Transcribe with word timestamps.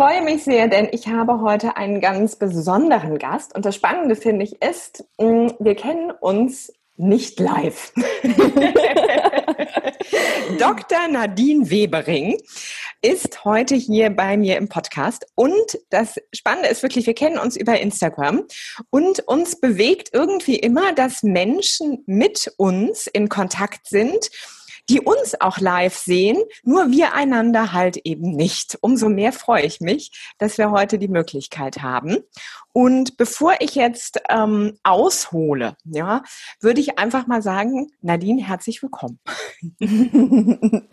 Freue 0.00 0.22
mich 0.22 0.44
sehr, 0.44 0.66
denn 0.66 0.88
ich 0.92 1.08
habe 1.08 1.42
heute 1.42 1.76
einen 1.76 2.00
ganz 2.00 2.36
besonderen 2.36 3.18
Gast. 3.18 3.54
Und 3.54 3.66
das 3.66 3.76
Spannende 3.76 4.16
finde 4.16 4.46
ich 4.46 4.62
ist, 4.62 5.04
mm, 5.18 5.48
wir 5.58 5.74
kennen 5.74 6.10
uns 6.10 6.72
nicht 6.96 7.38
live. 7.38 7.92
Dr. 10.58 11.08
Nadine 11.10 11.70
Webering 11.70 12.38
ist 13.02 13.44
heute 13.44 13.74
hier 13.74 14.08
bei 14.08 14.38
mir 14.38 14.56
im 14.56 14.70
Podcast. 14.70 15.26
Und 15.34 15.78
das 15.90 16.14
Spannende 16.34 16.70
ist 16.70 16.82
wirklich, 16.82 17.06
wir 17.06 17.12
kennen 17.12 17.38
uns 17.38 17.58
über 17.58 17.78
Instagram 17.78 18.44
und 18.88 19.20
uns 19.28 19.60
bewegt 19.60 20.08
irgendwie 20.14 20.56
immer, 20.56 20.94
dass 20.94 21.22
Menschen 21.22 22.04
mit 22.06 22.50
uns 22.56 23.06
in 23.06 23.28
Kontakt 23.28 23.86
sind 23.86 24.30
die 24.90 25.00
uns 25.00 25.40
auch 25.40 25.58
live 25.58 25.96
sehen, 25.96 26.36
nur 26.64 26.90
wir 26.90 27.14
einander 27.14 27.72
halt 27.72 27.98
eben 27.98 28.32
nicht. 28.32 28.76
Umso 28.80 29.08
mehr 29.08 29.32
freue 29.32 29.62
ich 29.62 29.80
mich, 29.80 30.10
dass 30.38 30.58
wir 30.58 30.72
heute 30.72 30.98
die 30.98 31.06
Möglichkeit 31.06 31.80
haben. 31.80 32.18
Und 32.72 33.16
bevor 33.16 33.54
ich 33.58 33.74
jetzt 33.74 34.22
ähm, 34.28 34.78
aushole, 34.84 35.74
ja, 35.84 36.22
würde 36.60 36.80
ich 36.80 36.98
einfach 36.98 37.26
mal 37.26 37.42
sagen, 37.42 37.88
Nadine, 38.00 38.46
herzlich 38.46 38.80
willkommen. 38.80 39.18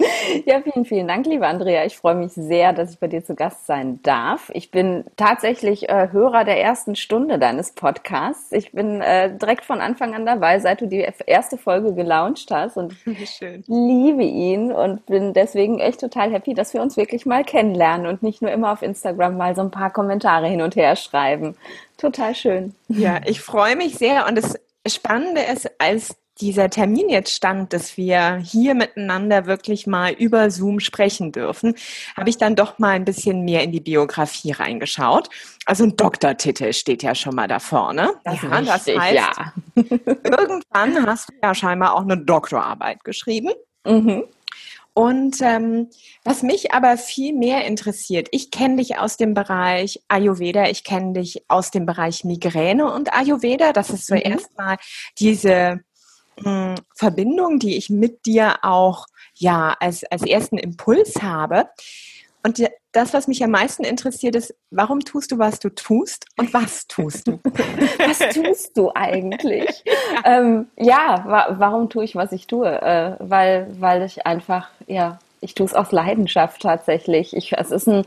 ja, 0.45 0.61
vielen, 0.61 0.86
vielen 0.86 1.08
Dank, 1.08 1.28
liebe 1.28 1.45
Andrea. 1.45 1.86
Ich 1.86 1.95
freue 1.98 2.16
mich 2.16 2.31
sehr, 2.33 2.73
dass 2.73 2.94
ich 2.94 3.00
bei 3.00 3.08
dir 3.08 3.23
zu 3.23 3.36
Gast 3.36 3.67
sein 3.67 4.02
darf. 4.02 4.50
Ich 4.53 4.72
bin 4.72 5.05
tatsächlich 5.17 5.88
äh, 5.88 6.09
Hörer 6.11 6.45
der 6.45 6.59
ersten 6.59 6.95
Stunde 6.95 7.38
deines 7.38 7.73
Podcasts. 7.73 8.52
Ich 8.52 8.72
bin 8.72 9.02
äh, 9.02 9.38
direkt 9.38 9.64
von 9.64 9.80
Anfang 9.80 10.16
an 10.16 10.25
dabei, 10.25 10.59
seit 10.59 10.81
du 10.81 10.88
die 10.88 11.08
erste 11.28 11.58
Folge 11.58 11.94
gelauncht 11.94 12.50
hast 12.50 12.78
und 12.78 12.95
Schön. 13.25 13.64
liebe 13.67 14.23
ihn 14.23 14.72
und 14.72 15.05
bin 15.05 15.33
deswegen 15.33 15.80
echt 15.80 16.00
total 16.00 16.31
happy, 16.31 16.55
dass 16.55 16.73
wir 16.73 16.81
uns 16.81 16.98
wirklich 16.98 17.28
mal 17.28 17.44
kennenlernen 17.44 18.08
und 18.08 18.23
nicht 18.23 18.42
nur 18.42 18.52
immer 18.52 18.72
auf 18.72 18.81
Instagram 18.81 19.38
mal 19.38 19.55
so 19.55 19.61
ein 19.61 19.72
paar 19.72 19.92
Kommentare 19.92 20.48
hin 20.48 20.64
und 20.64 20.75
her 20.75 20.95
schreiben. 20.95 21.55
Total 21.97 22.35
schön. 22.35 22.75
Ja, 22.87 23.21
ich 23.25 23.41
freue 23.41 23.75
mich 23.75 23.97
sehr. 23.97 24.27
Und 24.27 24.35
das 24.35 24.55
Spannende 24.87 25.41
ist, 25.41 25.69
als 25.79 26.15
dieser 26.39 26.69
Termin 26.69 27.09
jetzt 27.09 27.33
stand, 27.33 27.73
dass 27.73 27.97
wir 27.97 28.37
hier 28.43 28.75
miteinander 28.75 29.45
wirklich 29.45 29.87
mal 29.87 30.13
über 30.13 30.51
Zoom 30.51 30.79
sprechen 30.79 31.31
dürfen, 31.31 31.75
habe 32.15 32.29
ich 32.29 32.37
dann 32.37 32.55
doch 32.55 32.79
mal 32.79 32.91
ein 32.91 33.05
bisschen 33.05 33.43
mehr 33.43 33.63
in 33.63 33.71
die 33.71 33.79
Biografie 33.79 34.51
reingeschaut. 34.51 35.29
Also 35.65 35.83
ein 35.85 35.95
Doktortitel 35.95 36.73
steht 36.73 37.03
ja 37.03 37.15
schon 37.15 37.35
mal 37.35 37.47
da 37.47 37.59
vorne. 37.59 38.13
Das, 38.23 38.41
ja, 38.41 38.61
das 38.61 38.87
heißt, 38.87 39.15
ja. 39.15 39.53
irgendwann 39.75 41.05
hast 41.05 41.29
du 41.29 41.33
ja 41.41 41.55
scheinbar 41.55 41.95
auch 41.95 42.03
eine 42.03 42.17
Doktorarbeit 42.17 43.03
geschrieben. 43.03 43.52
Mhm. 43.85 44.25
Und 44.97 45.43
ähm, 45.43 45.91
was 46.23 46.41
mich 46.41 46.73
aber 46.73 46.97
viel 46.97 47.31
mehr 47.31 47.65
interessiert, 47.65 48.29
ich 48.31 48.49
kenne 48.49 48.77
dich 48.77 48.97
aus 48.97 49.15
dem 49.15 49.35
Bereich 49.35 50.01
Ayurveda, 50.07 50.69
ich 50.69 50.83
kenne 50.83 51.13
dich 51.13 51.43
aus 51.47 51.69
dem 51.69 51.85
Bereich 51.85 52.23
Migräne 52.23 52.91
und 52.91 53.13
Ayurveda. 53.13 53.73
Das 53.73 53.91
ist 53.91 54.07
zuerst 54.07 54.49
mhm. 54.57 54.65
mal 54.65 54.77
diese 55.19 55.81
mh, 56.37 56.69
hm, 56.69 56.75
Verbindung, 56.95 57.59
die 57.59 57.77
ich 57.77 57.91
mit 57.91 58.25
dir 58.25 58.55
auch 58.63 59.05
ja 59.36 59.75
als, 59.80 60.03
als 60.05 60.23
ersten 60.23 60.57
Impuls 60.57 61.21
habe. 61.21 61.69
Und 62.47 62.63
das, 62.93 63.13
was 63.13 63.27
mich 63.27 63.43
am 63.43 63.52
meisten 63.52 63.83
interessiert, 63.83 64.33
ist, 64.37 64.55
warum 64.71 65.02
tust 65.02 65.33
du, 65.33 65.37
was 65.37 65.59
du 65.59 65.67
tust 65.67 66.27
und 66.37 66.53
was 66.53 66.87
tust 66.87 67.27
du? 67.27 67.41
was 67.43 68.19
tust 68.33 68.77
du 68.77 68.89
eigentlich? 68.95 69.83
ähm, 70.23 70.67
ja, 70.77 71.25
wa 71.27 71.55
warum 71.59 71.89
tue 71.89 72.05
ich, 72.05 72.15
was 72.15 72.31
ich 72.31 72.47
tue? 72.47 72.69
Äh, 72.69 73.17
weil, 73.19 73.67
weil 73.81 74.03
ich 74.03 74.25
einfach, 74.25 74.69
ja, 74.87 75.19
ich 75.41 75.55
tue 75.55 75.65
es 75.65 75.73
aus 75.73 75.91
Leidenschaft 75.91 76.61
tatsächlich. 76.61 77.36
Ich, 77.36 77.52
es 77.52 77.71
ist 77.71 77.89
ein, 77.89 78.05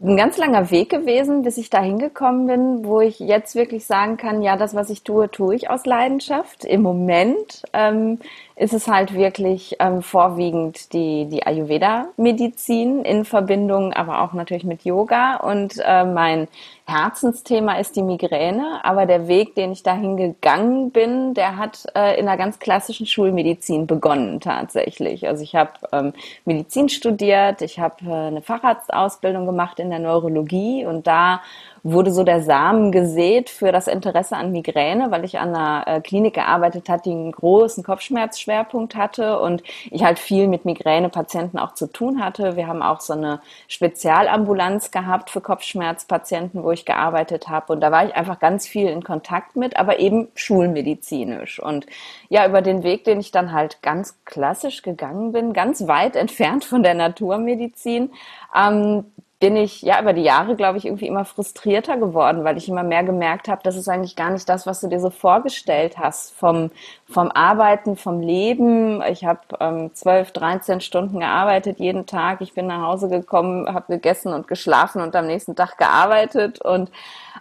ein 0.00 0.16
ganz 0.16 0.36
langer 0.36 0.70
Weg 0.70 0.90
gewesen, 0.90 1.42
bis 1.42 1.58
ich 1.58 1.68
da 1.68 1.82
hingekommen 1.82 2.46
bin, 2.46 2.84
wo 2.84 3.00
ich 3.00 3.18
jetzt 3.18 3.56
wirklich 3.56 3.86
sagen 3.86 4.18
kann, 4.18 4.40
ja, 4.40 4.56
das, 4.56 4.76
was 4.76 4.88
ich 4.88 5.02
tue, 5.02 5.32
tue 5.32 5.56
ich 5.56 5.68
aus 5.68 5.84
Leidenschaft. 5.84 6.64
Im 6.64 6.82
Moment 6.82 7.64
ähm, 7.72 8.20
ist 8.58 8.74
es 8.74 8.88
halt 8.88 9.14
wirklich 9.14 9.76
ähm, 9.78 10.02
vorwiegend 10.02 10.92
die, 10.92 11.26
die 11.26 11.46
Ayurveda-Medizin 11.46 13.04
in 13.04 13.24
Verbindung, 13.24 13.92
aber 13.92 14.22
auch 14.22 14.32
natürlich 14.32 14.64
mit 14.64 14.84
Yoga. 14.84 15.36
Und 15.36 15.80
äh, 15.84 16.04
mein 16.04 16.48
Herzensthema 16.84 17.74
ist 17.78 17.94
die 17.94 18.02
Migräne, 18.02 18.80
aber 18.82 19.06
der 19.06 19.28
Weg, 19.28 19.54
den 19.54 19.70
ich 19.70 19.84
dahin 19.84 20.16
gegangen 20.16 20.90
bin, 20.90 21.34
der 21.34 21.56
hat 21.56 21.86
äh, 21.94 22.18
in 22.18 22.26
einer 22.26 22.36
ganz 22.36 22.58
klassischen 22.58 23.06
Schulmedizin 23.06 23.86
begonnen 23.86 24.40
tatsächlich. 24.40 25.28
Also 25.28 25.44
ich 25.44 25.54
habe 25.54 25.72
ähm, 25.92 26.12
Medizin 26.44 26.88
studiert, 26.88 27.62
ich 27.62 27.78
habe 27.78 28.04
äh, 28.06 28.26
eine 28.26 28.42
Facharztausbildung 28.42 29.46
gemacht 29.46 29.78
in 29.78 29.90
der 29.90 30.00
Neurologie 30.00 30.84
und 30.84 31.06
da 31.06 31.42
wurde 31.82 32.12
so 32.12 32.24
der 32.24 32.42
Samen 32.42 32.92
gesät 32.92 33.50
für 33.50 33.72
das 33.72 33.86
Interesse 33.86 34.36
an 34.36 34.52
Migräne, 34.52 35.10
weil 35.10 35.24
ich 35.24 35.38
an 35.38 35.54
einer 35.54 35.86
äh, 35.86 36.00
Klinik 36.00 36.34
gearbeitet 36.34 36.88
hat, 36.88 37.06
die 37.06 37.10
einen 37.10 37.32
großen 37.32 37.84
Kopfschmerzschwerpunkt 37.84 38.94
hatte 38.94 39.40
und 39.40 39.62
ich 39.90 40.04
halt 40.04 40.18
viel 40.18 40.48
mit 40.48 40.64
Migränepatienten 40.64 41.58
auch 41.58 41.74
zu 41.74 41.86
tun 41.86 42.22
hatte. 42.24 42.56
Wir 42.56 42.66
haben 42.66 42.82
auch 42.82 43.00
so 43.00 43.12
eine 43.12 43.40
Spezialambulanz 43.68 44.90
gehabt 44.90 45.30
für 45.30 45.40
Kopfschmerzpatienten, 45.40 46.62
wo 46.62 46.70
ich 46.70 46.84
gearbeitet 46.84 47.48
habe 47.48 47.72
und 47.72 47.80
da 47.80 47.90
war 47.92 48.06
ich 48.06 48.14
einfach 48.14 48.38
ganz 48.38 48.66
viel 48.66 48.88
in 48.88 49.02
Kontakt 49.02 49.56
mit, 49.56 49.76
aber 49.76 49.98
eben 49.98 50.28
schulmedizinisch 50.34 51.60
und 51.60 51.86
ja, 52.28 52.46
über 52.46 52.62
den 52.62 52.82
Weg, 52.82 53.04
den 53.04 53.20
ich 53.20 53.30
dann 53.30 53.52
halt 53.52 53.82
ganz 53.82 54.16
klassisch 54.24 54.82
gegangen 54.82 55.32
bin, 55.32 55.52
ganz 55.52 55.86
weit 55.86 56.16
entfernt 56.28 56.64
von 56.64 56.82
der 56.82 56.94
Naturmedizin, 56.94 58.10
ähm, 58.54 59.04
bin 59.40 59.56
ich 59.56 59.82
ja 59.82 60.00
über 60.00 60.12
die 60.12 60.22
Jahre, 60.22 60.56
glaube 60.56 60.78
ich, 60.78 60.86
irgendwie 60.86 61.06
immer 61.06 61.24
frustrierter 61.24 61.96
geworden, 61.96 62.44
weil 62.44 62.56
ich 62.56 62.68
immer 62.68 62.82
mehr 62.82 63.04
gemerkt 63.04 63.48
habe, 63.48 63.62
das 63.62 63.76
ist 63.76 63.88
eigentlich 63.88 64.16
gar 64.16 64.30
nicht 64.30 64.48
das, 64.48 64.66
was 64.66 64.80
du 64.80 64.88
dir 64.88 65.00
so 65.00 65.10
vorgestellt 65.10 65.98
hast 65.98 66.34
vom, 66.34 66.70
vom 67.10 67.30
Arbeiten, 67.30 67.96
vom 67.96 68.20
Leben. 68.20 69.02
Ich 69.02 69.24
habe 69.24 69.40
ähm, 69.60 69.90
12, 69.94 70.32
13 70.32 70.80
Stunden 70.80 71.20
gearbeitet 71.20 71.78
jeden 71.78 72.06
Tag. 72.06 72.40
Ich 72.42 72.52
bin 72.52 72.66
nach 72.66 72.82
Hause 72.82 73.08
gekommen, 73.08 73.72
habe 73.72 73.94
gegessen 73.94 74.32
und 74.32 74.46
geschlafen 74.46 75.00
und 75.00 75.16
am 75.16 75.26
nächsten 75.26 75.56
Tag 75.56 75.78
gearbeitet 75.78 76.60
und 76.60 76.90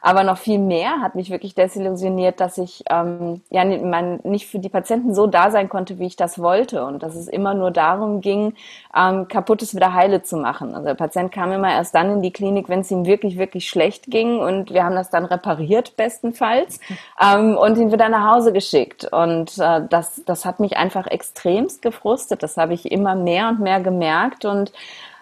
aber 0.02 0.24
noch 0.24 0.38
viel 0.38 0.60
mehr 0.60 1.02
hat 1.02 1.16
mich 1.16 1.30
wirklich 1.30 1.56
desillusioniert, 1.56 2.40
dass 2.40 2.58
ich 2.58 2.84
ähm, 2.90 3.42
ja 3.50 3.66
man 3.66 4.20
nicht 4.24 4.48
für 4.48 4.60
die 4.60 4.70
Patienten 4.70 5.14
so 5.14 5.28
da 5.28 5.52
sein 5.52 5.70
konnte, 5.70 6.00
wie 6.00 6.06
ich 6.06 6.16
das 6.16 6.40
wollte. 6.40 6.86
Und 6.86 7.04
dass 7.04 7.16
es 7.16 7.28
immer 7.28 7.54
nur 7.54 7.72
darum 7.72 8.22
ging, 8.22 8.54
ähm, 8.96 9.28
Kaputtes 9.28 9.76
wieder 9.76 9.94
heile 9.94 10.24
zu 10.24 10.38
machen. 10.38 10.76
Also 10.76 10.88
der 10.88 10.96
Patient 10.96 11.32
kam 11.32 11.52
immer 11.52 11.72
erst 11.72 11.96
dann 11.96 12.12
in 12.12 12.22
die 12.22 12.32
Klinik, 12.32 12.70
wenn 12.70 12.82
es 12.82 12.92
ihm 12.92 13.06
wirklich, 13.06 13.38
wirklich 13.38 13.68
schlecht 13.70 14.06
ging. 14.08 14.40
Und 14.40 14.72
wir 14.72 14.84
haben 14.84 14.96
das 14.96 15.10
dann 15.10 15.26
repariert, 15.26 15.98
bestenfalls, 15.98 16.80
ähm, 17.22 17.58
und 17.58 17.78
ihn 17.78 17.92
wieder 17.92 18.10
nach 18.10 18.36
Hause 18.36 18.54
geschickt. 18.54 19.06
Und 19.12 19.57
äh, 19.60 19.82
das, 19.90 20.22
das 20.26 20.46
hat 20.46 20.60
mich 20.60 20.78
einfach 20.78 21.08
extremst 21.08 21.82
gefrustet. 21.82 22.44
Das 22.44 22.58
habe 22.58 22.74
ich 22.74 22.92
immer 22.92 23.16
mehr 23.16 23.50
und 23.50 23.60
mehr 23.60 23.80
gemerkt. 23.80 24.46
Und 24.46 24.72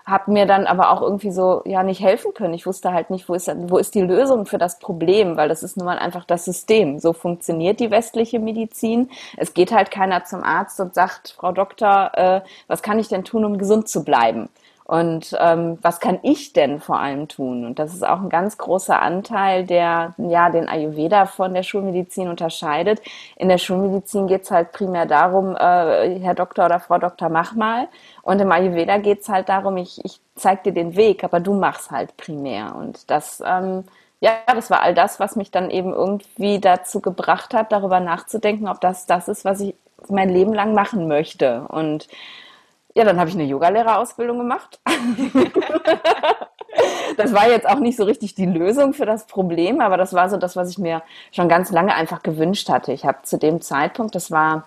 habe 0.06 0.32
mir 0.32 0.46
dann 0.46 0.68
aber 0.68 0.92
auch 0.92 1.02
irgendwie 1.02 1.32
so 1.32 1.64
ja 1.66 1.82
nicht 1.82 2.00
helfen 2.00 2.34
können. 2.34 2.54
Ich 2.54 2.68
wusste 2.68 2.94
halt 2.94 3.10
nicht, 3.10 3.28
wo 3.28 3.34
ist, 3.34 3.52
wo 3.68 3.78
ist 3.78 3.96
die 3.96 4.02
Lösung 4.02 4.46
für 4.46 4.60
das 4.60 4.78
Problem, 4.78 5.36
weil 5.36 5.50
das 5.50 5.64
ist 5.64 5.78
nun 5.78 5.86
mal 5.86 5.98
einfach 5.98 6.26
das 6.26 6.46
System. 6.46 7.00
So 7.00 7.14
funktioniert 7.14 7.80
die 7.80 7.90
westliche 7.90 8.40
Medizin. 8.40 9.10
Es 9.36 9.54
geht 9.56 9.72
halt 9.72 9.90
keiner 9.90 10.24
zum 10.24 10.44
Arzt 10.44 10.80
und 10.80 10.94
sagt, 10.94 11.36
Frau 11.36 11.52
Doktor, 11.52 12.12
äh, 12.14 12.42
was 12.68 12.84
kann 12.84 13.00
ich 13.00 13.08
denn 13.08 13.24
tun, 13.24 13.46
um 13.46 13.58
gesund 13.58 13.90
zu 13.90 14.04
bleiben? 14.04 14.50
Und 14.88 15.36
ähm, 15.40 15.80
was 15.82 16.00
kann 16.00 16.20
ich 16.22 16.54
denn 16.54 16.80
vor 16.80 17.00
allem 17.00 17.28
tun? 17.28 17.66
Und 17.66 17.80
das 17.80 17.92
ist 17.92 18.06
auch 18.08 18.22
ein 18.22 18.30
ganz 18.30 18.60
großer 18.60 19.02
Anteil, 19.02 19.66
der 19.66 20.14
ja 20.20 20.52
den 20.52 20.70
Ayurveda 20.70 21.26
von 21.26 21.56
der 21.56 21.64
Schulmedizin 21.64 22.28
unterscheidet. 22.28 23.02
In 23.36 23.50
der 23.50 23.58
Schulmedizin 23.58 24.28
geht 24.28 24.44
es 24.44 24.52
halt 24.52 24.74
primär 24.74 25.08
darum, 25.08 25.56
äh, 25.56 26.20
Herr 26.20 26.36
Doktor 26.36 26.68
oder 26.68 26.80
Frau 26.80 27.00
Doktor, 27.00 27.30
mach 27.30 27.56
mal. 27.56 27.88
Und 28.22 28.40
im 28.40 28.52
Ayurveda 28.52 29.00
geht 29.00 29.22
es 29.22 29.30
halt 29.30 29.50
darum, 29.50 29.78
ich, 29.78 30.06
ich 30.06 30.22
zeig 30.36 30.64
dir 30.64 30.74
den 30.74 30.96
Weg, 30.96 31.24
aber 31.24 31.40
du 31.40 31.56
machst 31.56 31.90
halt 31.90 32.16
primär. 32.16 32.76
Und 32.76 33.10
das, 33.10 33.42
ähm, 33.44 33.86
ja, 34.20 34.34
das 34.46 34.70
war 34.70 34.82
all 34.82 34.94
das, 34.94 35.20
was 35.20 35.36
mich 35.36 35.50
dann 35.50 35.72
eben 35.72 35.94
irgendwie 35.94 36.60
dazu 36.60 37.02
gebracht 37.02 37.56
hat, 37.56 37.72
darüber 37.72 38.00
nachzudenken, 38.00 38.68
ob 38.68 38.82
das 38.82 39.08
das 39.08 39.30
ist, 39.30 39.46
was 39.46 39.62
ich 39.62 39.74
mein 40.10 40.30
Leben 40.30 40.54
lang 40.54 40.76
machen 40.76 41.08
möchte. 41.08 41.62
Und 41.70 42.08
ja, 42.96 43.04
dann 43.04 43.20
habe 43.20 43.30
ich 43.30 43.36
eine 43.36 43.44
Yogalehrerausbildung 43.44 44.38
gemacht. 44.38 44.80
das 47.18 47.34
war 47.34 47.50
jetzt 47.50 47.68
auch 47.68 47.80
nicht 47.80 47.98
so 47.98 48.06
richtig 48.06 48.36
die 48.36 48.46
Lösung 48.46 48.94
für 48.94 49.06
das 49.06 49.28
Problem, 49.28 49.82
aber 49.82 49.98
das 49.98 50.14
war 50.14 50.30
so 50.30 50.38
das, 50.38 50.56
was 50.56 50.70
ich 50.70 50.78
mir 50.78 51.02
schon 51.32 51.50
ganz 51.50 51.72
lange 51.72 51.94
einfach 51.94 52.24
gewünscht 52.24 52.70
hatte. 52.70 52.94
Ich 52.94 53.06
habe 53.06 53.18
zu 53.24 53.38
dem 53.38 53.60
Zeitpunkt, 53.62 54.16
das 54.16 54.32
war 54.32 54.64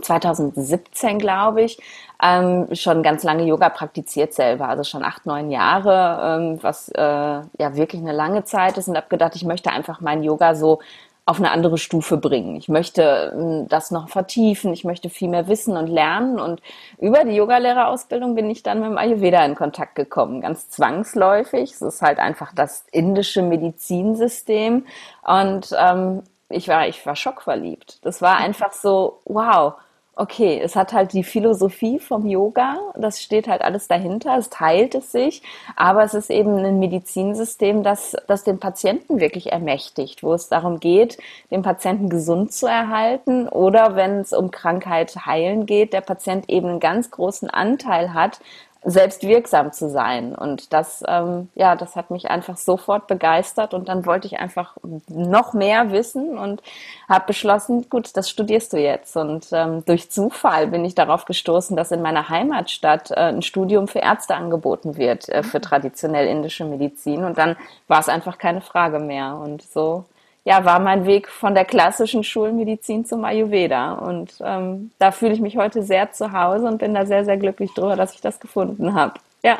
2017, 0.00 1.18
glaube 1.18 1.62
ich, 1.62 1.78
ähm, 2.20 2.66
schon 2.74 3.02
ganz 3.02 3.22
lange 3.22 3.44
Yoga 3.44 3.68
praktiziert 3.68 4.34
selber, 4.34 4.68
also 4.68 4.82
schon 4.82 5.04
acht, 5.04 5.26
neun 5.26 5.50
Jahre, 5.50 6.40
ähm, 6.40 6.58
was 6.62 6.88
äh, 6.88 7.00
ja 7.00 7.76
wirklich 7.76 8.00
eine 8.00 8.12
lange 8.12 8.44
Zeit 8.44 8.78
ist 8.78 8.88
und 8.88 8.96
habe 8.96 9.08
gedacht, 9.08 9.36
ich 9.36 9.44
möchte 9.44 9.70
einfach 9.70 10.00
mein 10.00 10.22
Yoga 10.22 10.54
so 10.54 10.80
auf 11.24 11.38
eine 11.38 11.52
andere 11.52 11.78
Stufe 11.78 12.16
bringen. 12.16 12.56
Ich 12.56 12.68
möchte 12.68 13.32
ähm, 13.34 13.68
das 13.68 13.90
noch 13.90 14.08
vertiefen, 14.08 14.72
ich 14.72 14.84
möchte 14.84 15.08
viel 15.08 15.28
mehr 15.28 15.46
wissen 15.46 15.76
und 15.76 15.86
lernen 15.86 16.40
und 16.40 16.60
über 16.98 17.24
die 17.24 17.36
Yogalehrerausbildung 17.36 18.34
bin 18.34 18.50
ich 18.50 18.62
dann 18.62 18.80
mit 18.80 18.88
dem 18.88 18.98
Ayurveda 18.98 19.44
in 19.44 19.54
Kontakt 19.54 19.94
gekommen, 19.94 20.40
ganz 20.40 20.68
zwangsläufig. 20.68 21.72
Es 21.72 21.82
ist 21.82 22.02
halt 22.02 22.18
einfach 22.18 22.52
das 22.54 22.84
indische 22.90 23.42
Medizinsystem 23.42 24.86
und 25.22 25.74
ähm, 25.78 26.22
ich 26.48 26.68
war, 26.68 26.88
ich 26.88 27.04
war 27.06 27.16
schockverliebt. 27.16 28.04
Das 28.04 28.20
war 28.20 28.36
einfach 28.36 28.72
so, 28.72 29.20
wow, 29.24 29.74
okay, 30.14 30.60
es 30.62 30.76
hat 30.76 30.92
halt 30.92 31.14
die 31.14 31.24
Philosophie 31.24 31.98
vom 31.98 32.26
Yoga, 32.26 32.76
das 32.96 33.22
steht 33.22 33.48
halt 33.48 33.62
alles 33.62 33.88
dahinter, 33.88 34.36
es 34.36 34.50
teilt 34.50 34.94
es 34.94 35.10
sich, 35.10 35.42
aber 35.74 36.04
es 36.04 36.12
ist 36.12 36.30
eben 36.30 36.58
ein 36.58 36.78
Medizinsystem, 36.78 37.82
das, 37.82 38.14
das 38.26 38.44
den 38.44 38.58
Patienten 38.58 39.20
wirklich 39.20 39.52
ermächtigt, 39.52 40.22
wo 40.22 40.34
es 40.34 40.48
darum 40.48 40.80
geht, 40.80 41.18
den 41.50 41.62
Patienten 41.62 42.10
gesund 42.10 42.52
zu 42.52 42.66
erhalten 42.66 43.48
oder 43.48 43.96
wenn 43.96 44.20
es 44.20 44.32
um 44.34 44.50
Krankheit 44.50 45.16
heilen 45.24 45.64
geht, 45.64 45.94
der 45.94 46.02
Patient 46.02 46.48
eben 46.50 46.68
einen 46.68 46.80
ganz 46.80 47.10
großen 47.10 47.48
Anteil 47.48 48.12
hat 48.12 48.40
selbst 48.84 49.22
wirksam 49.22 49.72
zu 49.72 49.88
sein. 49.88 50.34
Und 50.34 50.72
das, 50.72 51.04
ähm, 51.06 51.48
ja, 51.54 51.76
das 51.76 51.94
hat 51.94 52.10
mich 52.10 52.30
einfach 52.30 52.56
sofort 52.56 53.06
begeistert. 53.06 53.74
Und 53.74 53.88
dann 53.88 54.06
wollte 54.06 54.26
ich 54.26 54.38
einfach 54.38 54.76
noch 55.08 55.52
mehr 55.52 55.92
wissen 55.92 56.36
und 56.36 56.62
habe 57.08 57.26
beschlossen, 57.26 57.88
gut, 57.88 58.16
das 58.16 58.28
studierst 58.28 58.72
du 58.72 58.78
jetzt. 58.78 59.16
Und 59.16 59.48
ähm, 59.52 59.84
durch 59.84 60.10
Zufall 60.10 60.66
bin 60.66 60.84
ich 60.84 60.94
darauf 60.94 61.24
gestoßen, 61.24 61.76
dass 61.76 61.92
in 61.92 62.02
meiner 62.02 62.28
Heimatstadt 62.28 63.10
äh, 63.12 63.14
ein 63.14 63.42
Studium 63.42 63.86
für 63.86 64.00
Ärzte 64.00 64.34
angeboten 64.34 64.96
wird, 64.96 65.28
äh, 65.28 65.42
für 65.42 65.60
traditionell 65.60 66.26
indische 66.26 66.64
Medizin. 66.64 67.24
Und 67.24 67.38
dann 67.38 67.56
war 67.86 68.00
es 68.00 68.08
einfach 68.08 68.38
keine 68.38 68.60
Frage 68.60 68.98
mehr. 68.98 69.36
Und 69.36 69.62
so 69.62 70.04
ja, 70.44 70.64
war 70.64 70.80
mein 70.80 71.06
Weg 71.06 71.28
von 71.28 71.54
der 71.54 71.64
klassischen 71.64 72.24
Schulmedizin 72.24 73.04
zum 73.04 73.24
Ayurveda. 73.24 73.92
Und 73.92 74.32
ähm, 74.40 74.90
da 74.98 75.12
fühle 75.12 75.32
ich 75.32 75.40
mich 75.40 75.56
heute 75.56 75.82
sehr 75.82 76.12
zu 76.12 76.32
Hause 76.32 76.66
und 76.66 76.78
bin 76.78 76.94
da 76.94 77.06
sehr, 77.06 77.24
sehr 77.24 77.36
glücklich 77.36 77.72
drüber, 77.74 77.94
dass 77.94 78.14
ich 78.14 78.20
das 78.20 78.40
gefunden 78.40 78.94
habe. 78.94 79.14
Ja. 79.44 79.58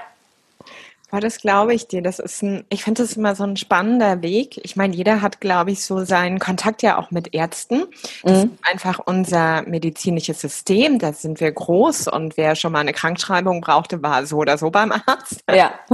Ja, 1.12 1.20
das 1.20 1.40
glaube 1.40 1.75
ich 1.75 1.88
dir. 1.88 2.00
Das 2.00 2.19
ist 2.19 2.43
ein, 2.43 2.64
ich 2.70 2.82
finde 2.82 3.02
das 3.02 3.12
immer 3.19 3.34
so 3.34 3.44
ein 3.44 3.58
spannender 3.58 4.23
Weg. 4.23 4.58
Ich 4.64 4.76
meine, 4.76 4.96
jeder 4.96 5.20
hat, 5.20 5.40
glaube 5.40 5.70
ich, 5.70 5.84
so 5.84 6.05
seinen 6.05 6.38
Kontakt 6.38 6.82
ja 6.82 6.99
auch 6.99 7.11
mit 7.11 7.34
Ärzten. 7.34 7.84
Das 8.23 8.44
mhm. 8.44 8.44
ist 8.44 8.58
einfach 8.62 8.99
unser 9.05 9.62
medizinisches 9.62 10.40
System. 10.40 10.99
Da 10.99 11.12
sind 11.12 11.38
wir 11.40 11.52
groß 11.52 12.08
und 12.08 12.38
wer 12.38 12.56
schon 12.56 12.73
mal 12.73 12.81
eine 12.81 12.94
Krankschreibung 12.94 13.61
brauchte, 13.61 14.02
war 14.02 14.25
so 14.25 14.38
oder 14.38 14.56
so 14.56 14.70
beim 14.70 14.90
Arzt. 14.90 15.44
Ja. 15.49 15.73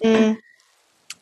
Mhm. 0.00 0.38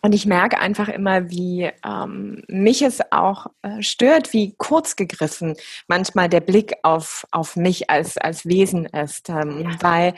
Und 0.06 0.12
ich 0.12 0.24
merke 0.24 0.60
einfach 0.60 0.88
immer, 0.88 1.30
wie 1.30 1.68
ähm, 1.84 2.44
mich 2.46 2.82
es 2.82 3.00
auch 3.10 3.48
äh, 3.62 3.82
stört, 3.82 4.32
wie 4.32 4.54
kurz 4.56 4.94
gegriffen 4.94 5.56
manchmal 5.88 6.28
der 6.28 6.38
Blick 6.38 6.74
auf, 6.84 7.26
auf 7.32 7.56
mich 7.56 7.90
als, 7.90 8.16
als 8.16 8.46
Wesen 8.46 8.86
ist. 8.86 9.28
Ähm, 9.30 9.62
ja. 9.64 9.76
Weil 9.80 10.14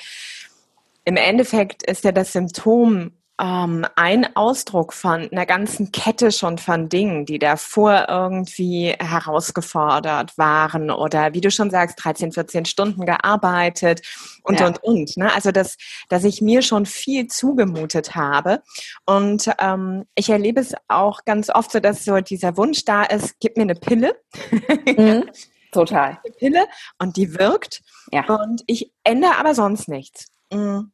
im 1.06 1.16
Endeffekt 1.16 1.84
ist 1.84 2.04
ja 2.04 2.12
das 2.12 2.34
Symptom 2.34 3.12
ähm, 3.40 3.86
ein 3.94 4.36
Ausdruck 4.36 4.92
von 4.92 5.28
einer 5.30 5.46
ganzen 5.46 5.92
Kette 5.92 6.32
schon 6.32 6.58
von 6.58 6.88
Dingen, 6.88 7.24
die 7.24 7.38
davor 7.38 8.06
irgendwie 8.08 8.94
herausgefordert 8.98 10.36
waren 10.36 10.90
oder 10.90 11.34
wie 11.34 11.40
du 11.40 11.50
schon 11.50 11.70
sagst, 11.70 12.02
13, 12.02 12.32
14 12.32 12.64
Stunden 12.64 13.06
gearbeitet 13.06 14.02
und, 14.42 14.60
ja. 14.60 14.66
und, 14.66 14.82
und. 14.82 15.16
Ne? 15.16 15.32
Also, 15.32 15.52
dass, 15.52 15.76
dass 16.08 16.24
ich 16.24 16.42
mir 16.42 16.62
schon 16.62 16.86
viel 16.86 17.28
zugemutet 17.28 18.14
habe. 18.14 18.62
Und 19.06 19.50
ähm, 19.58 20.04
ich 20.14 20.30
erlebe 20.30 20.60
es 20.60 20.74
auch 20.88 21.24
ganz 21.24 21.50
oft 21.50 21.70
so, 21.70 21.80
dass 21.80 22.04
so 22.04 22.20
dieser 22.20 22.56
Wunsch 22.56 22.84
da 22.84 23.04
ist, 23.04 23.36
gib 23.40 23.56
mir 23.56 23.64
eine 23.64 23.74
Pille. 23.74 24.16
Mhm. 24.98 25.30
Total. 25.70 26.18
Eine 26.24 26.34
Pille 26.38 26.66
und 26.98 27.16
die 27.16 27.38
wirkt. 27.38 27.82
Ja. 28.10 28.24
Und 28.26 28.62
ich 28.66 28.90
ändere 29.04 29.36
aber 29.36 29.54
sonst 29.54 29.88
nichts. 29.88 30.26
Mhm. 30.52 30.92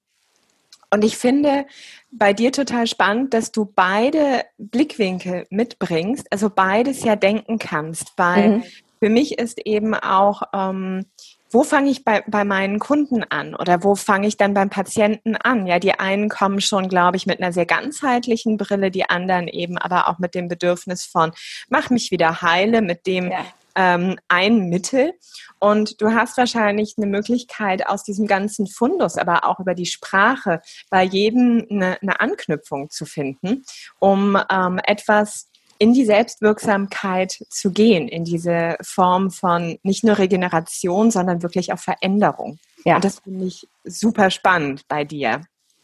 Und 0.91 1.05
ich 1.05 1.17
finde 1.17 1.67
bei 2.11 2.33
dir 2.33 2.53
total 2.53 2.87
spannend, 2.87 3.35
dass 3.35 3.53
du 3.53 3.65
beide 3.65 4.45
Blickwinkel 4.59 5.47
mitbringst, 5.51 6.31
also 6.31 6.51
beides 6.51 7.05
ja 7.05 7.17
denken 7.17 7.59
kannst, 7.59 8.13
weil 8.17 8.49
mhm. 8.49 8.65
für 9.01 9.09
mich 9.09 9.39
ist 9.39 9.59
eben 9.65 9.95
auch, 9.95 10.43
ähm, 10.53 11.07
wo 11.51 11.63
fange 11.63 11.91
ich 11.91 12.05
bei, 12.05 12.25
bei 12.27 12.45
meinen 12.45 12.81
Kunden 12.81 13.23
an 13.23 13.55
oder 13.55 13.85
wo 13.85 13.95
fange 13.95 14.27
ich 14.27 14.37
dann 14.37 14.55
beim 14.55 14.71
Patienten 14.71 15.37
an? 15.37 15.67
Ja, 15.67 15.79
die 15.79 15.93
einen 15.93 16.29
kommen 16.29 16.61
schon, 16.61 16.89
glaube 16.89 17.17
ich, 17.17 17.27
mit 17.27 17.41
einer 17.41 17.53
sehr 17.53 17.67
ganzheitlichen 17.67 18.57
Brille, 18.57 18.91
die 18.91 19.09
anderen 19.09 19.47
eben 19.47 19.79
aber 19.79 20.09
auch 20.09 20.19
mit 20.19 20.35
dem 20.35 20.49
Bedürfnis 20.49 21.05
von, 21.05 21.33
mach 21.69 21.91
mich 21.91 22.11
wieder 22.11 22.43
heile, 22.43 22.83
mit 22.83 23.07
dem, 23.07 23.31
ja 23.31 23.45
ähm, 23.75 24.19
ein 24.29 24.69
Mittel. 24.69 25.15
Und 25.59 26.01
du 26.01 26.13
hast 26.13 26.37
wahrscheinlich 26.37 26.95
eine 26.97 27.07
Möglichkeit, 27.07 27.87
aus 27.87 28.05
diesem 28.05 28.27
ganzen 28.27 28.67
Fundus, 28.67 29.17
aber 29.17 29.45
auch 29.45 29.61
über 29.61 29.75
die 29.75 29.87
Sprache, 29.87 30.61
bei 30.91 31.03
jedem 31.03 31.67
eine, 31.71 32.01
eine 32.03 32.21
Anknüpfung 32.21 32.91
zu 32.91 33.07
finden, 33.07 33.65
um 33.99 34.39
ähm, 34.51 34.81
etwas 34.85 35.49
in 35.79 35.93
die 35.93 36.05
Selbstwirksamkeit 36.05 37.45
zu 37.51 37.73
gehen, 37.73 38.09
in 38.09 38.25
diese 38.25 38.77
Form 38.81 39.31
von 39.31 39.79
nicht 39.83 40.05
nur 40.05 40.19
Regeneration, 40.19 41.11
sondern 41.11 41.43
wirklich 41.43 41.73
auch 41.73 41.79
Veränderung. 41.79 42.59
Ja. 42.85 42.97
Und 42.97 43.05
das 43.05 43.21
finde 43.21 43.47
ich 43.47 43.69
super 43.85 44.31
spannend 44.31 44.87
bei 44.89 45.05
dir. 45.05 45.43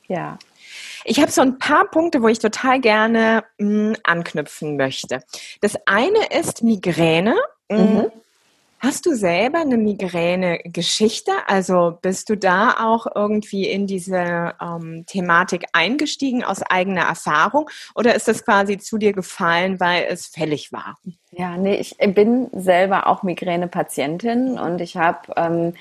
Ja. 0.08 0.38
Ich 1.04 1.20
habe 1.20 1.30
so 1.30 1.40
ein 1.40 1.58
paar 1.58 1.88
Punkte, 1.90 2.22
wo 2.22 2.28
ich 2.28 2.38
total 2.38 2.80
gerne 2.80 3.44
mh, 3.58 3.66
hm, 3.66 3.96
anknüpfen 4.04 4.76
möchte. 4.76 5.22
Das 5.60 5.76
eine 5.86 6.26
ist 6.38 6.62
Migräne 6.62 7.36
Mhm. 7.70 8.10
Hast 8.82 9.04
du 9.04 9.14
selber 9.14 9.60
eine 9.60 9.76
Migräne-Geschichte? 9.76 11.32
Also 11.46 11.98
bist 12.00 12.30
du 12.30 12.36
da 12.36 12.76
auch 12.80 13.06
irgendwie 13.14 13.68
in 13.68 13.86
diese 13.86 14.54
ähm, 14.58 15.04
Thematik 15.06 15.66
eingestiegen 15.74 16.44
aus 16.44 16.62
eigener 16.62 17.02
Erfahrung 17.02 17.68
oder 17.94 18.14
ist 18.14 18.26
das 18.26 18.42
quasi 18.42 18.78
zu 18.78 18.96
dir 18.96 19.12
gefallen, 19.12 19.80
weil 19.80 20.06
es 20.08 20.28
fällig 20.28 20.72
war? 20.72 20.96
Ja, 21.32 21.56
nee, 21.56 21.76
ich 21.76 21.96
bin 21.96 22.48
selber 22.52 23.06
auch 23.06 23.22
Migräne-Patientin 23.22 24.58
und 24.58 24.80
ich 24.80 24.96
habe 24.96 25.18
ähm, 25.36 25.74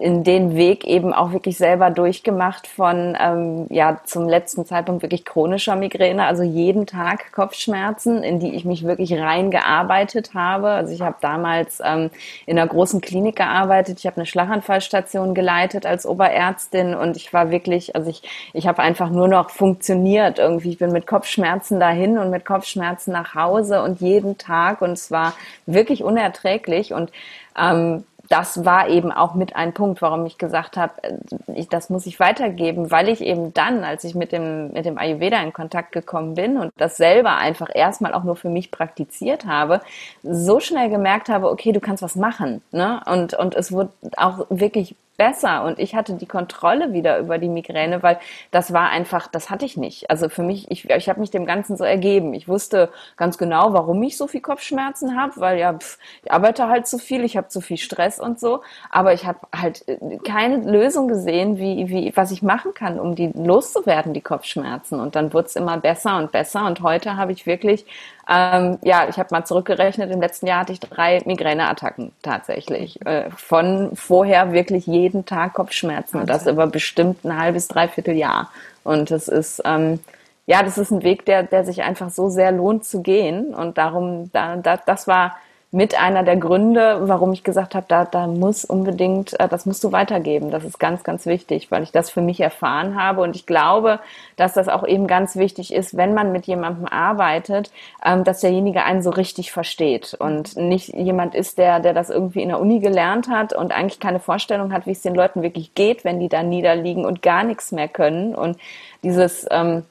in 0.00 0.22
den 0.22 0.54
Weg 0.54 0.84
eben 0.84 1.12
auch 1.12 1.32
wirklich 1.32 1.58
selber 1.58 1.90
durchgemacht 1.90 2.68
von 2.68 3.16
ähm, 3.20 3.66
ja 3.70 4.00
zum 4.04 4.28
letzten 4.28 4.64
Zeitpunkt 4.66 5.02
wirklich 5.02 5.24
chronischer 5.24 5.74
Migräne, 5.74 6.24
also 6.26 6.44
jeden 6.44 6.86
Tag 6.86 7.32
Kopfschmerzen, 7.32 8.22
in 8.22 8.38
die 8.38 8.54
ich 8.54 8.64
mich 8.64 8.84
wirklich 8.84 9.12
reingearbeitet 9.18 10.34
habe. 10.34 10.68
Also 10.68 10.92
ich 10.94 11.00
habe 11.02 11.16
damals 11.20 11.80
ähm, 11.84 12.10
in 12.46 12.56
einer 12.56 12.68
großen 12.68 13.00
Klinik 13.00 13.34
gearbeitet, 13.34 13.98
ich 13.98 14.06
habe 14.06 14.18
eine 14.18 14.26
Schlaganfallstation 14.26 15.34
geleitet 15.34 15.86
als 15.86 16.06
Oberärztin 16.06 16.94
und 16.94 17.16
ich 17.16 17.32
war 17.32 17.50
wirklich, 17.50 17.96
also 17.96 18.08
ich 18.10 18.22
ich 18.52 18.68
habe 18.68 18.80
einfach 18.82 19.10
nur 19.10 19.26
noch 19.26 19.50
funktioniert 19.50 20.38
irgendwie. 20.38 20.70
Ich 20.70 20.78
bin 20.78 20.92
mit 20.92 21.06
Kopfschmerzen 21.08 21.80
dahin 21.80 22.16
und 22.18 22.30
mit 22.30 22.44
Kopfschmerzen 22.44 23.12
nach 23.12 23.34
Hause 23.34 23.82
und 23.82 24.00
jeden 24.00 24.38
Tag 24.38 24.67
Tag 24.68 24.82
und 24.82 24.92
es 24.92 25.10
war 25.10 25.34
wirklich 25.66 26.02
unerträglich 26.02 26.92
und 26.92 27.10
ähm, 27.58 28.04
das 28.28 28.66
war 28.66 28.88
eben 28.88 29.10
auch 29.10 29.34
mit 29.34 29.56
ein 29.56 29.72
Punkt, 29.72 30.02
warum 30.02 30.26
ich 30.26 30.36
gesagt 30.36 30.76
habe, 30.76 30.92
äh, 31.02 31.14
ich, 31.54 31.68
das 31.68 31.88
muss 31.88 32.06
ich 32.06 32.20
weitergeben, 32.20 32.90
weil 32.90 33.08
ich 33.08 33.22
eben 33.22 33.54
dann, 33.54 33.84
als 33.84 34.04
ich 34.04 34.14
mit 34.14 34.32
dem, 34.32 34.72
mit 34.72 34.84
dem 34.84 34.98
Ayurveda 34.98 35.40
in 35.40 35.52
Kontakt 35.52 35.92
gekommen 35.92 36.34
bin 36.34 36.58
und 36.58 36.72
das 36.76 36.96
selber 36.96 37.36
einfach 37.36 37.70
erstmal 37.74 38.12
auch 38.12 38.24
nur 38.24 38.36
für 38.36 38.50
mich 38.50 38.70
praktiziert 38.70 39.46
habe, 39.46 39.80
so 40.22 40.60
schnell 40.60 40.90
gemerkt 40.90 41.28
habe, 41.28 41.50
okay, 41.50 41.72
du 41.72 41.80
kannst 41.80 42.02
was 42.02 42.16
machen. 42.16 42.60
Ne? 42.70 43.00
Und, 43.06 43.34
und 43.34 43.54
es 43.54 43.72
wurde 43.72 43.90
auch 44.16 44.46
wirklich 44.50 44.94
besser 45.18 45.64
und 45.64 45.78
ich 45.78 45.94
hatte 45.94 46.14
die 46.14 46.26
Kontrolle 46.26 46.92
wieder 46.92 47.18
über 47.18 47.38
die 47.38 47.48
Migräne, 47.48 48.02
weil 48.02 48.18
das 48.52 48.72
war 48.72 48.88
einfach, 48.88 49.26
das 49.26 49.50
hatte 49.50 49.66
ich 49.66 49.76
nicht. 49.76 50.08
Also 50.10 50.28
für 50.28 50.44
mich, 50.44 50.70
ich, 50.70 50.88
ich 50.88 51.08
habe 51.08 51.20
mich 51.20 51.30
dem 51.30 51.44
Ganzen 51.44 51.76
so 51.76 51.84
ergeben. 51.84 52.32
Ich 52.34 52.48
wusste 52.48 52.90
ganz 53.16 53.36
genau, 53.36 53.72
warum 53.72 54.00
ich 54.04 54.16
so 54.16 54.28
viel 54.28 54.40
Kopfschmerzen 54.40 55.20
habe, 55.20 55.32
weil 55.36 55.58
ja, 55.58 55.74
pff, 55.74 55.98
ich 56.22 56.32
arbeite 56.32 56.68
halt 56.68 56.86
zu 56.86 56.98
viel, 56.98 57.24
ich 57.24 57.36
habe 57.36 57.48
zu 57.48 57.60
viel 57.60 57.76
Stress 57.76 58.20
und 58.20 58.38
so, 58.38 58.62
aber 58.90 59.12
ich 59.12 59.26
habe 59.26 59.40
halt 59.54 59.86
äh, 59.88 60.18
keine 60.24 60.58
Lösung 60.58 61.08
gesehen, 61.08 61.58
wie, 61.58 61.88
wie, 61.88 62.12
was 62.16 62.30
ich 62.30 62.42
machen 62.42 62.72
kann, 62.72 63.00
um 63.00 63.16
die 63.16 63.32
loszuwerden, 63.34 64.14
die 64.14 64.20
Kopfschmerzen. 64.20 65.00
Und 65.00 65.16
dann 65.16 65.34
wurde 65.34 65.48
es 65.48 65.56
immer 65.56 65.78
besser 65.78 66.16
und 66.16 66.30
besser 66.30 66.64
und 66.64 66.80
heute 66.80 67.16
habe 67.16 67.32
ich 67.32 67.44
wirklich 67.44 67.84
ähm, 68.28 68.78
ja, 68.82 69.08
ich 69.08 69.18
habe 69.18 69.28
mal 69.30 69.44
zurückgerechnet, 69.44 70.10
im 70.10 70.20
letzten 70.20 70.46
Jahr 70.46 70.60
hatte 70.60 70.72
ich 70.72 70.80
drei 70.80 71.22
Migräneattacken 71.24 72.12
tatsächlich. 72.22 73.04
Äh, 73.06 73.30
von 73.30 73.96
vorher 73.96 74.52
wirklich 74.52 74.86
jeden 74.86 75.24
Tag 75.24 75.54
Kopfschmerzen 75.54 76.20
und 76.20 76.28
das 76.28 76.46
über 76.46 76.66
bestimmt 76.66 77.24
ein 77.24 77.38
halbes, 77.38 77.68
dreiviertel 77.68 78.14
Jahr. 78.14 78.50
Und 78.84 79.10
das 79.10 79.28
ist, 79.28 79.62
ähm, 79.64 80.00
ja, 80.46 80.62
das 80.62 80.76
ist 80.76 80.90
ein 80.90 81.02
Weg, 81.02 81.24
der, 81.24 81.42
der 81.42 81.64
sich 81.64 81.82
einfach 81.82 82.10
so 82.10 82.28
sehr 82.28 82.52
lohnt 82.52 82.84
zu 82.84 83.00
gehen. 83.02 83.54
Und 83.54 83.78
darum, 83.78 84.30
da, 84.32 84.56
da, 84.56 84.76
das 84.76 85.08
war 85.08 85.36
mit 85.70 86.00
einer 86.00 86.22
der 86.22 86.36
Gründe, 86.36 87.00
warum 87.08 87.34
ich 87.34 87.44
gesagt 87.44 87.74
habe, 87.74 87.84
da, 87.88 88.06
da 88.06 88.26
muss 88.26 88.64
unbedingt, 88.64 89.38
äh, 89.38 89.48
das 89.48 89.66
musst 89.66 89.84
du 89.84 89.92
weitergeben. 89.92 90.50
Das 90.50 90.64
ist 90.64 90.78
ganz, 90.78 91.04
ganz 91.04 91.26
wichtig, 91.26 91.70
weil 91.70 91.82
ich 91.82 91.92
das 91.92 92.08
für 92.08 92.22
mich 92.22 92.40
erfahren 92.40 93.00
habe. 93.00 93.20
Und 93.20 93.36
ich 93.36 93.44
glaube, 93.44 94.00
dass 94.36 94.54
das 94.54 94.68
auch 94.68 94.86
eben 94.86 95.06
ganz 95.06 95.36
wichtig 95.36 95.74
ist, 95.74 95.94
wenn 95.94 96.14
man 96.14 96.32
mit 96.32 96.46
jemandem 96.46 96.86
arbeitet, 96.86 97.70
ähm, 98.02 98.24
dass 98.24 98.40
derjenige 98.40 98.82
einen 98.84 99.02
so 99.02 99.10
richtig 99.10 99.52
versteht 99.52 100.14
und 100.18 100.56
nicht 100.56 100.94
jemand 100.94 101.34
ist, 101.34 101.58
der, 101.58 101.80
der 101.80 101.92
das 101.92 102.08
irgendwie 102.08 102.42
in 102.42 102.48
der 102.48 102.60
Uni 102.60 102.80
gelernt 102.80 103.28
hat 103.28 103.52
und 103.52 103.70
eigentlich 103.72 104.00
keine 104.00 104.20
Vorstellung 104.20 104.72
hat, 104.72 104.86
wie 104.86 104.92
es 104.92 105.02
den 105.02 105.14
Leuten 105.14 105.42
wirklich 105.42 105.74
geht, 105.74 106.02
wenn 106.02 106.18
die 106.18 106.30
da 106.30 106.42
niederliegen 106.42 107.04
und 107.04 107.20
gar 107.20 107.44
nichts 107.44 107.72
mehr 107.72 107.88
können. 107.88 108.34
Und 108.34 108.56
dieses, 109.02 109.46
ähm, 109.50 109.84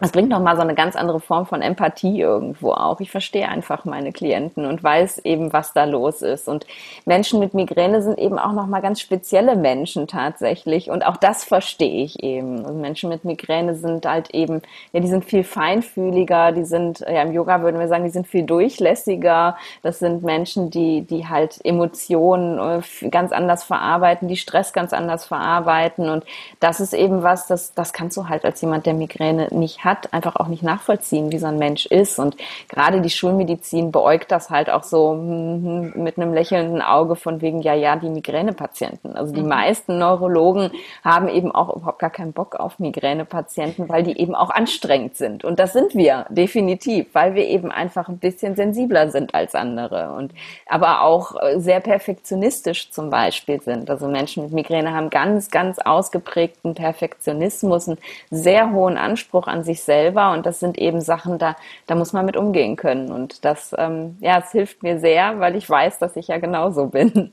das 0.00 0.12
bringt 0.12 0.30
nochmal 0.30 0.56
so 0.56 0.62
eine 0.62 0.74
ganz 0.74 0.96
andere 0.96 1.20
Form 1.20 1.44
von 1.44 1.60
Empathie 1.60 2.20
irgendwo 2.20 2.72
auch. 2.72 3.00
Ich 3.00 3.10
verstehe 3.10 3.48
einfach 3.48 3.84
meine 3.84 4.12
Klienten 4.12 4.64
und 4.64 4.82
weiß 4.82 5.18
eben, 5.24 5.52
was 5.52 5.74
da 5.74 5.84
los 5.84 6.22
ist. 6.22 6.48
Und 6.48 6.66
Menschen 7.04 7.38
mit 7.38 7.52
Migräne 7.52 8.00
sind 8.00 8.18
eben 8.18 8.38
auch 8.38 8.52
nochmal 8.52 8.80
ganz 8.80 9.00
spezielle 9.00 9.56
Menschen 9.56 10.08
tatsächlich. 10.08 10.90
Und 10.90 11.04
auch 11.04 11.18
das 11.18 11.44
verstehe 11.44 12.02
ich 12.02 12.22
eben. 12.22 12.64
Also 12.64 12.78
Menschen 12.78 13.10
mit 13.10 13.26
Migräne 13.26 13.74
sind 13.74 14.06
halt 14.06 14.30
eben, 14.30 14.62
ja, 14.92 15.00
die 15.00 15.08
sind 15.08 15.26
viel 15.26 15.44
feinfühliger, 15.44 16.52
die 16.52 16.64
sind, 16.64 17.00
ja, 17.00 17.20
im 17.20 17.32
Yoga 17.32 17.60
würden 17.60 17.78
wir 17.78 17.88
sagen, 17.88 18.04
die 18.04 18.10
sind 18.10 18.26
viel 18.26 18.44
durchlässiger. 18.44 19.58
Das 19.82 19.98
sind 19.98 20.22
Menschen, 20.22 20.70
die, 20.70 21.02
die 21.02 21.28
halt 21.28 21.60
Emotionen 21.62 22.80
äh, 22.80 23.08
ganz 23.10 23.32
anders 23.32 23.64
verarbeiten, 23.64 24.28
die 24.28 24.38
Stress 24.38 24.72
ganz 24.72 24.94
anders 24.94 25.26
verarbeiten. 25.26 26.08
Und 26.08 26.24
das 26.58 26.80
ist 26.80 26.94
eben 26.94 27.22
was, 27.22 27.46
das, 27.46 27.74
das 27.74 27.92
kannst 27.92 28.16
du 28.16 28.30
halt 28.30 28.46
als 28.46 28.62
jemand, 28.62 28.86
der 28.86 28.94
Migräne 28.94 29.48
nicht 29.50 29.84
hat 29.84 29.89
hat, 29.90 30.12
einfach 30.12 30.36
auch 30.36 30.48
nicht 30.48 30.62
nachvollziehen, 30.62 31.32
wie 31.32 31.38
so 31.38 31.46
ein 31.46 31.58
Mensch 31.58 31.86
ist. 31.86 32.18
Und 32.18 32.36
gerade 32.68 33.00
die 33.00 33.10
Schulmedizin 33.10 33.90
beäugt 33.90 34.30
das 34.30 34.50
halt 34.50 34.70
auch 34.70 34.84
so 34.84 35.12
hm, 35.12 35.92
mit 35.96 36.16
einem 36.16 36.32
lächelnden 36.32 36.80
Auge 36.80 37.16
von 37.16 37.40
wegen, 37.40 37.60
ja, 37.62 37.74
ja, 37.74 37.96
die 37.96 38.08
Migränepatienten. 38.08 39.16
Also 39.16 39.34
die 39.34 39.42
mhm. 39.42 39.48
meisten 39.48 39.98
Neurologen 39.98 40.70
haben 41.04 41.28
eben 41.28 41.52
auch 41.52 41.74
überhaupt 41.74 41.98
gar 41.98 42.10
keinen 42.10 42.32
Bock 42.32 42.54
auf 42.54 42.78
Migränepatienten, 42.78 43.88
weil 43.88 44.02
die 44.02 44.18
eben 44.18 44.34
auch 44.34 44.50
anstrengend 44.50 45.16
sind. 45.16 45.44
Und 45.44 45.58
das 45.58 45.72
sind 45.72 45.94
wir 45.94 46.26
definitiv, 46.30 47.08
weil 47.12 47.34
wir 47.34 47.46
eben 47.46 47.70
einfach 47.72 48.08
ein 48.08 48.18
bisschen 48.18 48.54
sensibler 48.56 49.10
sind 49.10 49.34
als 49.34 49.54
andere 49.54 50.12
und 50.12 50.32
aber 50.66 51.02
auch 51.02 51.34
äh, 51.40 51.58
sehr 51.58 51.80
perfektionistisch 51.80 52.90
zum 52.90 53.10
Beispiel 53.10 53.60
sind. 53.60 53.90
Also 53.90 54.08
Menschen 54.08 54.44
mit 54.44 54.52
Migräne 54.52 54.94
haben 54.94 55.10
ganz, 55.10 55.50
ganz 55.50 55.78
ausgeprägten 55.78 56.74
Perfektionismus, 56.74 57.88
einen 57.88 57.98
sehr 58.30 58.72
hohen 58.72 58.96
Anspruch 58.96 59.46
an 59.46 59.64
sich 59.64 59.79
sich 59.80 59.84
selber 59.84 60.32
und 60.32 60.46
das 60.46 60.60
sind 60.60 60.78
eben 60.78 61.00
Sachen, 61.00 61.38
da, 61.38 61.56
da 61.86 61.94
muss 61.94 62.12
man 62.12 62.26
mit 62.26 62.36
umgehen 62.36 62.76
können 62.76 63.10
und 63.10 63.44
das, 63.44 63.74
ähm, 63.78 64.16
ja, 64.20 64.38
es 64.38 64.52
hilft 64.52 64.82
mir 64.82 65.00
sehr, 65.00 65.40
weil 65.40 65.56
ich 65.56 65.68
weiß, 65.68 65.98
dass 65.98 66.16
ich 66.16 66.28
ja 66.28 66.38
genauso 66.38 66.86
bin. 66.86 67.32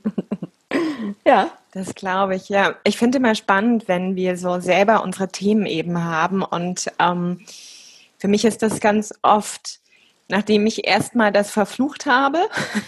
ja. 1.25 1.49
Das 1.73 1.93
glaube 1.93 2.35
ich, 2.35 2.49
ja. 2.49 2.73
Ich 2.85 2.97
finde 2.97 3.19
immer 3.19 3.35
spannend, 3.35 3.87
wenn 3.87 4.15
wir 4.15 4.35
so 4.35 4.59
selber 4.59 5.03
unsere 5.03 5.27
Themen 5.27 5.67
eben 5.67 6.03
haben 6.03 6.41
und 6.41 6.91
ähm, 6.97 7.41
für 8.17 8.27
mich 8.27 8.45
ist 8.45 8.63
das 8.63 8.79
ganz 8.79 9.13
oft 9.21 9.79
nachdem 10.29 10.65
ich 10.65 10.85
erstmal 10.85 11.31
das 11.31 11.51
verflucht 11.51 12.05
habe, 12.05 12.39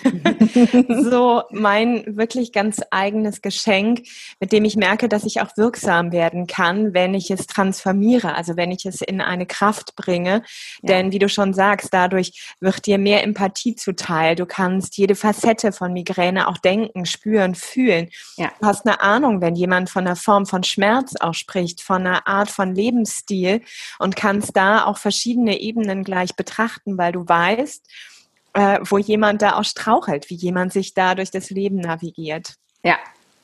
so 0.89 1.43
mein 1.51 2.17
wirklich 2.17 2.51
ganz 2.51 2.81
eigenes 2.91 3.41
Geschenk, 3.41 4.03
mit 4.39 4.51
dem 4.51 4.65
ich 4.65 4.75
merke, 4.75 5.07
dass 5.07 5.23
ich 5.23 5.41
auch 5.41 5.55
wirksam 5.55 6.11
werden 6.11 6.47
kann, 6.47 6.93
wenn 6.93 7.13
ich 7.13 7.31
es 7.31 7.47
transformiere, 7.47 8.35
also 8.35 8.57
wenn 8.57 8.71
ich 8.71 8.85
es 8.85 9.01
in 9.01 9.21
eine 9.21 9.45
Kraft 9.45 9.95
bringe. 9.95 10.43
Ja. 10.81 10.89
Denn 10.89 11.11
wie 11.11 11.19
du 11.19 11.29
schon 11.29 11.53
sagst, 11.53 11.93
dadurch 11.93 12.55
wird 12.59 12.85
dir 12.85 12.97
mehr 12.97 13.23
Empathie 13.23 13.75
zuteil. 13.75 14.35
Du 14.35 14.45
kannst 14.45 14.97
jede 14.97 15.15
Facette 15.15 15.71
von 15.71 15.93
Migräne 15.93 16.47
auch 16.47 16.57
denken, 16.57 17.05
spüren, 17.05 17.55
fühlen. 17.55 18.09
Ja. 18.35 18.51
Du 18.59 18.67
hast 18.67 18.85
eine 18.85 19.01
Ahnung, 19.01 19.41
wenn 19.41 19.55
jemand 19.55 19.89
von 19.89 20.05
einer 20.05 20.15
Form 20.15 20.45
von 20.45 20.63
Schmerz 20.63 21.15
auch 21.19 21.33
spricht, 21.33 21.81
von 21.81 22.05
einer 22.05 22.27
Art 22.27 22.49
von 22.49 22.75
Lebensstil 22.75 23.61
und 23.97 24.15
kannst 24.15 24.57
da 24.57 24.85
auch 24.85 24.97
verschiedene 24.97 25.59
Ebenen 25.59 26.03
gleich 26.03 26.35
betrachten, 26.35 26.97
weil 26.97 27.13
du 27.13 27.28
weißt, 27.29 27.87
äh, 28.53 28.79
wo 28.83 28.97
jemand 28.97 29.41
da 29.41 29.57
auch 29.57 29.63
strauchelt, 29.63 30.29
wie 30.29 30.35
jemand 30.35 30.73
sich 30.73 30.93
da 30.93 31.15
durch 31.15 31.31
das 31.31 31.49
Leben 31.49 31.77
navigiert. 31.77 32.55
Ja, 32.83 32.97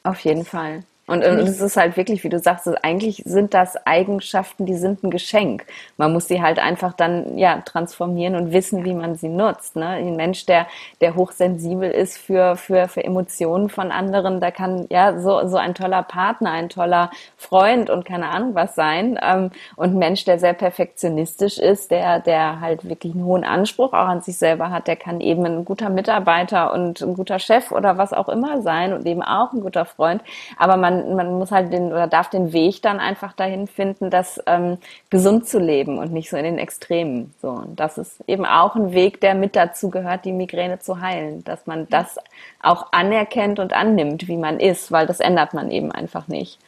auf 0.04 0.20
jeden 0.22 0.46
Fall. 0.46 0.84
Und, 1.08 1.24
und 1.24 1.38
es 1.38 1.62
ist 1.62 1.78
halt 1.78 1.98
wirklich, 1.98 2.24
wie 2.24 2.30
du 2.30 2.40
sagst, 2.40 2.68
eigentlich 2.84 3.22
sind 3.26 3.54
das 3.54 3.86
Eigenschaften, 3.86 4.66
die 4.66 4.74
sind 4.76 5.04
ein 5.04 5.12
Geschenk. 5.12 5.66
Man 5.98 6.12
muss 6.14 6.28
sie 6.28 6.42
halt 6.42 6.58
einfach 6.58 6.94
dann 6.94 7.38
ja 7.38 7.62
transformieren 7.62 8.36
und 8.36 8.52
wissen, 8.52 8.84
wie 8.86 8.96
man 8.96 9.16
sie 9.16 9.30
nutzt. 9.30 9.76
Ne? 9.76 9.88
Ein 9.88 10.16
Mensch, 10.16 10.48
der 10.48 10.66
der 11.02 11.16
hochsensibel 11.16 11.92
ist 11.92 12.18
für 12.18 12.56
für 12.56 12.88
für 12.88 13.04
Emotionen 13.04 13.70
von 13.70 13.92
anderen, 13.92 14.42
da 14.42 14.50
kann 14.50 14.88
ja 14.90 15.20
so 15.20 15.48
so 15.48 15.58
ein 15.58 15.76
toller 15.76 16.02
Partner, 16.02 16.52
ein 16.52 16.70
toller 16.70 17.12
Freund 17.38 17.92
und 17.92 18.06
keine 18.06 18.30
Ahnung 18.30 18.56
was 18.56 18.74
sein. 18.74 19.20
Ähm, 19.22 19.52
und 19.76 19.92
ein 19.92 20.00
Mensch, 20.00 20.26
der 20.26 20.40
sehr 20.40 20.54
perfektionistisch 20.54 21.60
ist, 21.60 21.92
der 21.92 22.20
der 22.20 22.62
halt 22.62 22.90
wirklich 22.90 23.14
einen 23.14 23.26
hohen 23.26 23.44
Anspruch 23.44 23.94
auch 23.94 24.08
an 24.08 24.22
sich 24.22 24.38
selber 24.38 24.72
hat, 24.72 24.88
der 24.88 24.96
kann 24.96 25.22
eben 25.22 25.46
ein 25.46 25.66
guter 25.66 25.90
Mitarbeiter 25.90 26.74
und 26.74 27.02
ein 27.02 27.14
guter 27.14 27.38
Chef 27.38 27.72
oder 27.72 28.00
was 28.00 28.12
auch 28.12 28.30
immer 28.30 28.64
sein 28.64 28.92
und 28.94 29.06
eben 29.06 29.22
auch 29.22 29.54
ein 29.54 29.62
guter 29.62 29.86
Freund. 29.86 30.24
Aber 30.58 30.78
man 30.78 30.95
man, 30.96 31.16
man 31.16 31.40
muss 31.40 31.52
halt 31.52 31.72
den 31.74 31.88
oder 31.92 32.08
darf 32.08 32.30
den 32.30 32.54
Weg 32.54 32.82
dann 32.82 33.00
einfach 33.00 33.34
dahin 33.34 33.68
finden, 33.68 34.10
das 34.10 34.42
ähm, 34.46 34.78
gesund 35.10 35.48
zu 35.48 35.60
leben 35.60 35.98
und 35.98 36.12
nicht 36.12 36.30
so 36.30 36.38
in 36.38 36.44
den 36.44 36.58
Extremen. 36.58 37.34
So, 37.42 37.50
und 37.50 37.80
das 37.80 37.98
ist 37.98 38.24
eben 38.28 38.46
auch 38.46 38.76
ein 38.76 38.94
Weg, 38.94 39.22
der 39.22 39.36
mit 39.36 39.56
dazu 39.56 39.90
gehört, 39.90 40.26
die 40.26 40.34
Migräne 40.34 40.80
zu 40.80 41.02
heilen, 41.02 41.44
dass 41.44 41.68
man 41.68 41.88
das 41.90 42.18
auch 42.62 42.92
anerkennt 42.92 43.60
und 43.60 43.74
annimmt, 43.74 44.28
wie 44.28 44.38
man 44.38 44.60
ist, 44.60 44.92
weil 44.92 45.08
das 45.08 45.20
ändert 45.20 45.54
man 45.54 45.72
eben 45.72 45.92
einfach 45.92 46.28
nicht. 46.28 46.60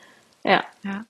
Ja. 0.44 0.64
ja. 0.84 1.04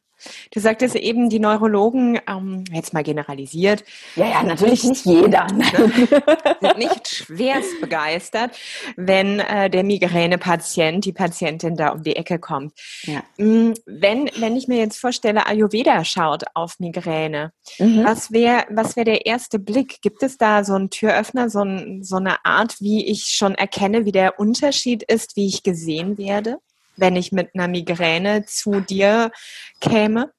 Du 0.53 0.59
sagtest 0.59 0.95
eben, 0.95 1.29
die 1.29 1.39
Neurologen, 1.39 2.19
ähm, 2.27 2.63
jetzt 2.71 2.93
mal 2.93 3.03
generalisiert. 3.03 3.83
Ja, 4.15 4.25
ja, 4.25 4.43
natürlich 4.43 4.83
nicht 4.83 5.05
jeder. 5.05 5.47
sind 6.61 6.77
nicht 6.77 7.07
schwerst 7.07 7.79
begeistert, 7.81 8.51
wenn 8.95 9.39
äh, 9.39 9.69
der 9.69 9.83
Migränepatient, 9.83 11.05
die 11.05 11.13
Patientin 11.13 11.75
da 11.75 11.89
um 11.89 12.03
die 12.03 12.15
Ecke 12.15 12.39
kommt. 12.39 12.73
Ja. 13.03 13.23
Mm, 13.37 13.73
wenn, 13.85 14.29
wenn 14.37 14.55
ich 14.55 14.67
mir 14.67 14.77
jetzt 14.77 14.97
vorstelle, 14.97 15.45
Ayurveda 15.45 16.03
schaut 16.03 16.43
auf 16.53 16.79
Migräne, 16.79 17.51
mhm. 17.79 18.03
was 18.03 18.31
wäre 18.31 18.65
was 18.69 18.95
wär 18.95 19.05
der 19.05 19.25
erste 19.25 19.59
Blick? 19.59 20.01
Gibt 20.01 20.23
es 20.23 20.37
da 20.37 20.63
so 20.63 20.73
einen 20.73 20.89
Türöffner, 20.89 21.49
so, 21.49 21.63
ein, 21.63 22.03
so 22.03 22.17
eine 22.17 22.45
Art, 22.45 22.79
wie 22.79 23.05
ich 23.05 23.25
schon 23.25 23.55
erkenne, 23.55 24.05
wie 24.05 24.11
der 24.11 24.39
Unterschied 24.39 25.03
ist, 25.03 25.35
wie 25.35 25.47
ich 25.47 25.63
gesehen 25.63 26.17
werde? 26.17 26.59
Wenn 26.97 27.15
ich 27.15 27.31
mit 27.31 27.51
einer 27.53 27.67
Migräne 27.67 28.45
zu 28.45 28.81
dir 28.81 29.31
käme? 29.79 30.31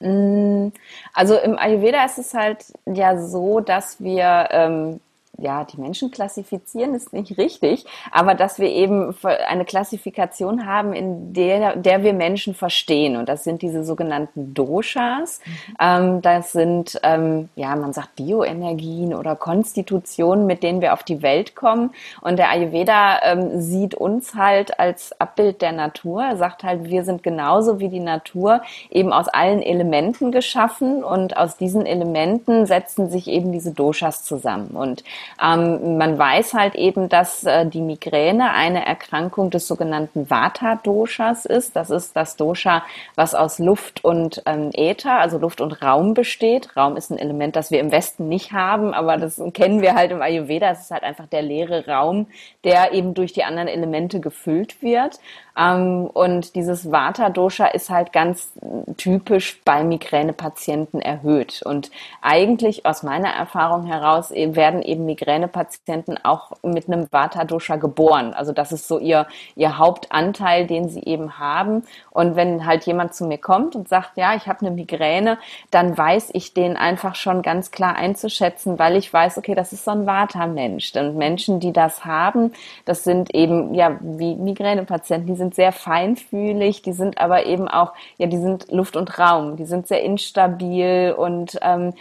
Mm, 0.00 0.68
also 1.12 1.36
im 1.36 1.58
Ayurveda 1.58 2.04
ist 2.04 2.18
es 2.18 2.34
halt 2.34 2.64
ja 2.86 3.20
so, 3.20 3.60
dass 3.60 4.00
wir 4.00 4.48
ähm, 4.50 5.00
ja, 5.40 5.64
die 5.64 5.80
Menschen 5.80 6.10
klassifizieren 6.10 6.94
ist 6.94 7.12
nicht 7.12 7.38
richtig, 7.38 7.86
aber 8.12 8.34
dass 8.34 8.58
wir 8.58 8.68
eben 8.68 9.14
eine 9.22 9.64
Klassifikation 9.64 10.66
haben, 10.66 10.92
in 10.92 11.32
der, 11.32 11.76
der 11.76 12.02
wir 12.02 12.12
Menschen 12.12 12.54
verstehen. 12.54 13.16
Und 13.16 13.28
das 13.28 13.44
sind 13.44 13.62
diese 13.62 13.84
sogenannten 13.84 14.54
Doshas. 14.54 15.40
Mhm. 15.44 15.76
Ähm, 15.80 16.22
das 16.22 16.52
sind, 16.52 17.00
ähm, 17.02 17.48
ja, 17.56 17.74
man 17.76 17.92
sagt 17.92 18.16
Bioenergien 18.16 19.14
oder 19.14 19.34
Konstitutionen, 19.36 20.46
mit 20.46 20.62
denen 20.62 20.80
wir 20.80 20.92
auf 20.92 21.02
die 21.02 21.22
Welt 21.22 21.56
kommen. 21.56 21.90
Und 22.20 22.38
der 22.38 22.50
Ayurveda 22.50 23.20
ähm, 23.22 23.60
sieht 23.60 23.94
uns 23.94 24.34
halt 24.34 24.78
als 24.78 25.18
Abbild 25.20 25.62
der 25.62 25.72
Natur. 25.72 26.22
Er 26.22 26.36
sagt 26.36 26.64
halt, 26.64 26.84
wir 26.84 27.04
sind 27.04 27.22
genauso 27.22 27.80
wie 27.80 27.88
die 27.88 28.00
Natur 28.00 28.62
eben 28.90 29.12
aus 29.12 29.28
allen 29.28 29.62
Elementen 29.62 30.32
geschaffen 30.32 31.02
und 31.02 31.36
aus 31.36 31.56
diesen 31.56 31.86
Elementen 31.86 32.66
setzen 32.66 33.10
sich 33.10 33.28
eben 33.28 33.52
diese 33.52 33.72
Doshas 33.72 34.24
zusammen. 34.24 34.70
Und 34.70 35.02
ähm, 35.42 35.98
man 35.98 36.18
weiß 36.18 36.54
halt 36.54 36.74
eben, 36.74 37.08
dass 37.08 37.44
äh, 37.44 37.66
die 37.66 37.80
Migräne 37.80 38.52
eine 38.52 38.86
Erkrankung 38.86 39.50
des 39.50 39.66
sogenannten 39.66 40.30
Vata-Doshas 40.30 41.46
ist. 41.46 41.76
Das 41.76 41.90
ist 41.90 42.16
das 42.16 42.36
Dosha, 42.36 42.82
was 43.14 43.34
aus 43.34 43.58
Luft 43.58 44.04
und 44.04 44.42
ähm, 44.46 44.70
Äther, 44.72 45.18
also 45.18 45.38
Luft 45.38 45.60
und 45.60 45.82
Raum 45.82 46.14
besteht. 46.14 46.76
Raum 46.76 46.96
ist 46.96 47.10
ein 47.10 47.18
Element, 47.18 47.56
das 47.56 47.70
wir 47.70 47.80
im 47.80 47.92
Westen 47.92 48.28
nicht 48.28 48.52
haben, 48.52 48.94
aber 48.94 49.16
das 49.16 49.40
kennen 49.54 49.82
wir 49.82 49.94
halt 49.94 50.10
im 50.10 50.22
Ayurveda. 50.22 50.70
Es 50.70 50.80
ist 50.80 50.90
halt 50.90 51.02
einfach 51.02 51.26
der 51.26 51.42
leere 51.42 51.86
Raum, 51.86 52.26
der 52.64 52.92
eben 52.92 53.14
durch 53.14 53.32
die 53.32 53.44
anderen 53.44 53.68
Elemente 53.68 54.20
gefüllt 54.20 54.82
wird. 54.82 55.18
Ähm, 55.56 56.06
und 56.06 56.54
dieses 56.54 56.90
Vata-Dosha 56.90 57.66
ist 57.66 57.90
halt 57.90 58.12
ganz 58.12 58.52
typisch 58.96 59.60
bei 59.64 59.84
Migränepatienten 59.84 61.00
erhöht. 61.00 61.62
Und 61.64 61.90
eigentlich 62.20 62.86
aus 62.86 63.02
meiner 63.02 63.30
Erfahrung 63.30 63.86
heraus 63.86 64.30
werden 64.30 64.82
eben 64.82 65.06
Migräne 65.06 65.19
Migränepatienten 65.20 66.18
auch 66.24 66.52
mit 66.62 66.88
einem 66.88 67.06
Vata-Dosha 67.10 67.76
geboren. 67.76 68.32
Also 68.34 68.52
das 68.52 68.72
ist 68.72 68.88
so 68.88 68.98
ihr, 68.98 69.26
ihr 69.56 69.78
Hauptanteil, 69.78 70.66
den 70.66 70.88
sie 70.88 71.02
eben 71.02 71.38
haben. 71.38 71.84
Und 72.10 72.36
wenn 72.36 72.66
halt 72.66 72.84
jemand 72.84 73.14
zu 73.14 73.26
mir 73.26 73.38
kommt 73.38 73.76
und 73.76 73.88
sagt, 73.88 74.16
ja, 74.16 74.34
ich 74.34 74.46
habe 74.46 74.60
eine 74.60 74.70
Migräne, 74.70 75.38
dann 75.70 75.96
weiß 75.96 76.30
ich 76.32 76.54
den 76.54 76.76
einfach 76.76 77.14
schon 77.14 77.42
ganz 77.42 77.70
klar 77.70 77.96
einzuschätzen, 77.96 78.78
weil 78.78 78.96
ich 78.96 79.12
weiß, 79.12 79.38
okay, 79.38 79.54
das 79.54 79.72
ist 79.72 79.84
so 79.84 79.90
ein 79.90 80.06
Vata-Mensch. 80.06 80.94
Und 80.96 81.16
Menschen, 81.16 81.60
die 81.60 81.72
das 81.72 82.04
haben, 82.04 82.52
das 82.84 83.04
sind 83.04 83.34
eben, 83.34 83.74
ja, 83.74 83.96
wie 84.00 84.34
Migränepatienten, 84.34 85.26
die 85.26 85.38
sind 85.38 85.54
sehr 85.54 85.72
feinfühlig, 85.72 86.82
die 86.82 86.92
sind 86.92 87.20
aber 87.20 87.46
eben 87.46 87.68
auch, 87.68 87.92
ja, 88.18 88.26
die 88.26 88.38
sind 88.38 88.70
Luft 88.70 88.96
und 88.96 89.18
Raum, 89.18 89.56
die 89.56 89.66
sind 89.66 89.86
sehr 89.86 90.02
instabil 90.02 91.14
und 91.16 91.58
ähm, 91.62 91.92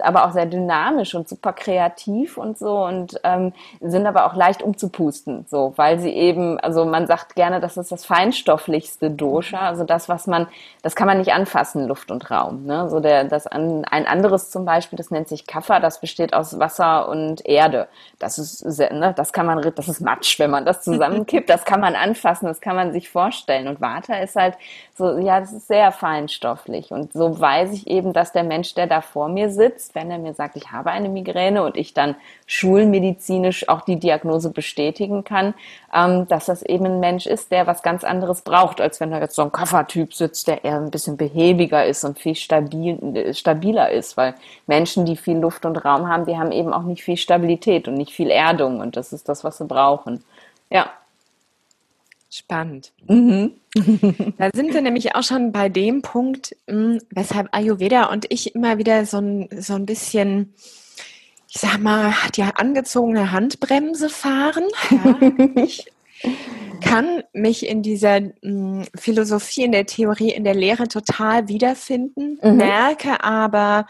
aber 0.00 0.26
auch 0.26 0.32
sehr 0.32 0.46
dynamisch 0.46 1.14
und 1.14 1.28
super 1.28 1.52
kreativ 1.52 2.38
und 2.38 2.53
so 2.58 2.84
und 2.84 3.20
ähm, 3.24 3.52
sind 3.80 4.06
aber 4.06 4.26
auch 4.26 4.34
leicht 4.34 4.62
umzupusten, 4.62 5.46
so, 5.48 5.72
weil 5.76 5.98
sie 5.98 6.10
eben, 6.10 6.58
also 6.60 6.84
man 6.84 7.06
sagt 7.06 7.34
gerne, 7.34 7.60
das 7.60 7.76
ist 7.76 7.92
das 7.92 8.04
feinstofflichste 8.04 9.10
Dosha, 9.10 9.58
also 9.58 9.84
das, 9.84 10.08
was 10.08 10.26
man, 10.26 10.46
das 10.82 10.96
kann 10.96 11.06
man 11.06 11.18
nicht 11.18 11.32
anfassen, 11.32 11.86
Luft 11.86 12.10
und 12.10 12.30
Raum. 12.30 12.64
Ne? 12.64 12.88
So 12.88 13.00
der, 13.00 13.24
das 13.24 13.46
an, 13.46 13.84
ein 13.84 14.06
anderes 14.06 14.50
zum 14.50 14.64
Beispiel, 14.64 14.96
das 14.96 15.10
nennt 15.10 15.28
sich 15.28 15.46
Kaffer, 15.46 15.80
das 15.80 16.00
besteht 16.00 16.34
aus 16.34 16.58
Wasser 16.58 17.08
und 17.08 17.46
Erde. 17.46 17.88
Das 18.18 18.38
ist, 18.38 18.58
sehr, 18.58 18.92
ne, 18.92 19.12
das 19.16 19.32
kann 19.32 19.46
man, 19.46 19.60
das 19.74 19.88
ist 19.88 20.00
Matsch, 20.00 20.38
wenn 20.38 20.50
man 20.50 20.64
das 20.64 20.82
zusammenkippt, 20.82 21.48
das 21.50 21.64
kann 21.64 21.80
man 21.80 21.94
anfassen, 21.94 22.46
das 22.46 22.60
kann 22.60 22.76
man 22.76 22.92
sich 22.92 23.08
vorstellen. 23.08 23.68
Und 23.68 23.80
Water 23.80 24.22
ist 24.22 24.36
halt 24.36 24.56
so, 24.94 25.18
ja, 25.18 25.40
das 25.40 25.52
ist 25.52 25.68
sehr 25.68 25.92
feinstofflich. 25.92 26.90
Und 26.90 27.12
so 27.12 27.38
weiß 27.38 27.72
ich 27.72 27.86
eben, 27.86 28.12
dass 28.12 28.32
der 28.32 28.44
Mensch, 28.44 28.74
der 28.74 28.86
da 28.86 29.00
vor 29.00 29.28
mir 29.28 29.50
sitzt, 29.50 29.94
wenn 29.94 30.10
er 30.10 30.18
mir 30.18 30.34
sagt, 30.34 30.56
ich 30.56 30.70
habe 30.70 30.90
eine 30.90 31.08
Migräne 31.08 31.62
und 31.62 31.76
ich 31.76 31.94
dann 31.94 32.16
schulmedizinisch 32.46 33.68
auch 33.68 33.82
die 33.82 33.96
Diagnose 33.98 34.50
bestätigen 34.50 35.24
kann, 35.24 35.54
ähm, 35.94 36.28
dass 36.28 36.46
das 36.46 36.62
eben 36.62 36.86
ein 36.86 37.00
Mensch 37.00 37.26
ist, 37.26 37.50
der 37.50 37.66
was 37.66 37.82
ganz 37.82 38.04
anderes 38.04 38.42
braucht, 38.42 38.80
als 38.80 39.00
wenn 39.00 39.10
da 39.10 39.20
jetzt 39.20 39.34
so 39.34 39.42
ein 39.42 39.52
Kaffertyp 39.52 40.12
sitzt, 40.12 40.48
der 40.48 40.64
eher 40.64 40.76
ein 40.76 40.90
bisschen 40.90 41.16
behäbiger 41.16 41.86
ist 41.86 42.04
und 42.04 42.18
viel 42.18 42.34
stabil, 42.34 43.32
stabiler 43.34 43.90
ist, 43.90 44.16
weil 44.16 44.34
Menschen, 44.66 45.06
die 45.06 45.16
viel 45.16 45.38
Luft 45.38 45.64
und 45.64 45.76
Raum 45.84 46.08
haben, 46.08 46.26
die 46.26 46.36
haben 46.36 46.52
eben 46.52 46.72
auch 46.72 46.82
nicht 46.82 47.02
viel 47.02 47.16
Stabilität 47.16 47.88
und 47.88 47.94
nicht 47.94 48.12
viel 48.12 48.30
Erdung 48.30 48.80
und 48.80 48.96
das 48.96 49.12
ist 49.12 49.28
das, 49.28 49.44
was 49.44 49.58
sie 49.58 49.64
brauchen. 49.64 50.22
Ja. 50.70 50.90
Spannend. 52.30 52.92
Mhm. 53.06 53.52
da 54.38 54.50
sind 54.52 54.74
wir 54.74 54.82
nämlich 54.82 55.14
auch 55.14 55.22
schon 55.22 55.52
bei 55.52 55.68
dem 55.68 56.02
Punkt, 56.02 56.56
hm, 56.66 57.00
weshalb 57.10 57.48
Ayurveda 57.52 58.06
und 58.06 58.26
ich 58.28 58.56
immer 58.56 58.76
wieder 58.76 59.06
so 59.06 59.18
ein, 59.18 59.48
so 59.56 59.74
ein 59.74 59.86
bisschen, 59.86 60.52
ich 61.54 61.60
sag 61.60 61.78
mal, 61.78 62.12
die 62.34 62.42
angezogene 62.42 63.30
Handbremse 63.30 64.08
fahren. 64.08 64.64
Ja, 64.90 65.16
ich 65.62 65.86
kann 66.82 67.22
mich 67.32 67.66
in 67.66 67.82
dieser 67.82 68.20
mh, 68.20 68.32
hm, 68.42 68.84
Philosophie, 68.96 69.62
in 69.62 69.72
der 69.72 69.86
Theorie, 69.86 70.30
in 70.30 70.44
der 70.44 70.54
Lehre 70.54 70.88
total 70.88 71.48
wiederfinden, 71.48 72.38
mhm. 72.42 72.56
merke 72.56 73.22
aber, 73.22 73.86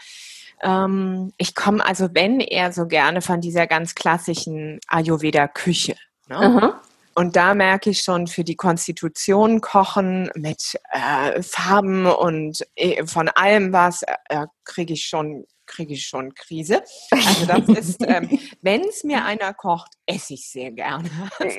ähm, 0.61 1.33
ich 1.37 1.55
komme 1.55 1.83
also, 1.83 2.09
wenn 2.13 2.39
eher 2.39 2.71
so 2.71 2.85
gerne 2.87 3.21
von 3.21 3.41
dieser 3.41 3.65
ganz 3.65 3.95
klassischen 3.95 4.79
Ayurveda-Küche. 4.87 5.95
Ne? 6.29 6.73
Und 7.15 7.35
da 7.35 7.55
merke 7.55 7.91
ich 7.91 8.01
schon 8.01 8.27
für 8.27 8.43
die 8.43 8.57
Konstitution 8.57 9.61
kochen 9.61 10.29
mit 10.35 10.77
äh, 10.91 11.41
Farben 11.41 12.05
und 12.05 12.59
äh, 12.75 13.05
von 13.05 13.29
allem 13.29 13.73
was, 13.73 14.03
äh, 14.29 14.45
kriege 14.65 14.93
ich 14.93 15.05
schon 15.05 15.45
kriege 15.65 15.93
ich 15.93 16.05
schon 16.05 16.33
Krise. 16.33 16.83
Also 17.11 17.45
das 17.45 17.67
ist, 17.69 18.01
ähm, 18.07 18.39
wenn 18.61 18.81
es 18.81 19.03
mir 19.03 19.23
einer 19.25 19.53
kocht, 19.53 19.91
esse 20.05 20.33
ich 20.35 20.49
sehr 20.49 20.71
gerne. 20.71 21.09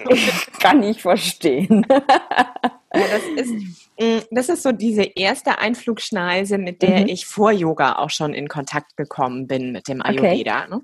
Kann 0.60 0.82
ich 0.82 1.02
verstehen. 1.02 1.86
Das 2.98 3.44
ist, 3.44 3.52
mm, 3.98 4.18
das 4.30 4.48
ist 4.48 4.62
so 4.62 4.72
diese 4.72 5.02
erste 5.02 5.58
Einflugschneise, 5.58 6.58
mit 6.58 6.82
der 6.82 7.00
mhm. 7.02 7.08
ich 7.08 7.26
vor 7.26 7.52
Yoga 7.52 7.96
auch 7.96 8.10
schon 8.10 8.34
in 8.34 8.48
Kontakt 8.48 8.96
gekommen 8.96 9.46
bin 9.46 9.72
mit 9.72 9.88
dem 9.88 10.02
Ayurveda. 10.02 10.64
Okay. 10.64 10.70
Ne? 10.70 10.80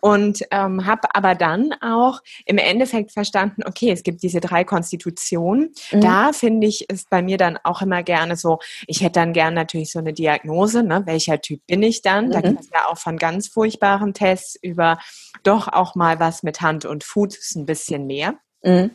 Und 0.00 0.42
ähm, 0.50 0.86
habe 0.86 1.14
aber 1.14 1.34
dann 1.34 1.72
auch 1.80 2.20
im 2.44 2.58
Endeffekt 2.58 3.12
verstanden, 3.12 3.62
okay, 3.64 3.90
es 3.90 4.02
gibt 4.02 4.22
diese 4.22 4.40
drei 4.40 4.64
Konstitutionen. 4.64 5.72
Mhm. 5.92 6.00
Da 6.00 6.32
finde 6.32 6.66
ich, 6.66 6.88
ist 6.90 7.10
bei 7.10 7.22
mir 7.22 7.36
dann 7.36 7.58
auch 7.62 7.82
immer 7.82 8.02
gerne 8.02 8.36
so, 8.36 8.58
ich 8.86 9.02
hätte 9.02 9.20
dann 9.20 9.32
gerne 9.32 9.56
natürlich 9.56 9.92
so 9.92 9.98
eine 9.98 10.12
Diagnose, 10.12 10.82
ne? 10.82 11.02
welcher 11.06 11.40
Typ 11.40 11.60
bin 11.66 11.82
ich 11.82 12.02
dann? 12.02 12.30
Da 12.30 12.38
mhm. 12.38 12.42
gibt 12.42 12.60
es 12.60 12.70
ja 12.72 12.86
auch 12.88 12.98
von 12.98 13.16
ganz 13.16 13.48
furchtbaren 13.48 14.14
Tests 14.14 14.56
über 14.60 14.98
doch 15.42 15.68
auch 15.68 15.94
mal 15.94 16.20
was 16.20 16.42
mit 16.42 16.60
Hand 16.60 16.84
und 16.84 17.04
Fuß 17.04 17.56
ein 17.56 17.66
bisschen 17.66 18.06
mehr. 18.06 18.34
Mhm 18.62 18.90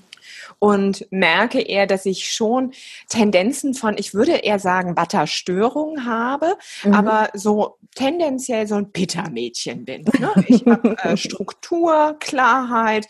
und 0.59 1.05
merke 1.11 1.61
eher, 1.61 1.87
dass 1.87 2.05
ich 2.05 2.31
schon 2.31 2.73
Tendenzen 3.09 3.73
von, 3.73 3.95
ich 3.97 4.13
würde 4.13 4.33
eher 4.33 4.59
sagen, 4.59 4.95
Butterstörung 4.95 6.05
habe, 6.05 6.55
mhm. 6.83 6.93
aber 6.93 7.29
so 7.33 7.77
tendenziell 7.95 8.67
so 8.67 8.75
ein 8.75 8.91
Pitta-Mädchen 8.91 9.85
bin. 9.85 10.03
Ne? 10.19 10.31
Ich 10.47 10.65
habe 10.65 10.95
äh, 11.03 11.17
Struktur, 11.17 12.15
Klarheit, 12.19 13.07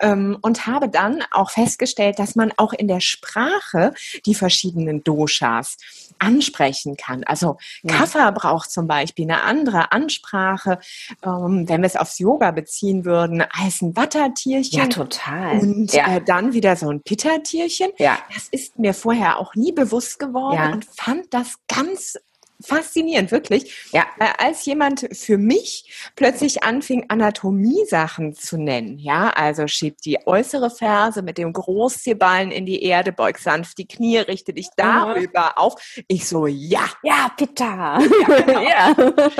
und 0.00 0.66
habe 0.66 0.88
dann 0.88 1.24
auch 1.30 1.50
festgestellt, 1.50 2.18
dass 2.18 2.36
man 2.36 2.52
auch 2.56 2.72
in 2.72 2.86
der 2.88 3.00
Sprache 3.00 3.94
die 4.26 4.34
verschiedenen 4.34 5.02
Doshas 5.02 5.76
ansprechen 6.18 6.96
kann. 6.96 7.24
Also 7.24 7.58
Kaffer 7.86 8.30
braucht 8.32 8.70
zum 8.70 8.86
Beispiel 8.86 9.24
eine 9.24 9.42
andere 9.42 9.92
Ansprache, 9.92 10.78
ähm, 11.24 11.68
wenn 11.68 11.82
wir 11.82 11.86
es 11.86 11.96
aufs 11.96 12.18
Yoga 12.18 12.50
beziehen 12.50 13.04
würden, 13.04 13.42
als 13.42 13.82
ein 13.82 13.96
Wattertierchen. 13.96 14.78
Ja, 14.78 14.86
total. 14.86 15.58
Und 15.58 15.92
ja. 15.92 16.16
Äh, 16.16 16.24
dann 16.24 16.52
wieder 16.52 16.76
so 16.76 16.90
ein 16.90 17.02
Pittertierchen. 17.02 17.90
Ja. 17.98 18.18
Das 18.34 18.48
ist 18.48 18.78
mir 18.78 18.94
vorher 18.94 19.38
auch 19.38 19.54
nie 19.54 19.72
bewusst 19.72 20.18
geworden 20.18 20.56
ja. 20.56 20.72
und 20.72 20.84
fand 20.84 21.32
das 21.32 21.54
ganz 21.68 22.18
faszinierend, 22.64 23.30
wirklich. 23.30 23.88
Ja. 23.92 24.06
Äh, 24.18 24.28
als 24.38 24.64
jemand 24.64 25.08
für 25.12 25.38
mich 25.38 26.10
plötzlich 26.16 26.62
anfing, 26.62 27.06
Anatomiesachen 27.08 28.34
zu 28.34 28.56
nennen, 28.56 28.98
ja, 28.98 29.30
also 29.30 29.66
schiebt 29.66 30.04
die 30.04 30.18
äußere 30.26 30.70
Ferse 30.70 31.22
mit 31.22 31.38
dem 31.38 31.52
Großzehballen 31.52 32.50
in 32.50 32.66
die 32.66 32.82
Erde, 32.82 33.12
beug 33.12 33.38
sanft 33.38 33.78
die 33.78 33.86
Knie, 33.86 34.18
richte 34.18 34.52
dich 34.52 34.68
darüber 34.76 35.52
mhm. 35.52 35.56
auf. 35.56 35.74
Ich 36.08 36.28
so, 36.28 36.46
ja. 36.46 36.84
Ja, 37.02 37.30
Pitta. 37.36 38.00
Ja, 38.00 38.42
genau. 38.42 38.62
ja. 38.62 38.92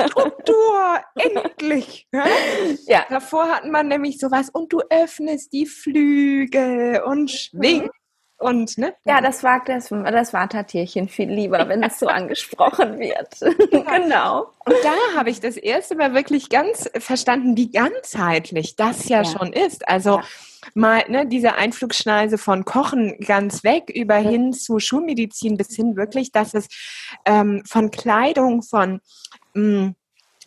Struktur, 0.07 0.99
endlich. 1.15 2.07
Ja? 2.11 2.25
ja. 2.87 3.05
Davor 3.09 3.47
hatten 3.49 3.71
wir 3.71 3.83
nämlich 3.83 4.19
sowas 4.19 4.49
und 4.49 4.71
du 4.71 4.81
öffnest 4.89 5.51
die 5.53 5.65
Flügel 5.65 7.01
und 7.05 7.29
schwingst 7.31 7.98
und, 8.39 8.77
ne? 8.77 8.93
Ja, 9.03 9.19
das 9.19 9.43
war 9.43 9.61
das, 9.65 9.89
das 9.89 10.29
Vatertierchen 10.31 11.09
viel 11.09 11.29
lieber, 11.29 11.67
wenn 11.67 11.83
es 11.83 11.99
so 11.99 12.07
angesprochen 12.07 12.97
wird. 12.97 13.37
genau. 13.69 14.53
Und 14.65 14.75
da 14.81 15.17
habe 15.17 15.29
ich 15.29 15.41
das 15.41 15.57
erste 15.57 15.95
Mal 15.95 16.13
wirklich 16.13 16.49
ganz 16.49 16.89
verstanden, 16.99 17.57
wie 17.57 17.69
ganzheitlich 17.69 18.77
das 18.77 19.09
ja, 19.09 19.23
ja. 19.23 19.25
schon 19.25 19.51
ist. 19.51 19.87
Also 19.89 20.17
ja. 20.19 20.23
mal 20.73 21.03
ne, 21.09 21.27
diese 21.27 21.55
Einflugschneise 21.55 22.37
von 22.37 22.63
Kochen 22.63 23.19
ganz 23.19 23.65
weg 23.65 23.91
über 23.93 24.15
hin 24.15 24.53
zu 24.53 24.79
Schulmedizin 24.79 25.57
bis 25.57 25.75
hin 25.75 25.97
wirklich, 25.97 26.31
dass 26.31 26.53
es 26.53 26.69
ähm, 27.25 27.63
von 27.65 27.91
Kleidung, 27.91 28.61
von 28.61 29.01
mh, 29.53 29.63
mm, 29.63 29.95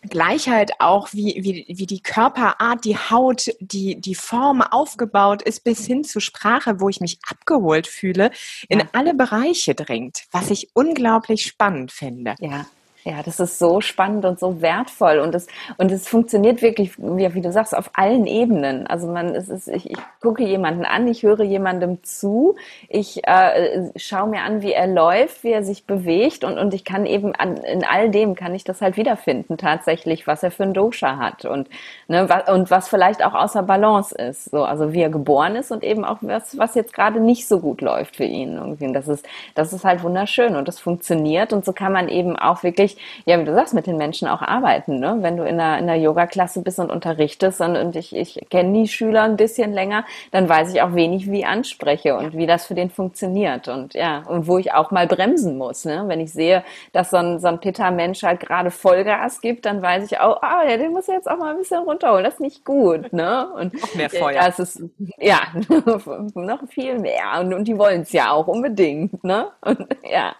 Gleichheit 0.08 0.72
auch, 0.80 1.12
wie, 1.12 1.38
wie, 1.42 1.64
wie 1.68 1.86
die 1.86 2.02
Körperart, 2.02 2.84
die 2.84 2.96
Haut, 2.96 3.46
die, 3.60 4.00
die 4.00 4.14
Form 4.14 4.60
aufgebaut 4.60 5.42
ist, 5.42 5.64
bis 5.64 5.86
hin 5.86 6.04
zur 6.04 6.20
Sprache, 6.20 6.80
wo 6.80 6.88
ich 6.88 7.00
mich 7.00 7.18
abgeholt 7.28 7.86
fühle, 7.86 8.30
in 8.68 8.80
ja. 8.80 8.86
alle 8.92 9.14
Bereiche 9.14 9.74
dringt, 9.74 10.24
was 10.32 10.50
ich 10.50 10.70
unglaublich 10.74 11.42
spannend 11.42 11.92
finde. 11.92 12.34
Ja, 12.40 12.66
ja, 13.04 13.22
das 13.24 13.40
ist 13.40 13.58
so 13.58 13.80
spannend 13.80 14.24
und 14.24 14.38
so 14.38 14.62
wertvoll 14.62 15.18
und 15.18 15.34
es 15.34 15.48
und 15.76 15.90
es 15.90 16.06
funktioniert 16.06 16.62
wirklich, 16.62 16.96
wie, 16.98 17.34
wie, 17.34 17.40
du 17.40 17.50
sagst, 17.50 17.76
auf 17.76 17.90
allen 17.94 18.26
Ebenen. 18.26 18.86
Also 18.86 19.08
man, 19.08 19.34
es 19.34 19.48
ist, 19.48 19.66
ich, 19.66 19.90
ich 19.90 19.98
gucke 20.20 20.44
jemanden 20.44 20.84
an, 20.84 21.08
ich 21.08 21.24
höre 21.24 21.42
jemandem 21.42 22.04
zu, 22.04 22.54
ich 22.88 23.26
äh, 23.26 23.90
schaue 23.96 24.28
mir 24.28 24.42
an, 24.42 24.62
wie 24.62 24.72
er 24.72 24.86
läuft, 24.86 25.42
wie 25.42 25.50
er 25.50 25.64
sich 25.64 25.84
bewegt 25.84 26.44
und 26.44 26.58
und 26.58 26.74
ich 26.74 26.84
kann 26.84 27.04
eben 27.04 27.34
an, 27.34 27.56
in 27.56 27.84
all 27.84 28.08
dem 28.08 28.36
kann 28.36 28.54
ich 28.54 28.62
das 28.62 28.80
halt 28.80 28.96
wiederfinden 28.96 29.58
tatsächlich, 29.58 30.28
was 30.28 30.44
er 30.44 30.52
für 30.52 30.62
ein 30.62 30.74
Dosha 30.74 31.16
hat 31.18 31.44
und 31.44 31.68
ne, 32.06 32.28
was, 32.28 32.48
und 32.48 32.70
was 32.70 32.88
vielleicht 32.88 33.24
auch 33.24 33.34
außer 33.34 33.64
Balance 33.64 34.14
ist. 34.14 34.44
So, 34.44 34.62
also 34.62 34.92
wie 34.92 35.02
er 35.02 35.10
geboren 35.10 35.56
ist 35.56 35.72
und 35.72 35.82
eben 35.82 36.04
auch 36.04 36.18
was 36.20 36.56
was 36.56 36.76
jetzt 36.76 36.94
gerade 36.94 37.18
nicht 37.18 37.48
so 37.48 37.58
gut 37.58 37.80
läuft 37.80 38.14
für 38.16 38.24
ihn 38.24 38.56
irgendwie. 38.56 38.84
Und 38.84 38.92
das 38.92 39.08
ist 39.08 39.26
das 39.56 39.72
ist 39.72 39.84
halt 39.84 40.04
wunderschön 40.04 40.54
und 40.54 40.68
das 40.68 40.78
funktioniert 40.78 41.52
und 41.52 41.64
so 41.64 41.72
kann 41.72 41.92
man 41.92 42.08
eben 42.08 42.36
auch 42.36 42.62
wirklich 42.62 42.91
natürlich, 42.92 43.22
ja, 43.26 43.38
wie 43.38 43.44
du 43.44 43.54
sagst, 43.54 43.74
mit 43.74 43.86
den 43.86 43.96
Menschen 43.96 44.28
auch 44.28 44.42
arbeiten. 44.42 44.98
Ne? 44.98 45.18
Wenn 45.20 45.36
du 45.36 45.44
in 45.44 45.60
einer, 45.60 45.78
in 45.78 45.88
einer 45.88 45.94
Yoga-Klasse 45.94 46.62
bist 46.62 46.78
und 46.78 46.90
unterrichtest 46.90 47.60
und, 47.60 47.76
und 47.76 47.96
ich, 47.96 48.14
ich 48.14 48.40
kenne 48.50 48.72
die 48.72 48.88
Schüler 48.88 49.22
ein 49.22 49.36
bisschen 49.36 49.72
länger, 49.72 50.04
dann 50.30 50.48
weiß 50.48 50.72
ich 50.72 50.82
auch 50.82 50.94
wenig, 50.94 51.30
wie 51.30 51.40
ich 51.40 51.46
anspreche 51.46 52.16
und 52.16 52.36
wie 52.36 52.46
das 52.46 52.66
für 52.66 52.74
den 52.74 52.90
funktioniert. 52.90 53.68
Und 53.68 53.94
ja, 53.94 54.22
und 54.28 54.46
wo 54.46 54.58
ich 54.58 54.72
auch 54.72 54.90
mal 54.90 55.06
bremsen 55.06 55.58
muss. 55.58 55.84
Ne? 55.84 56.04
Wenn 56.06 56.20
ich 56.20 56.32
sehe, 56.32 56.64
dass 56.92 57.10
so 57.10 57.16
ein, 57.16 57.38
so 57.40 57.48
ein 57.48 57.60
Pitta-Mensch 57.60 58.22
halt 58.22 58.40
gerade 58.40 58.70
Vollgas 58.70 59.40
gibt, 59.40 59.66
dann 59.66 59.82
weiß 59.82 60.04
ich 60.10 60.20
auch, 60.20 60.42
ah, 60.42 60.64
ja, 60.68 60.76
den 60.76 60.92
muss 60.92 61.08
ich 61.08 61.14
jetzt 61.14 61.30
auch 61.30 61.38
mal 61.38 61.52
ein 61.52 61.58
bisschen 61.58 61.82
runterholen. 61.82 62.24
Das 62.24 62.34
ist 62.34 62.40
nicht 62.40 62.64
gut. 62.64 63.12
Ne? 63.12 63.48
Und 63.54 63.80
noch 63.80 63.94
mehr 63.94 64.10
Feuer. 64.10 64.32
Ja, 64.32 64.48
es 64.48 64.58
ist, 64.58 64.82
ja, 65.18 65.40
noch 66.34 66.68
viel 66.68 66.98
mehr. 66.98 67.40
Und, 67.40 67.54
und 67.54 67.64
die 67.68 67.78
wollen 67.78 68.02
es 68.02 68.12
ja 68.12 68.32
auch 68.32 68.46
unbedingt. 68.46 69.22
Ne? 69.24 69.48
Und 69.60 69.86
ja. 70.10 70.34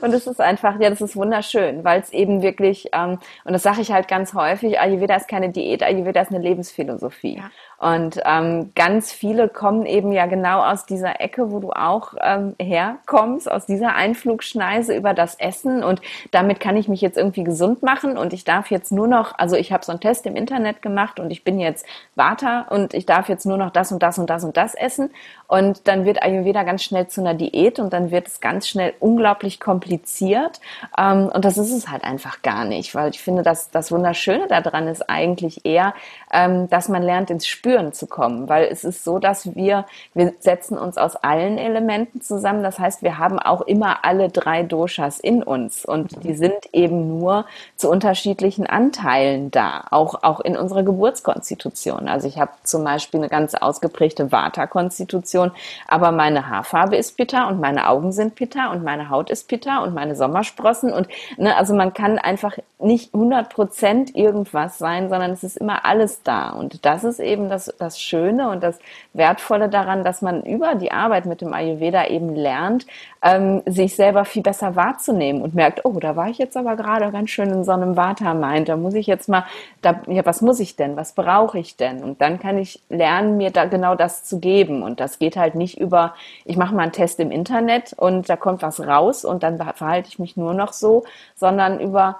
Und 0.00 0.14
es 0.14 0.26
ist 0.26 0.40
einfach, 0.40 0.78
ja, 0.80 0.90
das 0.90 1.00
ist 1.00 1.16
wunderschön, 1.16 1.84
weil 1.84 2.00
es 2.00 2.12
eben 2.12 2.42
wirklich, 2.42 2.88
ähm, 2.92 3.18
und 3.44 3.52
das 3.52 3.62
sage 3.62 3.80
ich 3.80 3.92
halt 3.92 4.08
ganz 4.08 4.32
häufig, 4.34 4.78
Ayurveda 4.78 5.16
ist 5.16 5.28
keine 5.28 5.50
Diät, 5.50 5.82
Ayurveda 5.82 6.22
ist 6.22 6.30
eine 6.30 6.38
Lebensphilosophie. 6.38 7.36
Ja. 7.38 7.50
Und 7.80 8.20
ähm, 8.26 8.72
ganz 8.74 9.10
viele 9.10 9.48
kommen 9.48 9.86
eben 9.86 10.12
ja 10.12 10.26
genau 10.26 10.62
aus 10.62 10.84
dieser 10.84 11.22
Ecke, 11.22 11.50
wo 11.50 11.60
du 11.60 11.72
auch 11.72 12.12
ähm, 12.20 12.54
herkommst, 12.60 13.50
aus 13.50 13.64
dieser 13.64 13.94
Einflugschneise 13.94 14.94
über 14.94 15.14
das 15.14 15.36
Essen. 15.36 15.82
Und 15.82 16.02
damit 16.30 16.60
kann 16.60 16.76
ich 16.76 16.88
mich 16.88 17.00
jetzt 17.00 17.16
irgendwie 17.16 17.42
gesund 17.42 17.82
machen. 17.82 18.18
Und 18.18 18.34
ich 18.34 18.44
darf 18.44 18.70
jetzt 18.70 18.92
nur 18.92 19.08
noch, 19.08 19.38
also 19.38 19.56
ich 19.56 19.72
habe 19.72 19.82
so 19.82 19.92
einen 19.92 20.00
Test 20.00 20.26
im 20.26 20.36
Internet 20.36 20.82
gemacht 20.82 21.18
und 21.18 21.30
ich 21.30 21.42
bin 21.42 21.58
jetzt 21.58 21.86
Vata 22.14 22.66
und 22.68 22.92
ich 22.92 23.06
darf 23.06 23.30
jetzt 23.30 23.46
nur 23.46 23.56
noch 23.56 23.70
das 23.70 23.92
und 23.92 24.02
das 24.02 24.18
und 24.18 24.28
das 24.28 24.44
und 24.44 24.58
das 24.58 24.74
essen. 24.74 25.08
Und 25.48 25.88
dann 25.88 26.04
wird 26.04 26.22
Ayurveda 26.22 26.64
ganz 26.64 26.84
schnell 26.84 27.08
zu 27.08 27.22
einer 27.22 27.32
Diät 27.32 27.78
und 27.78 27.94
dann 27.94 28.10
wird 28.10 28.28
es 28.28 28.42
ganz 28.42 28.68
schnell 28.68 28.92
unglaublich 29.00 29.58
kompliziert. 29.58 30.60
Ähm, 30.98 31.30
und 31.32 31.46
das 31.46 31.56
ist 31.56 31.72
es 31.72 31.88
halt 31.88 32.04
einfach 32.04 32.42
gar 32.42 32.66
nicht, 32.66 32.94
weil 32.94 33.08
ich 33.08 33.22
finde, 33.22 33.42
dass 33.42 33.70
das 33.70 33.90
Wunderschöne 33.90 34.48
daran 34.48 34.86
ist 34.86 35.08
eigentlich 35.08 35.64
eher, 35.64 35.94
ähm, 36.30 36.68
dass 36.68 36.90
man 36.90 37.02
lernt 37.02 37.30
ins 37.30 37.46
Spüren 37.46 37.69
Spüren 37.70 37.92
zu 37.92 38.08
kommen, 38.08 38.48
weil 38.48 38.64
es 38.64 38.82
ist 38.82 39.04
so, 39.04 39.20
dass 39.20 39.54
wir, 39.54 39.86
wir 40.14 40.32
setzen 40.40 40.76
uns 40.76 40.98
aus 40.98 41.14
allen 41.14 41.56
Elementen 41.56 42.20
zusammen. 42.20 42.64
Das 42.64 42.80
heißt, 42.80 43.02
wir 43.02 43.18
haben 43.18 43.38
auch 43.38 43.60
immer 43.60 44.04
alle 44.04 44.28
drei 44.28 44.64
Doshas 44.64 45.20
in 45.20 45.44
uns 45.44 45.84
und 45.84 46.24
die 46.24 46.34
sind 46.34 46.54
eben 46.72 47.18
nur 47.18 47.44
zu 47.76 47.88
unterschiedlichen 47.88 48.66
Anteilen 48.66 49.52
da, 49.52 49.84
auch, 49.90 50.24
auch 50.24 50.40
in 50.40 50.56
unserer 50.56 50.82
Geburtskonstitution. 50.82 52.08
Also 52.08 52.26
ich 52.26 52.38
habe 52.40 52.50
zum 52.64 52.82
Beispiel 52.82 53.20
eine 53.20 53.28
ganz 53.28 53.54
ausgeprägte 53.54 54.32
Vata-Konstitution, 54.32 55.52
aber 55.86 56.10
meine 56.10 56.48
Haarfarbe 56.48 56.96
ist 56.96 57.16
Pitta 57.16 57.46
und 57.46 57.60
meine 57.60 57.88
Augen 57.88 58.10
sind 58.10 58.34
Pitta 58.34 58.72
und 58.72 58.82
meine 58.82 59.10
Haut 59.10 59.30
ist 59.30 59.46
Pitta 59.46 59.78
und 59.84 59.94
meine 59.94 60.16
Sommersprossen 60.16 60.92
und 60.92 61.06
ne, 61.36 61.56
also 61.56 61.72
man 61.74 61.94
kann 61.94 62.18
einfach 62.18 62.56
nicht 62.80 63.14
100 63.14 63.48
Prozent 63.48 64.16
irgendwas 64.16 64.78
sein, 64.78 65.08
sondern 65.08 65.30
es 65.30 65.44
ist 65.44 65.56
immer 65.56 65.84
alles 65.84 66.22
da 66.24 66.50
und 66.50 66.84
das 66.84 67.04
ist 67.04 67.20
eben 67.20 67.48
das 67.48 67.59
das, 67.66 67.76
das 67.78 68.00
Schöne 68.00 68.48
und 68.50 68.62
das 68.62 68.78
Wertvolle 69.12 69.68
daran, 69.68 70.04
dass 70.04 70.22
man 70.22 70.42
über 70.42 70.74
die 70.74 70.92
Arbeit 70.92 71.26
mit 71.26 71.40
dem 71.40 71.52
Ayurveda 71.52 72.06
eben 72.06 72.34
lernt, 72.34 72.86
ähm, 73.22 73.62
sich 73.66 73.96
selber 73.96 74.24
viel 74.24 74.42
besser 74.42 74.76
wahrzunehmen 74.76 75.42
und 75.42 75.54
merkt, 75.54 75.84
oh, 75.84 75.98
da 76.00 76.16
war 76.16 76.28
ich 76.28 76.38
jetzt 76.38 76.56
aber 76.56 76.76
gerade 76.76 77.10
ganz 77.10 77.30
schön 77.30 77.50
in 77.50 77.64
so 77.64 77.72
einem 77.72 77.96
Vata-Mind. 77.96 78.68
Da 78.68 78.76
muss 78.76 78.94
ich 78.94 79.06
jetzt 79.06 79.28
mal, 79.28 79.44
da, 79.82 80.00
ja, 80.06 80.24
was 80.24 80.40
muss 80.40 80.60
ich 80.60 80.76
denn? 80.76 80.96
Was 80.96 81.12
brauche 81.12 81.58
ich 81.58 81.76
denn? 81.76 82.02
Und 82.02 82.20
dann 82.20 82.38
kann 82.38 82.58
ich 82.58 82.82
lernen, 82.88 83.36
mir 83.36 83.50
da 83.50 83.66
genau 83.66 83.94
das 83.94 84.24
zu 84.24 84.40
geben. 84.40 84.82
Und 84.82 85.00
das 85.00 85.18
geht 85.18 85.36
halt 85.36 85.54
nicht 85.54 85.78
über, 85.78 86.14
ich 86.44 86.56
mache 86.56 86.74
mal 86.74 86.82
einen 86.82 86.92
Test 86.92 87.20
im 87.20 87.30
Internet 87.30 87.92
und 87.94 88.28
da 88.28 88.36
kommt 88.36 88.62
was 88.62 88.80
raus 88.80 89.24
und 89.24 89.42
dann 89.42 89.58
verhalte 89.58 90.08
ich 90.08 90.18
mich 90.18 90.36
nur 90.36 90.54
noch 90.54 90.72
so, 90.72 91.04
sondern 91.36 91.80
über, 91.80 92.18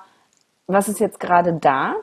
was 0.67 0.89
ist 0.89 1.01
jetzt 1.01 1.21
gerade 1.21 1.55
da? 1.55 1.97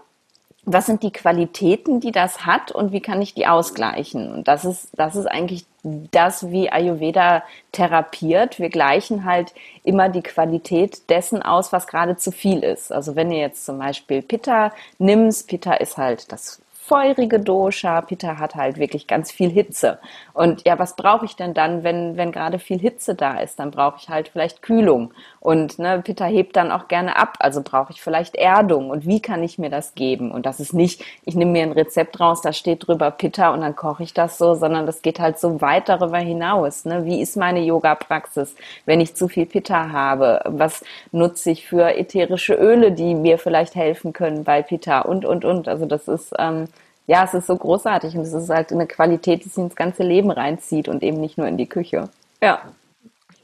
Was 0.69 0.85
sind 0.85 1.01
die 1.01 1.11
Qualitäten, 1.11 2.01
die 2.01 2.11
das 2.11 2.45
hat 2.45 2.73
und 2.73 2.91
wie 2.91 2.99
kann 2.99 3.21
ich 3.21 3.33
die 3.33 3.47
ausgleichen? 3.47 4.33
Und 4.33 4.49
das 4.49 4.65
ist, 4.65 4.89
das 4.97 5.15
ist 5.15 5.25
eigentlich 5.25 5.65
das, 5.81 6.51
wie 6.51 6.69
Ayurveda 6.69 7.43
therapiert. 7.71 8.59
Wir 8.59 8.69
gleichen 8.69 9.23
halt 9.23 9.53
immer 9.85 10.09
die 10.09 10.21
Qualität 10.21 11.09
dessen 11.09 11.41
aus, 11.41 11.71
was 11.71 11.87
gerade 11.87 12.17
zu 12.17 12.33
viel 12.33 12.65
ist. 12.65 12.91
Also 12.91 13.15
wenn 13.15 13.31
ihr 13.31 13.39
jetzt 13.39 13.65
zum 13.65 13.79
Beispiel 13.79 14.21
Pitta 14.21 14.73
nimmst, 14.99 15.47
Pitta 15.47 15.73
ist 15.73 15.95
halt 15.95 16.33
das 16.33 16.61
feurige 16.87 17.39
Dosha. 17.39 18.01
Pitta 18.01 18.37
hat 18.37 18.55
halt 18.55 18.77
wirklich 18.77 19.07
ganz 19.07 19.31
viel 19.31 19.49
Hitze. 19.49 19.99
Und 20.33 20.65
ja, 20.65 20.79
was 20.79 20.95
brauche 20.95 21.25
ich 21.25 21.35
denn 21.35 21.53
dann, 21.53 21.83
wenn, 21.83 22.15
wenn 22.15 22.31
gerade 22.31 22.59
viel 22.59 22.79
Hitze 22.79 23.13
da 23.13 23.39
ist? 23.39 23.59
Dann 23.59 23.71
brauche 23.71 23.97
ich 23.99 24.09
halt 24.09 24.29
vielleicht 24.29 24.61
Kühlung. 24.61 25.13
Und 25.41 25.79
ne, 25.79 26.01
Pitta 26.01 26.25
hebt 26.25 26.55
dann 26.55 26.71
auch 26.71 26.87
gerne 26.87 27.17
ab. 27.17 27.35
Also 27.39 27.61
brauche 27.61 27.91
ich 27.91 28.01
vielleicht 28.01 28.35
Erdung. 28.35 28.89
Und 28.89 29.05
wie 29.05 29.21
kann 29.21 29.43
ich 29.43 29.57
mir 29.57 29.69
das 29.69 29.95
geben? 29.95 30.31
Und 30.31 30.45
das 30.45 30.59
ist 30.59 30.73
nicht, 30.73 31.03
ich 31.25 31.35
nehme 31.35 31.51
mir 31.51 31.63
ein 31.63 31.71
Rezept 31.73 32.19
raus, 32.19 32.41
da 32.41 32.53
steht 32.53 32.87
drüber 32.87 33.11
Pitta 33.11 33.53
und 33.53 33.61
dann 33.61 33.75
koche 33.75 34.03
ich 34.03 34.13
das 34.13 34.37
so, 34.37 34.55
sondern 34.55 34.85
das 34.85 35.01
geht 35.01 35.19
halt 35.19 35.39
so 35.39 35.61
weit 35.61 35.89
darüber 35.89 36.19
hinaus. 36.19 36.85
Ne? 36.85 37.03
Wie 37.05 37.21
ist 37.21 37.35
meine 37.35 37.59
Yoga-Praxis, 37.59 38.55
wenn 38.85 39.01
ich 39.01 39.15
zu 39.15 39.27
viel 39.27 39.45
Pitta 39.45 39.91
habe? 39.91 40.41
Was 40.45 40.83
nutze 41.11 41.51
ich 41.51 41.67
für 41.67 41.95
ätherische 41.97 42.53
Öle, 42.53 42.93
die 42.93 43.13
mir 43.13 43.37
vielleicht 43.37 43.75
helfen 43.75 44.13
können 44.13 44.45
bei 44.45 44.61
Pitta? 44.61 45.01
Und, 45.01 45.25
und, 45.25 45.43
und. 45.43 45.67
Also 45.67 45.85
das 45.85 46.07
ist, 46.07 46.33
ähm, 46.39 46.67
ja, 47.07 47.23
es 47.23 47.33
ist 47.33 47.47
so 47.47 47.55
großartig 47.55 48.15
und 48.15 48.21
es 48.21 48.33
ist 48.33 48.49
halt 48.49 48.71
eine 48.71 48.85
Qualität, 48.85 49.43
die 49.43 49.49
sich 49.49 49.57
ins 49.57 49.75
ganze 49.75 50.03
Leben 50.03 50.29
reinzieht 50.29 50.89
und 50.89 51.01
eben 51.03 51.19
nicht 51.19 51.37
nur 51.37 51.47
in 51.47 51.57
die 51.57 51.67
Küche. 51.67 52.09
Ja. 52.41 52.61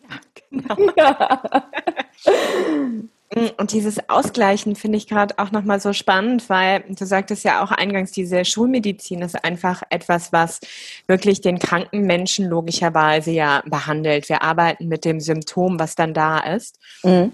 Ja, 0.10 0.20
genau. 0.76 0.92
Ja. 0.96 1.42
Und 3.58 3.72
dieses 3.72 4.10
Ausgleichen 4.10 4.76
finde 4.76 4.98
ich 4.98 5.08
gerade 5.08 5.40
auch 5.40 5.52
nochmal 5.52 5.80
so 5.80 5.92
spannend, 5.94 6.50
weil 6.50 6.84
du 6.88 7.06
sagtest 7.06 7.44
ja 7.44 7.64
auch 7.64 7.72
eingangs, 7.72 8.12
diese 8.12 8.46
Schulmedizin 8.46 9.22
ist 9.22 9.44
einfach 9.44 9.82
etwas, 9.90 10.32
was 10.32 10.60
wirklich 11.08 11.42
den 11.42 11.58
kranken 11.58 12.02
Menschen 12.02 12.48
logischerweise 12.48 13.32
ja 13.32 13.64
behandelt. 13.66 14.30
Wir 14.30 14.44
arbeiten 14.44 14.88
mit 14.88 15.04
dem 15.04 15.20
Symptom, 15.20 15.80
was 15.80 15.96
dann 15.96 16.14
da 16.14 16.40
ist. 16.40 16.78
Mhm. 17.04 17.32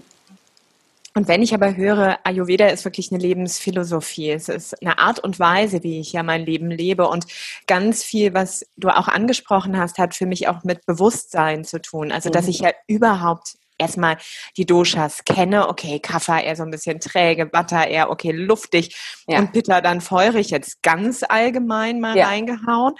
Und 1.20 1.28
wenn 1.28 1.42
ich 1.42 1.52
aber 1.52 1.76
höre, 1.76 2.18
Ayurveda 2.24 2.68
ist 2.68 2.86
wirklich 2.86 3.12
eine 3.12 3.20
Lebensphilosophie, 3.20 4.30
es 4.30 4.48
ist 4.48 4.80
eine 4.80 4.98
Art 4.98 5.18
und 5.18 5.38
Weise, 5.38 5.82
wie 5.82 6.00
ich 6.00 6.14
ja 6.14 6.22
mein 6.22 6.46
Leben 6.46 6.70
lebe 6.70 7.06
und 7.06 7.26
ganz 7.66 8.02
viel, 8.02 8.32
was 8.32 8.64
du 8.78 8.88
auch 8.88 9.06
angesprochen 9.06 9.76
hast, 9.76 9.98
hat 9.98 10.14
für 10.14 10.24
mich 10.24 10.48
auch 10.48 10.64
mit 10.64 10.86
Bewusstsein 10.86 11.66
zu 11.66 11.78
tun. 11.78 12.10
Also, 12.10 12.30
dass 12.30 12.44
mhm. 12.44 12.50
ich 12.52 12.60
ja 12.60 12.70
überhaupt 12.86 13.58
erstmal 13.80 14.16
die 14.56 14.66
Doshas 14.66 15.24
kenne. 15.24 15.68
Okay, 15.68 15.98
Kapha 15.98 16.38
eher 16.40 16.56
so 16.56 16.62
ein 16.62 16.70
bisschen 16.70 17.00
träge, 17.00 17.50
Vata 17.52 17.84
eher 17.84 18.10
okay, 18.10 18.32
luftig 18.32 18.96
ja. 19.26 19.38
und 19.38 19.52
Pitta 19.52 19.80
dann 19.80 20.00
feurig 20.00 20.50
jetzt 20.50 20.82
ganz 20.82 21.22
allgemein 21.28 22.00
mal 22.00 22.16
ja. 22.16 22.28
reingehauen. 22.28 22.94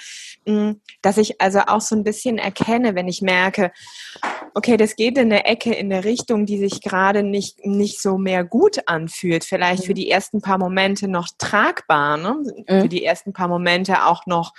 Mm, 0.46 0.72
dass 1.02 1.18
ich 1.18 1.40
also 1.40 1.60
auch 1.60 1.80
so 1.80 1.94
ein 1.94 2.04
bisschen 2.04 2.38
erkenne, 2.38 2.94
wenn 2.94 3.08
ich 3.08 3.22
merke, 3.22 3.72
okay, 4.54 4.76
das 4.76 4.96
geht 4.96 5.18
in 5.18 5.32
eine 5.32 5.44
Ecke, 5.44 5.72
in 5.72 5.92
eine 5.92 6.04
Richtung, 6.04 6.46
die 6.46 6.58
sich 6.58 6.80
gerade 6.80 7.22
nicht, 7.22 7.64
nicht 7.64 8.00
so 8.00 8.18
mehr 8.18 8.44
gut 8.44 8.80
anfühlt. 8.86 9.44
Vielleicht 9.44 9.82
mhm. 9.82 9.86
für 9.86 9.94
die 9.94 10.10
ersten 10.10 10.40
paar 10.40 10.58
Momente 10.58 11.08
noch 11.08 11.28
tragbar, 11.38 12.16
ne? 12.16 12.36
Mhm. 12.68 12.82
für 12.82 12.88
die 12.88 13.04
ersten 13.04 13.32
paar 13.32 13.48
Momente 13.48 14.06
auch 14.06 14.26
noch 14.26 14.52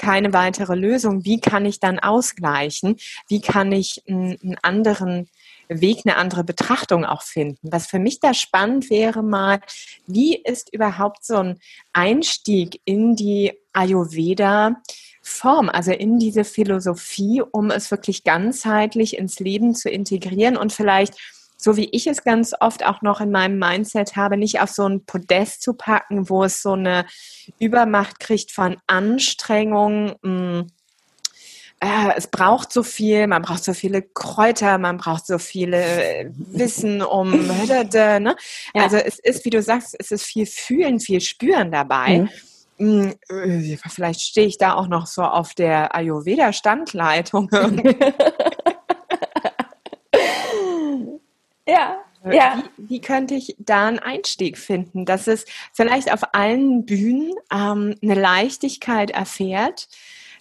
keine 0.00 0.32
weitere 0.32 0.74
Lösung. 0.74 1.24
Wie 1.24 1.40
kann 1.40 1.66
ich 1.66 1.78
dann 1.78 1.98
ausgleichen? 1.98 2.96
Wie 3.28 3.40
kann 3.40 3.70
ich 3.70 4.02
einen 4.08 4.56
anderen 4.62 5.28
Weg 5.70 6.00
eine 6.04 6.16
andere 6.16 6.44
Betrachtung 6.44 7.04
auch 7.04 7.22
finden. 7.22 7.70
Was 7.70 7.86
für 7.86 7.98
mich 7.98 8.20
da 8.20 8.34
spannend 8.34 8.90
wäre 8.90 9.22
mal, 9.22 9.60
wie 10.06 10.36
ist 10.36 10.72
überhaupt 10.72 11.24
so 11.24 11.36
ein 11.36 11.58
Einstieg 11.92 12.80
in 12.84 13.14
die 13.14 13.52
Ayurveda 13.72 14.76
Form, 15.22 15.68
also 15.68 15.92
in 15.92 16.18
diese 16.18 16.44
Philosophie, 16.44 17.42
um 17.52 17.70
es 17.70 17.90
wirklich 17.90 18.24
ganzheitlich 18.24 19.16
ins 19.16 19.38
Leben 19.38 19.74
zu 19.74 19.90
integrieren 19.90 20.56
und 20.56 20.72
vielleicht 20.72 21.14
so 21.62 21.76
wie 21.76 21.90
ich 21.92 22.06
es 22.06 22.24
ganz 22.24 22.54
oft 22.58 22.86
auch 22.86 23.02
noch 23.02 23.20
in 23.20 23.30
meinem 23.30 23.58
Mindset 23.58 24.16
habe, 24.16 24.38
nicht 24.38 24.62
auf 24.62 24.70
so 24.70 24.88
ein 24.88 25.04
Podest 25.04 25.60
zu 25.60 25.74
packen, 25.74 26.30
wo 26.30 26.44
es 26.44 26.62
so 26.62 26.72
eine 26.72 27.04
Übermacht 27.58 28.18
kriegt 28.18 28.50
von 28.50 28.78
Anstrengung, 28.86 30.14
hm, 30.22 30.68
äh, 31.80 32.12
es 32.14 32.26
braucht 32.26 32.72
so 32.72 32.82
viel, 32.82 33.26
man 33.26 33.42
braucht 33.42 33.64
so 33.64 33.72
viele 33.72 34.02
Kräuter, 34.02 34.76
man 34.76 34.98
braucht 34.98 35.26
so 35.26 35.38
viele 35.38 35.82
äh, 35.82 36.30
Wissen 36.34 37.00
um, 37.02 37.30
ne? 37.46 38.36
Also 38.74 38.98
es 38.98 39.18
ist, 39.18 39.44
wie 39.46 39.50
du 39.50 39.62
sagst, 39.62 39.96
es 39.98 40.10
ist 40.10 40.24
viel 40.24 40.46
Fühlen, 40.46 41.00
viel 41.00 41.20
Spüren 41.22 41.72
dabei. 41.72 42.18
Mhm. 42.18 42.30
Mm, 42.80 43.12
vielleicht 43.90 44.20
stehe 44.20 44.46
ich 44.46 44.58
da 44.58 44.74
auch 44.74 44.88
noch 44.88 45.06
so 45.06 45.22
auf 45.22 45.54
der 45.54 45.94
Ayurveda-Standleitung. 45.94 47.50
ja. 51.66 51.96
Ja. 52.30 52.62
Wie, 52.76 52.90
wie, 52.90 53.00
könnte 53.00 53.34
ich 53.34 53.56
da 53.58 53.88
einen 53.88 53.98
Einstieg 53.98 54.58
finden, 54.58 55.06
dass 55.06 55.26
es 55.26 55.46
vielleicht 55.72 56.12
auf 56.12 56.34
allen 56.34 56.84
Bühnen 56.84 57.32
ähm, 57.50 57.94
eine 58.02 58.14
Leichtigkeit 58.14 59.10
erfährt, 59.10 59.88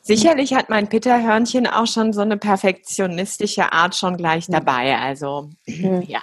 Sicherlich 0.09 0.55
hat 0.55 0.69
mein 0.69 0.87
Pitterhörnchen 0.87 1.67
auch 1.67 1.85
schon 1.85 2.13
so 2.13 2.21
eine 2.21 2.35
perfektionistische 2.35 3.71
Art 3.71 3.95
schon 3.95 4.17
gleich 4.17 4.47
dabei. 4.47 4.97
Also 4.97 5.49
mhm. 5.67 6.01
ja. 6.01 6.21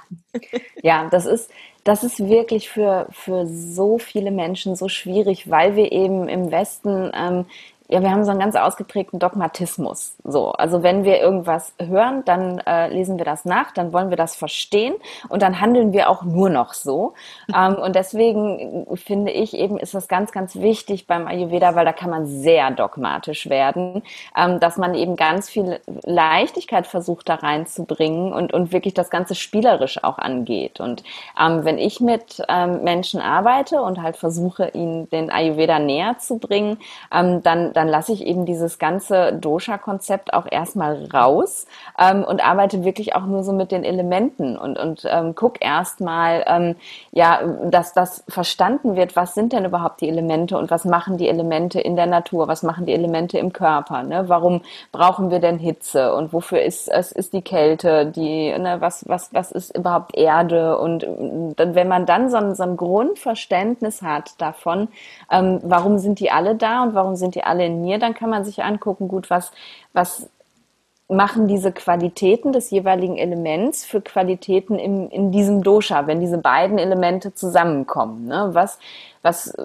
Ja, 0.82 1.08
das 1.08 1.24
ist, 1.24 1.50
das 1.84 2.02
ist 2.02 2.18
wirklich 2.18 2.68
für, 2.68 3.06
für 3.12 3.46
so 3.46 3.98
viele 3.98 4.32
Menschen 4.32 4.74
so 4.74 4.88
schwierig, 4.88 5.48
weil 5.48 5.76
wir 5.76 5.92
eben 5.92 6.28
im 6.28 6.50
Westen 6.50 7.12
ähm, 7.14 7.46
ja, 7.88 8.02
wir 8.02 8.10
haben 8.10 8.24
so 8.24 8.32
einen 8.32 8.40
ganz 8.40 8.56
ausgeprägten 8.56 9.20
Dogmatismus. 9.20 10.16
So, 10.24 10.50
also 10.52 10.82
wenn 10.82 11.04
wir 11.04 11.20
irgendwas 11.20 11.72
hören, 11.78 12.24
dann 12.24 12.58
äh, 12.66 12.88
lesen 12.88 13.16
wir 13.18 13.24
das 13.24 13.44
nach, 13.44 13.70
dann 13.70 13.92
wollen 13.92 14.10
wir 14.10 14.16
das 14.16 14.34
verstehen 14.34 14.94
und 15.28 15.40
dann 15.42 15.60
handeln 15.60 15.92
wir 15.92 16.10
auch 16.10 16.24
nur 16.24 16.50
noch 16.50 16.74
so. 16.74 17.14
ähm, 17.54 17.76
und 17.76 17.94
deswegen 17.94 18.86
finde 18.96 19.30
ich 19.30 19.54
eben, 19.54 19.78
ist 19.78 19.94
das 19.94 20.08
ganz, 20.08 20.32
ganz 20.32 20.56
wichtig 20.56 21.06
beim 21.06 21.28
Ayurveda, 21.28 21.76
weil 21.76 21.84
da 21.84 21.92
kann 21.92 22.10
man 22.10 22.26
sehr 22.26 22.72
dogmatisch 22.72 23.48
werden, 23.48 24.02
ähm, 24.36 24.58
dass 24.58 24.78
man 24.78 24.94
eben 24.94 25.14
ganz 25.14 25.48
viel 25.48 25.78
Leichtigkeit 26.02 26.88
versucht 26.88 27.28
da 27.28 27.36
reinzubringen 27.36 28.32
und, 28.32 28.52
und 28.52 28.72
wirklich 28.72 28.94
das 28.94 29.10
Ganze 29.10 29.36
spielerisch 29.36 30.02
auch 30.02 30.18
angeht. 30.18 30.80
Und 30.80 31.04
ähm, 31.40 31.64
wenn 31.64 31.78
ich 31.78 32.00
mit 32.00 32.42
ähm, 32.48 32.82
Menschen 32.82 33.20
arbeite 33.20 33.80
und 33.80 34.02
halt 34.02 34.16
versuche, 34.16 34.70
ihnen 34.74 35.08
den 35.10 35.30
Ayurveda 35.30 35.78
näher 35.78 36.18
zu 36.18 36.38
bringen, 36.38 36.78
ähm, 37.12 37.42
dann 37.44 37.75
dann 37.76 37.88
lasse 37.88 38.12
ich 38.12 38.26
eben 38.26 38.46
dieses 38.46 38.78
ganze 38.78 39.34
Dosha-Konzept 39.34 40.32
auch 40.32 40.46
erstmal 40.50 41.06
raus 41.12 41.66
ähm, 41.98 42.24
und 42.24 42.42
arbeite 42.42 42.84
wirklich 42.84 43.14
auch 43.14 43.26
nur 43.26 43.44
so 43.44 43.52
mit 43.52 43.70
den 43.70 43.84
Elementen 43.84 44.56
und, 44.56 44.78
und 44.78 45.06
ähm, 45.10 45.34
guck 45.34 45.62
erstmal, 45.62 46.42
ähm, 46.46 46.76
ja, 47.12 47.40
dass 47.64 47.92
das 47.92 48.24
verstanden 48.28 48.96
wird, 48.96 49.14
was 49.14 49.34
sind 49.34 49.52
denn 49.52 49.66
überhaupt 49.66 50.00
die 50.00 50.08
Elemente 50.08 50.56
und 50.56 50.70
was 50.70 50.86
machen 50.86 51.18
die 51.18 51.28
Elemente 51.28 51.78
in 51.78 51.96
der 51.96 52.06
Natur, 52.06 52.48
was 52.48 52.62
machen 52.62 52.86
die 52.86 52.94
Elemente 52.94 53.38
im 53.38 53.52
Körper, 53.52 54.02
ne? 54.02 54.24
warum 54.28 54.62
brauchen 54.90 55.30
wir 55.30 55.40
denn 55.40 55.58
Hitze 55.58 56.14
und 56.14 56.32
wofür 56.32 56.62
ist 56.62 56.88
es 56.88 57.12
ist 57.12 57.34
die 57.34 57.42
Kälte, 57.42 58.06
die, 58.06 58.56
ne, 58.58 58.76
was, 58.80 59.06
was, 59.06 59.34
was 59.34 59.52
ist 59.52 59.76
überhaupt 59.76 60.16
Erde 60.16 60.78
und 60.78 61.06
dann, 61.56 61.74
wenn 61.74 61.88
man 61.88 62.06
dann 62.06 62.30
so 62.30 62.38
ein, 62.38 62.54
so 62.54 62.62
ein 62.62 62.78
Grundverständnis 62.78 64.00
hat 64.00 64.40
davon, 64.40 64.88
ähm, 65.30 65.60
warum 65.62 65.98
sind 65.98 66.20
die 66.20 66.30
alle 66.30 66.54
da 66.54 66.82
und 66.82 66.94
warum 66.94 67.16
sind 67.16 67.34
die 67.34 67.44
alle 67.44 67.65
in 67.66 67.82
mir, 67.82 67.98
dann 67.98 68.14
kann 68.14 68.30
man 68.30 68.44
sich 68.44 68.62
angucken, 68.62 69.08
gut, 69.08 69.30
was, 69.30 69.52
was 69.92 70.30
machen 71.08 71.46
diese 71.46 71.70
Qualitäten 71.70 72.52
des 72.52 72.70
jeweiligen 72.70 73.16
Elements 73.16 73.84
für 73.84 74.00
Qualitäten 74.00 74.78
im, 74.78 75.08
in 75.10 75.30
diesem 75.30 75.62
Dosha, 75.62 76.06
wenn 76.06 76.20
diese 76.20 76.38
beiden 76.38 76.78
Elemente 76.78 77.32
zusammenkommen. 77.32 78.26
Ne? 78.26 78.50
Was, 78.52 78.78
was 79.26 79.48
äh, 79.48 79.64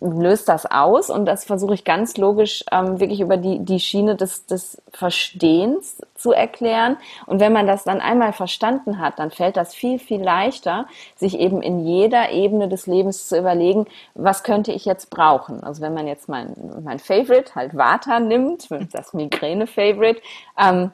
löst 0.00 0.48
das 0.48 0.66
aus? 0.66 1.08
Und 1.08 1.24
das 1.24 1.44
versuche 1.44 1.74
ich 1.74 1.84
ganz 1.84 2.16
logisch 2.16 2.64
ähm, 2.72 3.00
wirklich 3.00 3.20
über 3.20 3.36
die, 3.36 3.60
die 3.60 3.80
Schiene 3.80 4.16
des, 4.16 4.46
des 4.46 4.82
Verstehens 4.92 6.02
zu 6.16 6.32
erklären. 6.32 6.96
Und 7.26 7.40
wenn 7.40 7.52
man 7.52 7.66
das 7.66 7.84
dann 7.84 8.00
einmal 8.00 8.32
verstanden 8.32 8.98
hat, 8.98 9.18
dann 9.18 9.30
fällt 9.30 9.56
das 9.56 9.74
viel, 9.74 9.98
viel 9.98 10.22
leichter, 10.22 10.86
sich 11.16 11.38
eben 11.38 11.62
in 11.62 11.86
jeder 11.86 12.30
Ebene 12.30 12.68
des 12.68 12.86
Lebens 12.86 13.28
zu 13.28 13.38
überlegen, 13.38 13.86
was 14.14 14.42
könnte 14.42 14.72
ich 14.72 14.84
jetzt 14.84 15.08
brauchen? 15.08 15.62
Also 15.62 15.80
wenn 15.80 15.94
man 15.94 16.06
jetzt 16.06 16.28
mein, 16.28 16.54
mein 16.82 16.98
Favorite, 16.98 17.54
halt 17.54 17.76
Vata 17.76 18.20
nimmt, 18.20 18.68
das 18.92 19.14
Migräne-Favorite, 19.14 20.20
ähm, 20.58 20.90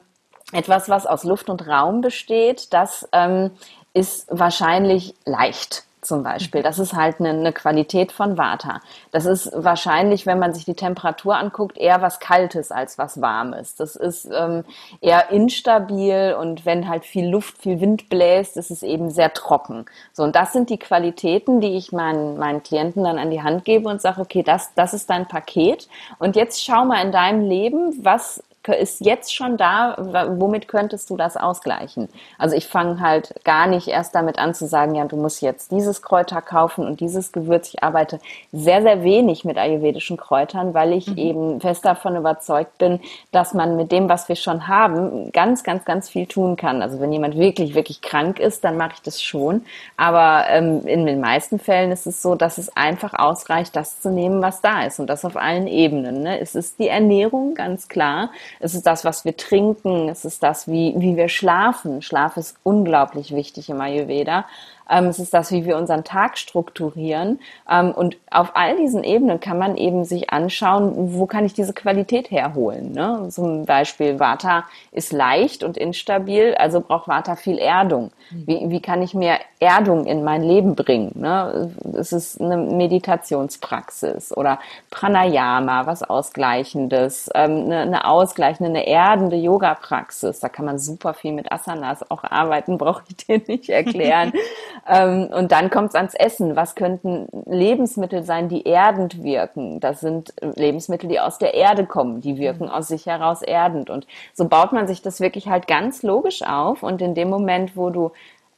etwas, 0.53 0.87
was 0.87 1.05
aus 1.05 1.23
Luft 1.23 1.49
und 1.49 1.67
Raum 1.67 2.01
besteht, 2.01 2.71
das 2.71 3.09
ähm, 3.11 3.51
ist 3.93 4.27
wahrscheinlich 4.29 5.15
leicht 5.25 5.86
zum 6.07 6.23
Beispiel. 6.23 6.63
Das 6.63 6.79
ist 6.79 6.93
halt 6.93 7.19
eine, 7.19 7.29
eine, 7.29 7.53
Qualität 7.53 8.11
von 8.11 8.37
Vata. 8.37 8.81
Das 9.11 9.25
ist 9.25 9.51
wahrscheinlich, 9.53 10.25
wenn 10.25 10.39
man 10.39 10.53
sich 10.53 10.65
die 10.65 10.73
Temperatur 10.73 11.37
anguckt, 11.37 11.77
eher 11.77 12.01
was 12.01 12.19
Kaltes 12.19 12.71
als 12.71 12.97
was 12.97 13.21
Warmes. 13.21 13.75
Das 13.75 13.95
ist 13.95 14.29
ähm, 14.33 14.63
eher 15.01 15.29
instabil 15.29 16.35
und 16.39 16.65
wenn 16.65 16.87
halt 16.87 17.05
viel 17.05 17.27
Luft, 17.27 17.57
viel 17.57 17.79
Wind 17.81 18.09
bläst, 18.09 18.57
ist 18.57 18.71
es 18.71 18.83
eben 18.83 19.09
sehr 19.09 19.33
trocken. 19.33 19.85
So, 20.13 20.23
und 20.23 20.35
das 20.35 20.53
sind 20.53 20.69
die 20.69 20.79
Qualitäten, 20.79 21.61
die 21.61 21.77
ich 21.77 21.91
meinen, 21.91 22.37
meinen 22.37 22.63
Klienten 22.63 23.03
dann 23.03 23.19
an 23.19 23.29
die 23.29 23.43
Hand 23.43 23.65
gebe 23.65 23.87
und 23.89 24.01
sage, 24.01 24.21
okay, 24.21 24.43
das, 24.43 24.73
das 24.75 24.93
ist 24.93 25.09
dein 25.09 25.27
Paket. 25.27 25.87
Und 26.19 26.35
jetzt 26.35 26.63
schau 26.63 26.85
mal 26.85 27.03
in 27.03 27.11
deinem 27.11 27.47
Leben, 27.47 28.03
was 28.03 28.43
ist 28.73 29.01
jetzt 29.01 29.33
schon 29.33 29.57
da, 29.57 29.95
womit 30.37 30.67
könntest 30.67 31.09
du 31.09 31.17
das 31.17 31.37
ausgleichen? 31.37 32.09
Also 32.37 32.55
ich 32.55 32.67
fange 32.67 32.99
halt 32.99 33.33
gar 33.43 33.67
nicht 33.67 33.87
erst 33.87 34.15
damit 34.15 34.39
an 34.39 34.53
zu 34.53 34.67
sagen, 34.67 34.95
ja, 34.95 35.05
du 35.05 35.15
musst 35.15 35.41
jetzt 35.41 35.71
dieses 35.71 36.01
Kräuter 36.01 36.41
kaufen 36.41 36.85
und 36.85 36.99
dieses 36.99 37.31
Gewürz. 37.31 37.69
Ich 37.73 37.83
arbeite 37.83 38.19
sehr, 38.51 38.81
sehr 38.81 39.03
wenig 39.03 39.45
mit 39.45 39.57
ayurvedischen 39.57 40.17
Kräutern, 40.17 40.73
weil 40.73 40.93
ich 40.93 41.07
mhm. 41.07 41.17
eben 41.17 41.61
fest 41.61 41.85
davon 41.85 42.15
überzeugt 42.15 42.77
bin, 42.77 42.99
dass 43.31 43.53
man 43.53 43.75
mit 43.75 43.91
dem, 43.91 44.09
was 44.09 44.29
wir 44.29 44.35
schon 44.35 44.67
haben, 44.67 45.31
ganz, 45.31 45.63
ganz, 45.63 45.85
ganz 45.85 46.09
viel 46.09 46.25
tun 46.25 46.55
kann. 46.55 46.81
Also 46.81 46.99
wenn 46.99 47.11
jemand 47.11 47.37
wirklich, 47.37 47.75
wirklich 47.75 48.01
krank 48.01 48.39
ist, 48.39 48.63
dann 48.63 48.77
mache 48.77 48.93
ich 48.95 49.01
das 49.01 49.21
schon. 49.21 49.65
Aber 49.95 50.45
ähm, 50.49 50.85
in 50.85 51.05
den 51.05 51.19
meisten 51.19 51.59
Fällen 51.59 51.91
ist 51.91 52.07
es 52.07 52.21
so, 52.21 52.35
dass 52.35 52.57
es 52.57 52.75
einfach 52.75 53.13
ausreicht, 53.13 53.75
das 53.75 54.01
zu 54.01 54.09
nehmen, 54.09 54.41
was 54.41 54.61
da 54.61 54.83
ist 54.83 54.99
und 54.99 55.07
das 55.07 55.25
auf 55.25 55.35
allen 55.35 55.67
Ebenen. 55.67 56.23
Ne? 56.23 56.39
Es 56.39 56.55
ist 56.55 56.79
die 56.79 56.87
Ernährung, 56.87 57.55
ganz 57.55 57.87
klar. 57.87 58.31
Es 58.59 58.73
ist 58.73 58.85
das, 58.85 59.05
was 59.05 59.25
wir 59.25 59.35
trinken. 59.37 60.09
Es 60.09 60.25
ist 60.25 60.43
das, 60.43 60.67
wie, 60.67 60.93
wie 60.97 61.15
wir 61.15 61.29
schlafen. 61.29 62.01
Schlaf 62.01 62.37
ist 62.37 62.57
unglaublich 62.63 63.35
wichtig 63.35 63.69
im 63.69 63.81
Ayurveda. 63.81 64.45
Ähm, 64.89 65.05
es 65.05 65.19
ist 65.19 65.33
das, 65.33 65.51
wie 65.51 65.65
wir 65.65 65.77
unseren 65.77 66.03
Tag 66.03 66.37
strukturieren. 66.37 67.39
Ähm, 67.69 67.91
und 67.91 68.17
auf 68.31 68.55
all 68.55 68.77
diesen 68.77 69.03
Ebenen 69.03 69.39
kann 69.39 69.57
man 69.57 69.77
eben 69.77 70.05
sich 70.05 70.31
anschauen, 70.31 71.13
wo 71.13 71.25
kann 71.25 71.45
ich 71.45 71.53
diese 71.53 71.73
Qualität 71.73 72.31
herholen. 72.31 72.91
Ne? 72.91 73.27
Zum 73.29 73.65
Beispiel 73.65 74.19
Vata 74.19 74.65
ist 74.91 75.11
leicht 75.11 75.63
und 75.63 75.77
instabil, 75.77 76.55
also 76.55 76.81
braucht 76.81 77.07
Vata 77.07 77.35
viel 77.35 77.57
Erdung. 77.57 78.11
Wie, 78.29 78.69
wie 78.69 78.81
kann 78.81 79.01
ich 79.01 79.13
mehr 79.13 79.39
Erdung 79.59 80.05
in 80.05 80.23
mein 80.23 80.43
Leben 80.43 80.75
bringen? 80.75 81.11
Ne? 81.15 81.71
Es 81.97 82.11
ist 82.11 82.41
eine 82.41 82.57
Meditationspraxis 82.57 84.35
oder 84.35 84.59
Pranayama, 84.91 85.85
was 85.85 86.03
Ausgleichendes, 86.03 87.29
ähm, 87.33 87.65
eine, 87.65 87.79
eine 87.79 88.05
ausgleichende, 88.05 88.69
eine 88.69 88.85
erdende 88.85 89.37
Yoga-Praxis. 89.37 90.39
Da 90.39 90.49
kann 90.49 90.65
man 90.65 90.77
super 90.77 91.13
viel 91.13 91.31
mit 91.31 91.51
Asanas 91.51 92.09
auch 92.11 92.23
arbeiten, 92.23 92.77
brauche 92.77 93.03
ich 93.07 93.17
dir 93.17 93.41
nicht 93.47 93.69
erklären. 93.69 94.33
Ähm, 94.87 95.29
und 95.33 95.51
dann 95.51 95.69
kommt 95.69 95.89
es 95.89 95.95
ans 95.95 96.13
Essen. 96.13 96.55
Was 96.55 96.75
könnten 96.75 97.27
Lebensmittel 97.45 98.23
sein, 98.23 98.49
die 98.49 98.63
erdend 98.63 99.23
wirken? 99.23 99.79
Das 99.79 100.01
sind 100.01 100.33
Lebensmittel, 100.41 101.09
die 101.09 101.19
aus 101.19 101.37
der 101.37 101.53
Erde 101.53 101.85
kommen. 101.85 102.21
Die 102.21 102.37
wirken 102.37 102.65
mhm. 102.65 102.71
aus 102.71 102.87
sich 102.87 103.05
heraus 103.05 103.41
erdend. 103.41 103.89
Und 103.89 104.07
so 104.33 104.47
baut 104.47 104.73
man 104.73 104.87
sich 104.87 105.01
das 105.01 105.19
wirklich 105.19 105.47
halt 105.47 105.67
ganz 105.67 106.03
logisch 106.03 106.41
auf. 106.43 106.83
Und 106.83 107.01
in 107.01 107.15
dem 107.15 107.29
Moment, 107.29 107.75
wo 107.75 107.89
du 107.89 108.11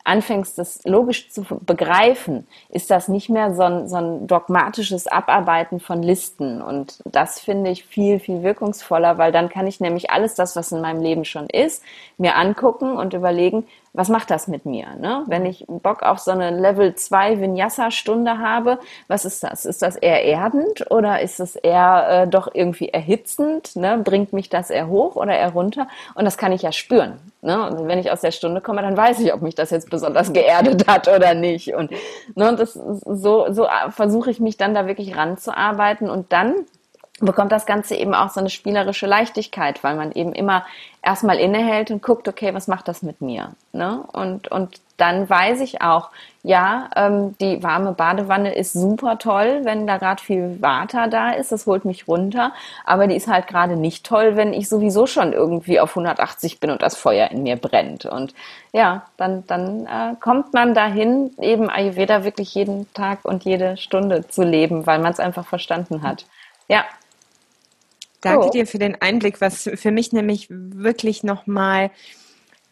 anfängst, 0.10 0.58
das 0.58 0.84
logisch 0.86 1.30
zu 1.30 1.44
begreifen, 1.44 2.48
ist 2.70 2.90
das 2.90 3.08
nicht 3.10 3.30
mehr 3.30 3.54
so 3.54 3.64
ein, 3.64 3.88
so 3.88 3.98
ein 3.98 4.28
dogmatisches 4.28 5.08
Abarbeiten 5.08 5.80
von 5.80 6.02
Listen. 6.02 6.62
Und 6.62 7.00
das 7.06 7.40
finde 7.40 7.70
ich 7.70 7.86
viel, 7.86 8.20
viel 8.20 8.42
wirkungsvoller, 8.42 9.18
weil 9.18 9.32
dann 9.32 9.50
kann 9.50 9.68
ich 9.68 9.80
nämlich 9.80 10.10
alles 10.10 10.36
das, 10.36 10.56
was 10.56 10.72
in 10.72 10.82
meinem 10.82 11.02
Leben 11.02 11.26
schon 11.26 11.48
ist, 11.48 11.84
mir 12.18 12.36
angucken 12.38 12.98
und 12.98 13.14
überlegen, 13.14 13.68
was 13.94 14.10
macht 14.10 14.30
das 14.30 14.48
mit 14.48 14.66
mir? 14.66 14.96
Ne? 14.96 15.24
Wenn 15.28 15.46
ich 15.46 15.66
Bock 15.68 16.04
auf 16.04 16.20
so 16.20 16.32
eine 16.32 16.52
Level 16.52 16.96
2 16.96 17.40
Vinyasa-Stunde 17.40 18.38
habe, 18.40 18.80
was 19.08 19.26
ist 19.26 19.44
das? 19.44 19.66
Ist 19.66 19.82
das 19.82 19.96
eher 19.96 20.24
erdend 20.24 20.90
oder 20.92 21.22
ist 21.22 21.40
es 21.40 21.56
eher 21.56 22.08
äh, 22.10 22.28
doch 22.28 22.50
irgendwie 22.54 22.90
erhitzend? 22.90 23.76
Ne? 23.76 24.00
Bringt 24.04 24.34
mich 24.34 24.50
das 24.50 24.70
eher 24.70 24.88
hoch 24.88 25.16
oder 25.16 25.34
eher 25.36 25.52
runter? 25.52 25.88
Und 26.16 26.26
das 26.26 26.38
kann 26.38 26.52
ich 26.52 26.62
ja 26.62 26.72
spüren. 26.72 27.20
Ne? 27.42 27.68
Und 27.68 27.88
wenn 27.88 28.00
ich 28.00 28.12
aus 28.12 28.22
der 28.22 28.32
Stunde 28.32 28.62
komme, 28.62 28.82
dann 28.82 28.98
weiß 28.98 29.20
ich, 29.22 29.34
ob 29.34 29.42
mich 29.42 29.56
das 29.56 29.72
jetzt 29.72 29.90
besonders 29.90 30.34
geerdet 30.34 30.88
hat 30.88 31.08
oder 31.08 31.34
nicht. 31.34 31.74
Und, 31.74 31.92
ne, 32.36 32.50
und 32.50 32.60
das, 32.60 32.74
so, 32.74 33.52
so 33.52 33.68
versuche 33.90 34.30
ich 34.30 34.40
mich 34.40 34.58
dann 34.58 34.74
da 34.74 34.88
wirklich 34.88 35.16
ranzuarbeiten 35.16 36.10
und 36.10 36.32
dann 36.32 36.54
bekommt 37.20 37.52
das 37.52 37.66
Ganze 37.66 37.96
eben 37.96 38.14
auch 38.14 38.30
so 38.30 38.40
eine 38.40 38.50
spielerische 38.50 39.08
Leichtigkeit, 39.08 39.84
weil 39.84 39.96
man 39.96 40.12
eben 40.12 40.34
immer 40.34 40.66
erstmal 41.02 41.40
innehält 41.40 41.92
und 41.92 42.02
guckt, 42.02 42.28
okay, 42.28 42.54
was 42.54 42.68
macht 42.68 42.88
das 42.88 43.02
mit 43.02 43.22
mir? 43.22 43.52
Ne? 43.72 44.04
Und, 44.12 44.50
und 44.50 44.82
dann 44.98 45.30
weiß 45.30 45.62
ich 45.62 45.82
auch, 45.82 46.10
ja, 46.44 46.90
ähm, 46.96 47.36
die 47.40 47.64
warme 47.64 47.94
Badewanne 47.94 48.54
ist 48.54 48.74
super 48.74 49.18
toll, 49.18 49.62
wenn 49.64 49.88
da 49.88 49.98
gerade 49.98 50.22
viel 50.22 50.62
Water 50.62 51.08
da 51.08 51.32
ist, 51.32 51.52
das 51.52 51.66
holt 51.66 51.86
mich 51.86 52.08
runter, 52.08 52.54
aber 52.86 53.08
die 53.08 53.16
ist 53.16 53.28
halt 53.28 53.48
gerade 53.48 53.78
nicht 53.78 54.06
toll, 54.06 54.36
wenn 54.36 54.54
ich 54.54 54.68
sowieso 54.68 55.08
schon 55.08 55.32
irgendwie 55.32 55.80
auf 55.80 55.92
180 55.92 56.60
bin 56.60 56.70
und 56.70 56.82
das 56.82 56.98
Feuer 56.98 57.32
in 57.32 57.44
mir 57.44 57.56
brennt. 57.56 58.06
Und 58.06 58.34
ja, 58.74 59.04
dann, 59.18 59.46
dann 59.48 59.86
äh, 59.86 60.16
kommt 60.20 60.54
man 60.54 60.74
dahin, 60.74 61.32
eben 61.40 61.70
Ayurveda 61.70 62.24
wirklich 62.24 62.54
jeden 62.56 62.92
Tag 62.94 63.24
und 63.24 63.46
jede 63.46 63.78
Stunde 63.78 64.28
zu 64.28 64.44
leben, 64.44 64.86
weil 64.86 65.00
man 65.00 65.14
es 65.14 65.20
einfach 65.20 65.46
verstanden 65.46 66.04
hat. 66.04 66.26
Ja, 66.68 66.84
Danke 68.22 68.48
oh. 68.48 68.50
dir 68.50 68.68
für 68.68 68.80
den 68.80 69.02
Einblick, 69.02 69.42
was 69.42 69.70
für 69.74 69.92
mich 69.92 70.12
nämlich 70.12 70.48
wirklich 70.50 71.24
nochmal 71.24 71.92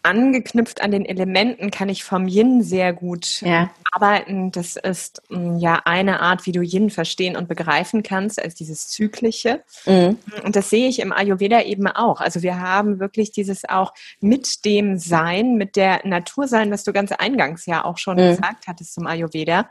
angeknüpft 0.07 0.81
an 0.81 0.91
den 0.91 1.05
Elementen 1.05 1.69
kann 1.69 1.89
ich 1.89 2.03
vom 2.03 2.27
Yin 2.27 2.63
sehr 2.63 2.93
gut 2.93 3.41
ja. 3.41 3.69
arbeiten. 3.91 4.51
Das 4.51 4.77
ist 4.77 5.21
mm, 5.29 5.57
ja 5.57 5.81
eine 5.83 6.21
Art, 6.21 6.45
wie 6.45 6.53
du 6.53 6.61
Yin 6.61 6.89
verstehen 6.89 7.35
und 7.35 7.49
begreifen 7.49 8.03
kannst, 8.03 8.41
als 8.41 8.55
dieses 8.55 8.87
Zyklische. 8.87 9.61
Mhm. 9.85 10.17
Und 10.45 10.55
das 10.55 10.69
sehe 10.69 10.87
ich 10.87 10.99
im 10.99 11.11
Ayurveda 11.11 11.61
eben 11.63 11.87
auch. 11.87 12.21
Also 12.21 12.41
wir 12.41 12.59
haben 12.59 12.99
wirklich 12.99 13.31
dieses 13.31 13.67
auch 13.67 13.93
mit 14.21 14.63
dem 14.63 14.97
Sein, 14.97 15.55
mit 15.55 15.75
der 15.75 15.99
Natur 16.05 16.47
sein, 16.47 16.71
was 16.71 16.85
du 16.85 16.93
ganz 16.93 17.11
eingangs 17.11 17.65
ja 17.65 17.83
auch 17.83 17.97
schon 17.97 18.15
mhm. 18.15 18.29
gesagt 18.29 18.67
hattest 18.67 18.93
zum 18.93 19.07
Ayurveda. 19.07 19.69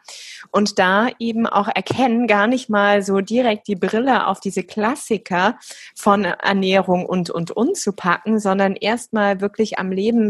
Und 0.50 0.78
da 0.78 1.08
eben 1.18 1.46
auch 1.46 1.68
erkennen, 1.68 2.26
gar 2.26 2.46
nicht 2.46 2.68
mal 2.68 3.02
so 3.02 3.22
direkt 3.22 3.68
die 3.68 3.76
Brille 3.76 4.26
auf 4.26 4.40
diese 4.40 4.64
Klassiker 4.64 5.58
von 5.94 6.24
Ernährung 6.24 7.06
und, 7.06 7.30
und, 7.30 7.52
und 7.52 7.78
zu 7.78 7.92
packen, 7.92 8.38
sondern 8.38 8.76
erstmal 8.76 9.40
wirklich 9.40 9.78
am 9.78 9.90
Leben 9.92 10.25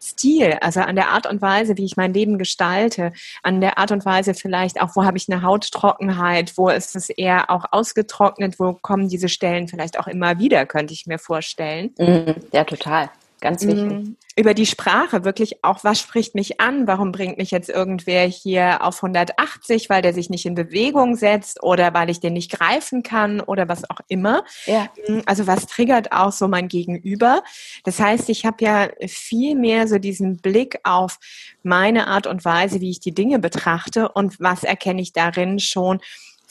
Lebensstil, 0.00 0.58
also 0.60 0.80
an 0.80 0.96
der 0.96 1.08
Art 1.08 1.26
und 1.26 1.42
Weise, 1.42 1.76
wie 1.76 1.84
ich 1.84 1.96
mein 1.96 2.14
Leben 2.14 2.38
gestalte, 2.38 3.12
an 3.42 3.60
der 3.60 3.78
Art 3.78 3.92
und 3.92 4.04
Weise 4.04 4.34
vielleicht 4.34 4.80
auch, 4.80 4.96
wo 4.96 5.04
habe 5.04 5.18
ich 5.18 5.30
eine 5.30 5.42
Hauttrockenheit, 5.42 6.56
wo 6.56 6.68
ist 6.68 6.96
es 6.96 7.10
eher 7.10 7.50
auch 7.50 7.66
ausgetrocknet, 7.70 8.58
wo 8.58 8.74
kommen 8.74 9.08
diese 9.08 9.28
Stellen 9.28 9.68
vielleicht 9.68 9.98
auch 9.98 10.06
immer 10.06 10.38
wieder, 10.38 10.66
könnte 10.66 10.94
ich 10.94 11.06
mir 11.06 11.18
vorstellen. 11.18 11.94
Mhm. 11.98 12.34
Ja, 12.52 12.64
total. 12.64 13.10
Ganz 13.40 13.66
wichtig. 13.66 13.90
Mm, 13.90 14.16
über 14.36 14.54
die 14.54 14.66
Sprache 14.66 15.24
wirklich 15.24 15.64
auch, 15.64 15.82
was 15.82 15.98
spricht 15.98 16.34
mich 16.34 16.60
an? 16.60 16.86
Warum 16.86 17.10
bringt 17.12 17.38
mich 17.38 17.50
jetzt 17.50 17.68
irgendwer 17.68 18.26
hier 18.26 18.84
auf 18.84 19.02
180, 19.02 19.88
weil 19.88 20.02
der 20.02 20.12
sich 20.12 20.30
nicht 20.30 20.46
in 20.46 20.54
Bewegung 20.54 21.16
setzt 21.16 21.62
oder 21.62 21.94
weil 21.94 22.10
ich 22.10 22.20
den 22.20 22.34
nicht 22.34 22.50
greifen 22.50 23.02
kann 23.02 23.40
oder 23.40 23.68
was 23.68 23.88
auch 23.88 24.00
immer? 24.08 24.44
Ja. 24.66 24.88
Mm, 25.08 25.20
also 25.26 25.46
was 25.46 25.66
triggert 25.66 26.12
auch 26.12 26.32
so 26.32 26.48
mein 26.48 26.68
Gegenüber? 26.68 27.42
Das 27.84 27.98
heißt, 27.98 28.28
ich 28.28 28.44
habe 28.44 28.64
ja 28.64 28.88
viel 29.06 29.56
mehr 29.56 29.88
so 29.88 29.98
diesen 29.98 30.36
Blick 30.38 30.78
auf 30.84 31.18
meine 31.62 32.06
Art 32.06 32.26
und 32.26 32.44
Weise, 32.44 32.80
wie 32.80 32.90
ich 32.90 33.00
die 33.00 33.14
Dinge 33.14 33.38
betrachte 33.38 34.10
und 34.10 34.38
was 34.40 34.64
erkenne 34.64 35.00
ich 35.00 35.12
darin 35.12 35.58
schon 35.58 36.00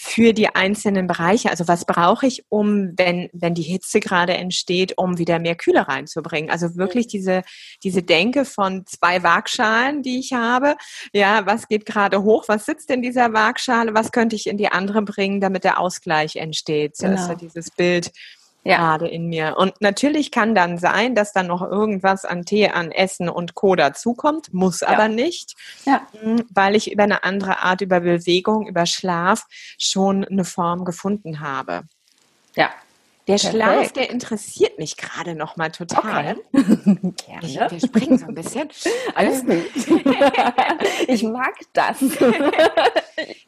für 0.01 0.31
die 0.31 0.55
einzelnen 0.55 1.07
Bereiche. 1.07 1.49
Also 1.49 1.67
was 1.67 1.83
brauche 1.83 2.25
ich, 2.25 2.45
um, 2.47 2.93
wenn, 2.95 3.29
wenn 3.33 3.53
die 3.53 3.63
Hitze 3.63 3.99
gerade 3.99 4.33
entsteht, 4.33 4.97
um 4.97 5.17
wieder 5.17 5.39
mehr 5.39 5.55
Kühle 5.55 5.89
reinzubringen? 5.89 6.49
Also 6.49 6.77
wirklich 6.77 7.07
diese, 7.07 7.41
diese 7.83 8.01
Denke 8.01 8.45
von 8.45 8.85
zwei 8.85 9.23
Waagschalen, 9.23 10.01
die 10.01 10.19
ich 10.19 10.31
habe. 10.31 10.77
Ja, 11.11 11.45
was 11.45 11.67
geht 11.67 11.85
gerade 11.85 12.23
hoch? 12.23 12.45
Was 12.47 12.65
sitzt 12.65 12.89
in 12.91 13.01
dieser 13.01 13.33
Waagschale? 13.33 13.93
Was 13.93 14.13
könnte 14.13 14.37
ich 14.37 14.47
in 14.47 14.55
die 14.55 14.69
andere 14.69 15.01
bringen, 15.01 15.41
damit 15.41 15.65
der 15.65 15.77
Ausgleich 15.77 16.37
entsteht? 16.37 16.97
Genau. 16.97 17.11
Das 17.11 17.23
ist 17.23 17.27
ja 17.27 17.35
dieses 17.35 17.69
Bild 17.69 18.11
ja. 18.69 18.77
gerade 18.77 19.07
in 19.07 19.27
mir. 19.27 19.55
Und 19.57 19.79
natürlich 19.81 20.31
kann 20.31 20.55
dann 20.55 20.77
sein, 20.77 21.15
dass 21.15 21.33
dann 21.33 21.47
noch 21.47 21.61
irgendwas 21.61 22.25
an 22.25 22.45
Tee, 22.45 22.69
an 22.69 22.91
Essen 22.91 23.29
und 23.29 23.55
Co. 23.55 23.75
dazukommt, 23.75 24.53
muss 24.53 24.81
ja. 24.81 24.89
aber 24.89 25.07
nicht, 25.07 25.55
ja. 25.85 26.01
Hm, 26.21 26.45
weil 26.53 26.75
ich 26.75 26.91
über 26.91 27.03
eine 27.03 27.23
andere 27.23 27.59
Art, 27.59 27.81
über 27.81 27.99
Bewegung, 27.99 28.67
über 28.67 28.85
Schlaf 28.85 29.45
schon 29.77 30.23
eine 30.25 30.45
Form 30.45 30.85
gefunden 30.85 31.39
habe. 31.39 31.83
Ja, 32.55 32.69
der 33.29 33.37
Schlaf, 33.37 33.91
der 33.93 34.09
interessiert 34.09 34.79
mich 34.79 34.97
gerade 34.97 35.35
noch 35.35 35.55
mal 35.55 35.71
total. 35.71 36.35
Okay. 36.53 37.13
Ich, 37.41 37.55
wir 37.57 37.79
springen 37.79 38.17
so 38.17 38.27
ein 38.27 38.35
bisschen. 38.35 38.69
Alles 39.15 39.45
gut. 39.45 39.63
ich 41.07 41.23
mag 41.23 41.53
das. 41.73 41.99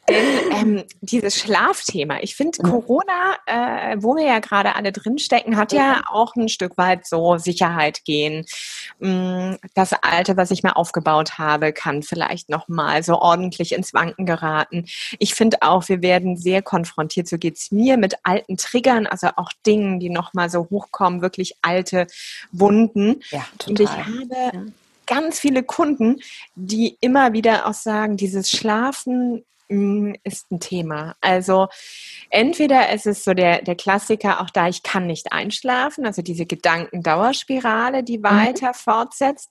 Denn 0.10 0.26
ähm, 0.52 0.84
dieses 1.02 1.38
Schlafthema, 1.40 2.20
ich 2.22 2.36
finde 2.36 2.60
mhm. 2.62 2.70
Corona, 2.70 3.36
äh, 3.46 3.98
wo 4.00 4.16
wir 4.16 4.26
ja 4.26 4.40
gerade 4.40 4.76
alle 4.76 4.92
drinstecken, 4.92 5.58
hat 5.58 5.72
ja 5.72 5.98
mhm. 5.98 6.04
auch 6.08 6.36
ein 6.36 6.50
Stück 6.50 6.78
weit 6.78 7.06
so 7.06 7.38
Sicherheit 7.38 8.04
gehen. 8.06 8.46
Mm, 9.00 9.54
das 9.74 9.94
Alte, 9.94 10.38
was 10.38 10.52
ich 10.52 10.64
mir 10.64 10.76
aufgebaut 10.76 11.38
habe, 11.38 11.74
kann 11.74 12.04
vielleicht 12.04 12.50
noch 12.50 12.68
mal 12.68 13.04
so 13.04 13.20
ordentlich 13.20 13.74
ins 13.74 13.94
Wanken 13.94 14.26
geraten. 14.26 14.86
Ich 15.20 15.34
finde 15.34 15.58
auch, 15.62 15.88
wir 15.90 16.02
werden 16.02 16.38
sehr 16.38 16.62
konfrontiert, 16.62 17.28
so 17.28 17.38
geht's 17.38 17.72
mir, 17.72 17.98
mit 17.98 18.16
alten 18.24 18.58
Triggern, 18.58 19.08
also 19.08 19.30
auch 19.36 19.52
Dingen, 19.72 20.00
die 20.00 20.10
nochmal 20.10 20.50
so 20.50 20.68
hochkommen, 20.70 21.22
wirklich 21.22 21.56
alte 21.62 22.08
Wunden. 22.52 23.22
Ja, 23.30 23.46
total. 23.58 23.70
Und 23.70 23.80
ich 23.80 23.90
habe 23.90 24.28
ja. 24.30 24.66
ganz 25.06 25.40
viele 25.40 25.64
Kunden, 25.64 26.18
die 26.56 26.98
immer 27.02 27.34
wieder 27.34 27.68
auch 27.68 27.74
sagen, 27.74 28.18
dieses 28.18 28.50
Schlafen 28.52 29.44
mm, 29.70 30.14
ist 30.24 30.52
ein 30.52 30.60
Thema. 30.60 31.16
Also 31.22 31.68
entweder 32.30 32.92
ist 32.94 33.08
es 33.08 33.24
so 33.24 33.34
der, 33.34 33.62
der 33.62 33.76
Klassiker, 33.76 34.42
auch 34.42 34.50
da 34.50 34.68
ich 34.68 34.84
kann 34.84 35.08
nicht 35.08 35.32
einschlafen, 35.32 36.06
also 36.06 36.22
diese 36.22 36.46
Gedankendauerspirale, 36.46 38.04
die 38.04 38.18
mhm. 38.18 38.24
weiter 38.24 38.70
mhm. 38.70 38.76
fortsetzt. 38.76 39.50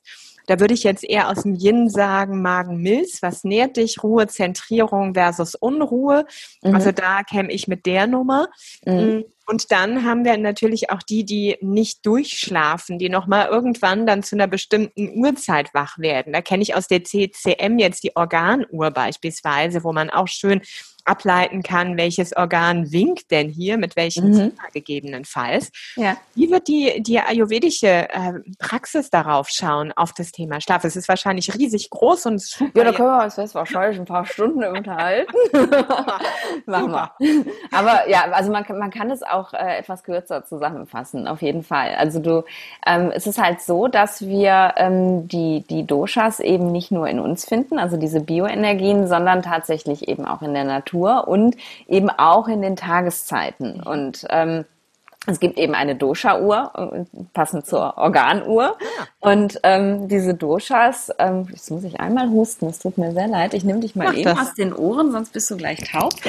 Da 0.50 0.58
würde 0.58 0.74
ich 0.74 0.82
jetzt 0.82 1.04
eher 1.04 1.28
aus 1.28 1.44
dem 1.44 1.54
Yin 1.54 1.88
sagen, 1.88 2.42
Magen-Milz, 2.42 3.22
was 3.22 3.44
nährt 3.44 3.76
dich? 3.76 4.02
Ruhe, 4.02 4.26
Zentrierung 4.26 5.14
versus 5.14 5.54
Unruhe. 5.54 6.26
Mhm. 6.62 6.74
Also 6.74 6.90
da 6.90 7.22
käme 7.22 7.52
ich 7.52 7.68
mit 7.68 7.86
der 7.86 8.08
Nummer. 8.08 8.48
Mhm. 8.84 9.26
Und 9.50 9.72
dann 9.72 10.04
haben 10.04 10.24
wir 10.24 10.36
natürlich 10.36 10.90
auch 10.90 11.02
die, 11.02 11.24
die 11.24 11.56
nicht 11.60 12.06
durchschlafen, 12.06 13.00
die 13.00 13.08
nochmal 13.08 13.48
irgendwann 13.48 14.06
dann 14.06 14.22
zu 14.22 14.36
einer 14.36 14.46
bestimmten 14.46 15.10
Uhrzeit 15.18 15.74
wach 15.74 15.98
werden. 15.98 16.32
Da 16.32 16.40
kenne 16.40 16.62
ich 16.62 16.76
aus 16.76 16.86
der 16.86 17.02
CCM 17.02 17.80
jetzt 17.80 18.04
die 18.04 18.14
Organuhr 18.14 18.92
beispielsweise, 18.92 19.82
wo 19.82 19.92
man 19.92 20.08
auch 20.08 20.28
schön 20.28 20.60
ableiten 21.04 21.62
kann, 21.62 21.96
welches 21.96 22.36
Organ 22.36 22.92
winkt 22.92 23.30
denn 23.30 23.48
hier, 23.48 23.78
mit 23.78 23.96
welchem 23.96 24.28
mhm. 24.28 24.34
Thema 24.34 24.62
gegebenenfalls. 24.72 25.70
Ja. 25.96 26.16
Wie 26.34 26.50
wird 26.50 26.68
die, 26.68 27.02
die 27.02 27.18
ayurvedische 27.18 28.08
äh, 28.08 28.32
Praxis 28.58 29.10
darauf 29.10 29.48
schauen, 29.48 29.92
auf 29.92 30.12
das 30.12 30.32
Thema 30.32 30.60
Schlaf? 30.60 30.84
Es 30.84 30.96
ist 30.96 31.08
wahrscheinlich 31.08 31.54
riesig 31.54 31.90
groß 31.90 32.26
und 32.26 32.40
super. 32.40 32.70
Ja, 32.74 32.84
da 32.84 32.92
können 32.92 33.08
wir 33.08 33.24
uns 33.24 33.36
jetzt 33.36 33.54
wahrscheinlich 33.54 33.98
ein 33.98 34.06
paar 34.06 34.26
Stunden 34.26 34.62
unterhalten. 34.76 35.32
Machen 36.66 36.92
wir. 36.92 37.14
Aber 37.72 38.08
ja, 38.08 38.30
also 38.30 38.52
man, 38.52 38.64
man 38.68 38.90
kann 38.90 39.10
es 39.10 39.22
auch 39.22 39.39
äh, 39.52 39.78
etwas 39.78 40.04
kürzer 40.04 40.44
zusammenfassen, 40.44 41.26
auf 41.28 41.42
jeden 41.42 41.62
Fall. 41.62 41.94
Also 41.96 42.20
du, 42.20 42.44
ähm, 42.86 43.10
es 43.14 43.26
ist 43.26 43.42
halt 43.42 43.60
so, 43.60 43.88
dass 43.88 44.22
wir 44.26 44.74
ähm, 44.76 45.28
die, 45.28 45.64
die 45.68 45.86
Doshas 45.86 46.40
eben 46.40 46.72
nicht 46.72 46.90
nur 46.90 47.08
in 47.08 47.20
uns 47.20 47.44
finden, 47.44 47.78
also 47.78 47.96
diese 47.96 48.20
Bioenergien, 48.20 49.06
sondern 49.08 49.42
tatsächlich 49.42 50.08
eben 50.08 50.26
auch 50.26 50.42
in 50.42 50.54
der 50.54 50.64
Natur 50.64 51.28
und 51.28 51.56
eben 51.88 52.10
auch 52.10 52.48
in 52.48 52.62
den 52.62 52.76
Tageszeiten. 52.76 53.82
Und 53.82 54.26
ähm, 54.30 54.64
es 55.26 55.38
gibt 55.38 55.58
eben 55.58 55.74
eine 55.74 55.96
Dosha-Uhr, 55.96 56.72
äh, 56.74 57.22
passend 57.34 57.66
zur 57.66 57.98
Organuhr. 57.98 58.76
Ah. 58.78 59.30
Und 59.32 59.60
ähm, 59.64 60.08
diese 60.08 60.34
Doshas, 60.34 61.12
ähm, 61.18 61.46
jetzt 61.50 61.70
muss 61.70 61.84
ich 61.84 62.00
einmal 62.00 62.30
husten, 62.30 62.66
es 62.68 62.78
tut 62.78 62.96
mir 62.96 63.12
sehr 63.12 63.28
leid. 63.28 63.52
Ich 63.52 63.64
nehme 63.64 63.80
dich 63.80 63.94
mal 63.94 64.08
Mach 64.08 64.14
eben 64.14 64.24
das. 64.24 64.38
aus 64.38 64.54
den 64.54 64.72
Ohren, 64.74 65.12
sonst 65.12 65.32
bist 65.32 65.50
du 65.50 65.56
gleich 65.56 65.90
taub. 65.90 66.14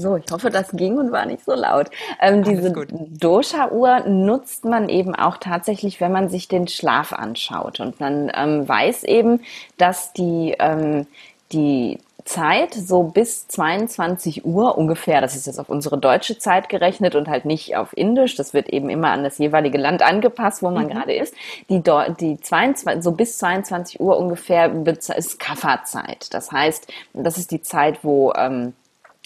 So, 0.00 0.16
ich 0.16 0.30
hoffe, 0.30 0.50
das 0.50 0.70
ging 0.72 0.96
und 0.98 1.12
war 1.12 1.26
nicht 1.26 1.44
so 1.44 1.54
laut. 1.54 1.90
Ähm, 2.20 2.44
diese 2.44 2.70
Dosha-Uhr 2.70 4.00
nutzt 4.08 4.64
man 4.64 4.88
eben 4.88 5.14
auch 5.14 5.38
tatsächlich, 5.38 6.00
wenn 6.00 6.12
man 6.12 6.28
sich 6.28 6.48
den 6.48 6.68
Schlaf 6.68 7.12
anschaut. 7.12 7.80
Und 7.80 7.98
man 8.00 8.30
ähm, 8.34 8.68
weiß 8.68 9.04
eben, 9.04 9.40
dass 9.76 10.12
die, 10.12 10.54
ähm, 10.58 11.06
die 11.52 11.98
Zeit 12.28 12.74
so 12.74 13.04
bis 13.04 13.48
22 13.48 14.44
Uhr 14.44 14.76
ungefähr, 14.76 15.20
das 15.20 15.34
ist 15.34 15.46
jetzt 15.46 15.58
auf 15.58 15.70
unsere 15.70 15.96
deutsche 15.96 16.38
Zeit 16.38 16.68
gerechnet 16.68 17.14
und 17.14 17.26
halt 17.26 17.46
nicht 17.46 17.74
auf 17.74 17.96
Indisch, 17.96 18.36
das 18.36 18.52
wird 18.52 18.68
eben 18.68 18.90
immer 18.90 19.08
an 19.10 19.24
das 19.24 19.38
jeweilige 19.38 19.78
Land 19.78 20.02
angepasst, 20.02 20.62
wo 20.62 20.70
man 20.70 20.84
mhm. 20.84 20.90
gerade 20.90 21.14
ist. 21.14 21.34
Die, 21.70 21.82
die 22.20 22.38
22, 22.38 23.02
so 23.02 23.12
bis 23.12 23.38
22 23.38 23.98
Uhr 23.98 24.18
ungefähr 24.18 24.70
ist 25.16 25.40
Kafferzeit. 25.40 26.32
Das 26.34 26.52
heißt, 26.52 26.92
das 27.14 27.38
ist 27.38 27.50
die 27.50 27.62
Zeit, 27.62 28.04
wo 28.04 28.32
ähm, 28.34 28.74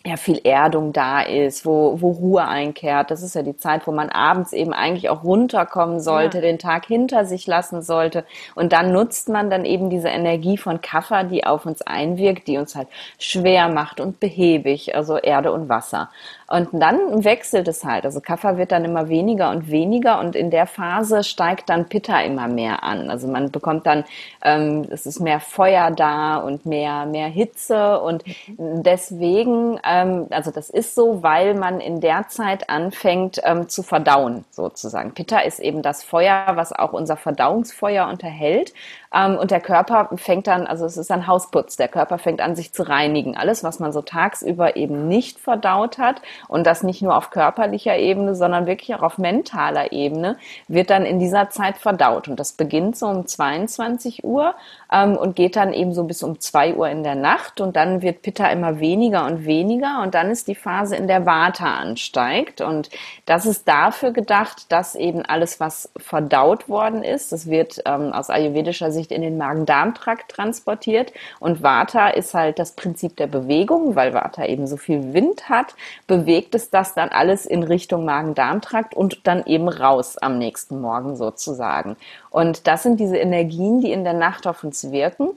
ja 0.05 0.17
viel 0.17 0.41
Erdung 0.43 0.93
da 0.93 1.21
ist, 1.23 1.65
wo, 1.65 2.01
wo 2.01 2.11
Ruhe 2.11 2.45
einkehrt. 2.47 3.11
Das 3.11 3.23
ist 3.23 3.35
ja 3.35 3.43
die 3.43 3.57
Zeit, 3.57 3.87
wo 3.87 3.93
man 3.93 4.11
abends 4.11 4.53
eben 4.53 4.73
eigentlich 4.73 5.09
auch 5.09 5.23
runterkommen 5.23 6.01
sollte, 6.01 6.39
ja. 6.39 6.43
den 6.43 6.59
Tag 6.59 6.87
hinter 6.87 7.25
sich 7.25 7.47
lassen 7.47 7.83
sollte. 7.83 8.25
Und 8.55 8.73
dann 8.73 8.93
nutzt 8.93 9.29
man 9.29 9.49
dann 9.49 9.65
eben 9.65 9.91
diese 9.91 10.09
Energie 10.09 10.57
von 10.57 10.81
Kaffer, 10.81 11.23
die 11.25 11.45
auf 11.45 11.67
uns 11.67 11.83
einwirkt, 11.83 12.49
die 12.49 12.59
uns 12.59 12.75
halt 12.75 12.89
schwer 13.19 13.69
macht 13.69 14.01
und 14.01 14.19
behäbig, 14.19 14.97
also 14.97 15.17
Erde 15.19 15.53
und 15.53 15.69
Wasser. 15.69 16.11
Und 16.53 16.69
dann 16.73 17.25
wechselt 17.25 17.67
es 17.67 17.83
halt. 17.83 18.05
Also 18.05 18.21
Kaffer 18.21 18.59
wird 18.59 18.73
dann 18.73 18.85
immer 18.85 19.09
weniger 19.09 19.49
und 19.49 19.71
weniger 19.71 20.21
und 20.21 20.37
in 20.37 20.51
der 20.51 20.67
Phase 20.67 21.25
steigt 21.25 21.71
dann 21.71 21.89
Pitta 21.89 22.21
immer 22.21 22.47
mehr 22.47 22.83
an. 22.83 23.09
Also 23.09 23.27
man 23.27 23.51
bekommt 23.51 23.87
dann, 23.87 24.05
ähm, 24.45 24.87
es 24.91 25.07
ist 25.07 25.19
mehr 25.19 25.41
Feuer 25.41 25.91
da 25.91 26.37
und 26.37 26.67
mehr, 26.67 27.07
mehr 27.07 27.29
Hitze 27.29 27.99
und 28.01 28.23
deswegen, 28.59 29.81
ähm, 29.83 30.27
also 30.29 30.51
das 30.51 30.69
ist 30.69 30.95
so, 30.95 31.23
weil 31.23 31.55
man 31.55 31.81
in 31.81 32.03
der 32.03 32.29
Zeit 32.29 32.69
anfängt 32.69 33.41
ähm, 33.45 33.71
zu 33.71 33.83
verdauen 33.83 34.45
sozusagen. 34.51 35.15
Pitta 35.15 35.39
ist 35.39 35.59
eben 35.59 35.81
das 35.81 36.05
Feuer, 36.05 36.45
was 36.55 36.75
auch 36.75 36.93
unser 36.93 37.17
Verdauungsfeuer 37.17 38.07
unterhält 38.09 38.75
ähm, 39.15 39.37
und 39.37 39.51
der 39.51 39.61
Körper 39.61 40.11
fängt 40.17 40.47
dann, 40.47 40.67
also 40.67 40.87
es 40.87 40.97
ist 40.97 41.11
ein 41.11 41.27
Hausputz, 41.27 41.77
der 41.77 41.89
Körper 41.89 42.19
fängt 42.19 42.41
an, 42.41 42.57
sich 42.57 42.73
zu 42.73 42.83
reinigen. 42.83 43.37
Alles, 43.37 43.63
was 43.65 43.79
man 43.79 43.93
so 43.93 44.03
tagsüber 44.03 44.77
eben 44.77 45.09
nicht 45.09 45.39
verdaut 45.39 45.99
hat 45.99 46.23
und 46.49 46.67
das 46.67 46.83
nicht 46.83 47.03
nur 47.03 47.17
auf 47.17 47.31
körperlicher 47.31 47.97
Ebene, 47.97 48.35
sondern 48.35 48.67
wirklich 48.67 48.95
auch 48.95 49.03
auf 49.03 49.19
mentaler 49.19 49.93
Ebene, 49.93 50.39
wird 50.69 50.91
dann 50.91 51.05
in 51.05 51.19
dieser 51.19 51.51
Zeit 51.51 51.77
verdaut. 51.77 52.29
Und 52.29 52.41
das 52.41 52.53
beginnt 52.53 52.97
so 52.97 53.07
um 53.07 53.27
22 53.27 54.25
Uhr 54.25 54.55
ähm, 54.93 55.17
und 55.17 55.37
geht 55.37 55.57
dann 55.57 55.73
eben 55.73 55.93
so 55.93 56.05
bis 56.05 56.23
um 56.23 56.41
2 56.41 56.75
Uhr 56.75 56.89
in 56.89 57.03
der 57.03 57.15
Nacht 57.15 57.61
und 57.61 57.77
dann 57.77 58.03
wird 58.03 58.23
Pitta 58.23 58.49
immer 58.49 58.81
weniger 58.81 59.27
und 59.27 59.45
weniger 59.45 60.03
und 60.03 60.15
dann 60.15 60.31
ist 60.31 60.49
die 60.49 60.55
Phase, 60.55 60.97
in 60.97 61.07
der 61.07 61.27
Vata 61.27 61.77
ansteigt 61.77 62.61
und 62.61 62.91
das 63.27 63.47
ist 63.47 63.69
dafür 63.69 64.13
gedacht, 64.13 64.71
dass 64.71 64.95
eben 64.95 65.23
alles, 65.23 65.61
was 65.61 65.91
verdaut 65.97 66.69
worden 66.69 67.03
ist, 67.03 67.33
das 67.33 67.49
wird 67.49 67.83
ähm, 67.87 68.13
aus 68.13 68.31
ayurvedischer 68.31 68.91
Sicht 68.91 69.02
in 69.11 69.23
den 69.23 69.39
Magen-Darm-Trakt 69.39 70.31
transportiert 70.31 71.13
und 71.41 71.63
Vata 71.63 72.09
ist 72.09 72.35
halt 72.35 72.59
das 72.59 72.73
Prinzip 72.73 73.17
der 73.17 73.27
Bewegung, 73.27 73.97
weil 73.97 74.15
Vata 74.15 74.45
eben 74.45 74.67
so 74.67 74.77
viel 74.77 75.13
Wind 75.13 75.49
hat, 75.49 75.75
bewegt 76.07 76.55
es 76.55 76.71
das 76.71 76.95
dann 76.95 77.09
alles 77.09 77.47
in 77.47 77.63
Richtung 77.63 78.05
Magen-Darm-Trakt 78.05 78.95
und 78.95 79.27
dann 79.27 79.45
eben 79.47 79.69
raus 79.69 80.19
am 80.19 80.39
nächsten 80.39 80.81
Morgen 80.81 81.17
sozusagen. 81.17 81.97
Und 82.31 82.67
das 82.67 82.83
sind 82.83 83.01
diese 83.01 83.17
Energien, 83.17 83.81
die 83.81 83.93
in 83.93 84.05
der 84.05 84.13
Nacht 84.13 84.47
auf 84.47 84.63
uns 84.63 84.93
wirken. 84.93 85.31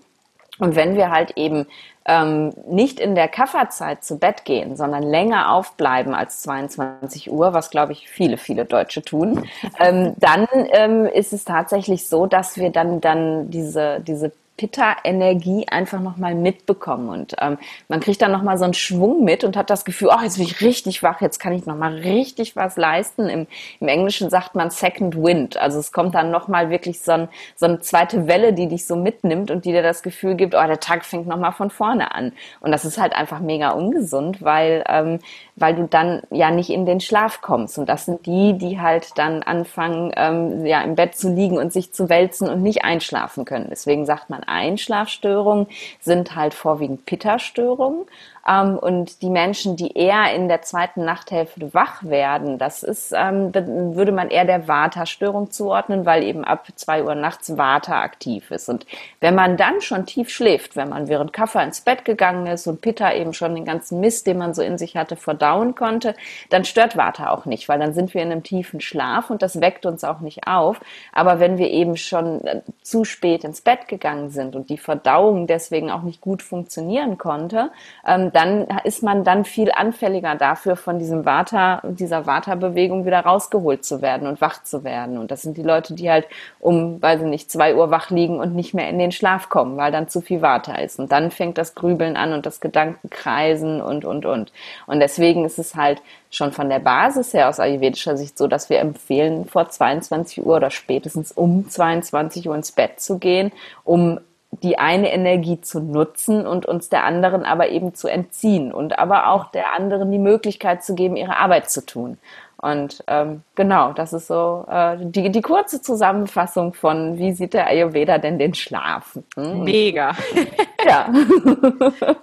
Und 0.59 0.75
wenn 0.75 0.95
wir 0.95 1.11
halt 1.11 1.31
eben 1.35 1.67
ähm, 2.05 2.53
nicht 2.67 2.99
in 2.99 3.15
der 3.15 3.27
Kafferzeit 3.27 4.03
zu 4.03 4.19
Bett 4.19 4.45
gehen, 4.45 4.75
sondern 4.75 5.03
länger 5.03 5.51
aufbleiben 5.51 6.13
als 6.13 6.41
22 6.43 7.31
Uhr, 7.31 7.53
was 7.53 7.69
glaube 7.69 7.93
ich 7.93 8.09
viele, 8.09 8.37
viele 8.37 8.65
Deutsche 8.65 9.01
tun, 9.01 9.47
ähm, 9.79 10.13
dann 10.17 10.47
ähm, 10.71 11.05
ist 11.07 11.33
es 11.33 11.45
tatsächlich 11.45 12.07
so, 12.07 12.25
dass 12.25 12.57
wir 12.57 12.69
dann, 12.69 13.01
dann 13.01 13.49
diese, 13.49 13.99
diese 14.01 14.31
Pitta-Energie 14.57 15.67
einfach 15.69 15.99
nochmal 15.99 16.33
mitbekommen. 16.33 17.09
Und 17.09 17.35
ähm, 17.41 17.57
man 17.89 17.99
kriegt 17.99 18.21
dann 18.21 18.31
nochmal 18.31 18.57
so 18.57 18.63
einen 18.63 18.73
Schwung 18.73 19.23
mit 19.23 19.43
und 19.43 19.57
hat 19.57 19.69
das 19.69 19.83
Gefühl, 19.83 20.09
oh, 20.11 20.23
jetzt 20.23 20.37
bin 20.37 20.45
ich 20.45 20.61
richtig 20.61 21.03
wach, 21.03 21.21
jetzt 21.21 21.39
kann 21.39 21.53
ich 21.53 21.65
nochmal 21.65 21.95
richtig 21.95 22.55
was 22.55 22.77
leisten. 22.77 23.27
Im, 23.27 23.47
Im 23.79 23.87
Englischen 23.87 24.29
sagt 24.29 24.55
man 24.55 24.69
Second 24.69 25.17
Wind. 25.17 25.57
Also 25.57 25.79
es 25.79 25.91
kommt 25.91 26.15
dann 26.15 26.31
nochmal 26.31 26.69
wirklich 26.69 27.01
so, 27.01 27.11
ein, 27.11 27.27
so 27.55 27.65
eine 27.65 27.81
zweite 27.81 28.27
Welle, 28.27 28.53
die 28.53 28.67
dich 28.67 28.87
so 28.87 28.95
mitnimmt 28.95 29.51
und 29.51 29.65
die 29.65 29.71
dir 29.71 29.83
das 29.83 30.03
Gefühl 30.03 30.35
gibt, 30.35 30.55
oh, 30.55 30.65
der 30.65 30.79
Tag 30.79 31.03
fängt 31.03 31.27
nochmal 31.27 31.51
von 31.51 31.69
vorne 31.69 32.15
an. 32.15 32.31
Und 32.61 32.71
das 32.71 32.85
ist 32.85 32.97
halt 32.97 33.13
einfach 33.13 33.41
mega 33.41 33.71
ungesund, 33.71 34.41
weil, 34.41 34.85
ähm, 34.87 35.19
weil 35.57 35.75
du 35.75 35.87
dann 35.87 36.21
ja 36.31 36.49
nicht 36.51 36.69
in 36.69 36.85
den 36.85 37.01
Schlaf 37.01 37.41
kommst. 37.41 37.77
Und 37.77 37.89
das 37.89 38.05
sind 38.05 38.25
die, 38.25 38.57
die 38.57 38.79
halt 38.79 39.17
dann 39.17 39.43
anfangen, 39.43 40.13
ähm, 40.15 40.65
ja, 40.65 40.81
im 40.81 40.95
Bett 40.95 41.15
zu 41.15 41.33
liegen 41.33 41.57
und 41.57 41.73
sich 41.73 41.91
zu 41.91 42.07
wälzen 42.07 42.47
und 42.47 42.63
nicht 42.63 42.85
einschlafen 42.85 43.43
können. 43.43 43.67
Deswegen 43.69 44.05
sagt 44.05 44.29
man 44.29 44.44
Einschlafstörungen 44.47 45.67
sind 46.01 46.35
halt 46.35 46.53
vorwiegend 46.53 47.05
Pitta-Störungen. 47.05 48.05
Ähm, 48.47 48.77
und 48.77 49.21
die 49.21 49.29
Menschen, 49.29 49.75
die 49.75 49.97
eher 49.97 50.33
in 50.33 50.47
der 50.47 50.61
zweiten 50.61 51.03
Nachthälfte 51.03 51.73
wach 51.73 52.03
werden, 52.03 52.59
das 52.59 52.83
ist, 52.83 53.11
ähm, 53.15 53.53
würde 53.95 54.11
man 54.11 54.29
eher 54.29 54.45
der 54.45 54.67
Vata-Störung 54.67 55.49
zuordnen, 55.51 56.05
weil 56.05 56.23
eben 56.23 56.43
ab 56.43 56.67
zwei 56.75 57.03
Uhr 57.03 57.15
nachts 57.15 57.57
Vata 57.57 58.01
aktiv 58.01 58.51
ist. 58.51 58.69
Und 58.69 58.85
wenn 59.19 59.33
man 59.33 59.57
dann 59.57 59.81
schon 59.81 60.05
tief 60.05 60.29
schläft, 60.29 60.75
wenn 60.75 60.89
man 60.89 61.07
während 61.07 61.33
Kaffer 61.33 61.63
ins 61.63 61.81
Bett 61.81 62.05
gegangen 62.05 62.45
ist 62.45 62.67
und 62.67 62.81
Pitta 62.81 63.13
eben 63.13 63.33
schon 63.33 63.55
den 63.55 63.65
ganzen 63.65 63.99
Mist, 63.99 64.27
den 64.27 64.37
man 64.37 64.53
so 64.53 64.61
in 64.61 64.77
sich 64.77 64.95
hatte, 64.95 65.15
verdauen 65.15 65.73
konnte, 65.73 66.15
dann 66.49 66.65
stört 66.65 66.95
Vata 66.95 67.31
auch 67.31 67.45
nicht, 67.45 67.67
weil 67.67 67.79
dann 67.79 67.93
sind 67.93 68.13
wir 68.13 68.21
in 68.21 68.31
einem 68.31 68.43
tiefen 68.43 68.79
Schlaf 68.79 69.31
und 69.31 69.41
das 69.41 69.59
weckt 69.59 69.87
uns 69.87 70.03
auch 70.03 70.19
nicht 70.19 70.47
auf. 70.47 70.79
Aber 71.13 71.39
wenn 71.39 71.57
wir 71.57 71.69
eben 71.71 71.97
schon 71.97 72.45
äh, 72.45 72.61
zu 72.83 73.05
spät 73.05 73.43
ins 73.43 73.61
Bett 73.61 73.87
gegangen 73.87 74.29
sind 74.35 74.55
und 74.55 74.69
die 74.69 74.77
Verdauung 74.77 75.47
deswegen 75.47 75.89
auch 75.89 76.03
nicht 76.03 76.21
gut 76.21 76.43
funktionieren 76.43 77.17
konnte, 77.17 77.71
ähm, 78.05 78.31
dann 78.31 78.67
ist 78.83 79.01
man 79.01 79.23
dann 79.23 79.43
viel 79.43 79.71
anfälliger 79.71 80.35
dafür, 80.35 80.75
von 80.75 80.99
diesem 80.99 81.25
Vata, 81.25 81.81
dieser 81.83 82.27
Vata-Bewegung 82.27 83.05
wieder 83.07 83.21
rausgeholt 83.21 83.83
zu 83.83 84.03
werden 84.03 84.27
und 84.27 84.39
wach 84.41 84.61
zu 84.61 84.83
werden. 84.83 85.17
Und 85.17 85.31
das 85.31 85.41
sind 85.41 85.57
die 85.57 85.63
Leute, 85.63 85.95
die 85.95 86.11
halt 86.11 86.27
um, 86.59 87.01
weiß 87.01 87.21
ich 87.21 87.27
nicht, 87.27 87.49
zwei 87.49 87.75
Uhr 87.75 87.89
wach 87.89 88.11
liegen 88.11 88.39
und 88.39 88.53
nicht 88.53 88.75
mehr 88.75 88.89
in 88.89 88.99
den 88.99 89.11
Schlaf 89.11 89.49
kommen, 89.49 89.77
weil 89.77 89.91
dann 89.91 90.07
zu 90.09 90.21
viel 90.21 90.43
Vata 90.43 90.75
ist. 90.75 90.99
Und 90.99 91.11
dann 91.11 91.31
fängt 91.31 91.57
das 91.57 91.73
Grübeln 91.73 92.17
an 92.17 92.33
und 92.33 92.45
das 92.45 92.59
Gedankenkreisen 92.59 93.81
und, 93.81 94.05
und, 94.05 94.25
und. 94.25 94.51
Und 94.85 94.99
deswegen 94.99 95.45
ist 95.45 95.57
es 95.57 95.75
halt 95.75 96.01
schon 96.35 96.51
von 96.51 96.69
der 96.69 96.79
Basis 96.79 97.33
her 97.33 97.49
aus 97.49 97.59
ayurvedischer 97.59 98.17
Sicht 98.17 98.37
so, 98.37 98.47
dass 98.47 98.69
wir 98.69 98.79
empfehlen, 98.79 99.45
vor 99.45 99.69
22 99.69 100.45
Uhr 100.45 100.57
oder 100.57 100.71
spätestens 100.71 101.31
um 101.31 101.69
22 101.69 102.47
Uhr 102.49 102.55
ins 102.55 102.71
Bett 102.71 102.99
zu 102.99 103.17
gehen, 103.17 103.51
um 103.83 104.19
die 104.63 104.77
eine 104.77 105.11
Energie 105.11 105.59
zu 105.61 105.79
nutzen 105.79 106.47
und 106.47 106.65
uns 106.65 106.89
der 106.89 107.03
anderen 107.03 107.43
aber 107.43 107.69
eben 107.69 107.93
zu 107.93 108.07
entziehen 108.07 108.71
und 108.71 108.99
aber 108.99 109.27
auch 109.27 109.51
der 109.51 109.73
anderen 109.73 110.11
die 110.11 110.19
Möglichkeit 110.19 110.83
zu 110.83 110.95
geben, 110.95 111.17
ihre 111.17 111.37
Arbeit 111.37 111.69
zu 111.69 111.85
tun. 111.85 112.17
Und 112.57 113.03
ähm, 113.07 113.43
genau, 113.55 113.91
das 113.93 114.13
ist 114.13 114.27
so 114.27 114.65
äh, 114.69 114.97
die, 114.99 115.29
die 115.29 115.41
kurze 115.41 115.81
Zusammenfassung 115.81 116.73
von, 116.73 117.17
wie 117.17 117.33
sieht 117.33 117.53
der 117.53 117.67
Ayurveda 117.67 118.17
denn 118.17 118.39
den 118.39 118.53
Schlaf? 118.53 119.19
Hm? 119.35 119.63
Mega. 119.63 120.15
ja. 120.87 121.13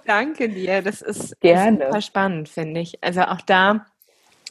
Danke 0.05 0.49
dir. 0.49 0.81
Das 0.81 1.01
ist, 1.01 1.39
Gerne. 1.39 1.77
ist 1.77 1.85
super 1.85 2.01
spannend, 2.01 2.49
finde 2.49 2.81
ich. 2.81 3.01
Also 3.01 3.21
auch 3.21 3.41
da, 3.41 3.85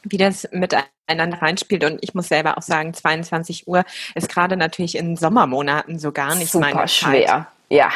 wie 0.04 0.16
das 0.16 0.48
miteinander 0.52 1.40
reinspielt. 1.40 1.84
Und 1.84 1.98
ich 2.02 2.14
muss 2.14 2.28
selber 2.28 2.58
auch 2.58 2.62
sagen, 2.62 2.94
22 2.94 3.68
Uhr 3.68 3.84
ist 4.14 4.28
gerade 4.28 4.56
natürlich 4.56 4.96
in 4.96 5.16
Sommermonaten 5.16 5.98
so 5.98 6.12
gar 6.12 6.34
nicht 6.34 6.52
Super 6.52 6.74
meine 6.74 6.88
schwer. 6.88 7.26
Zeit. 7.26 7.46
Ja. 7.68 7.90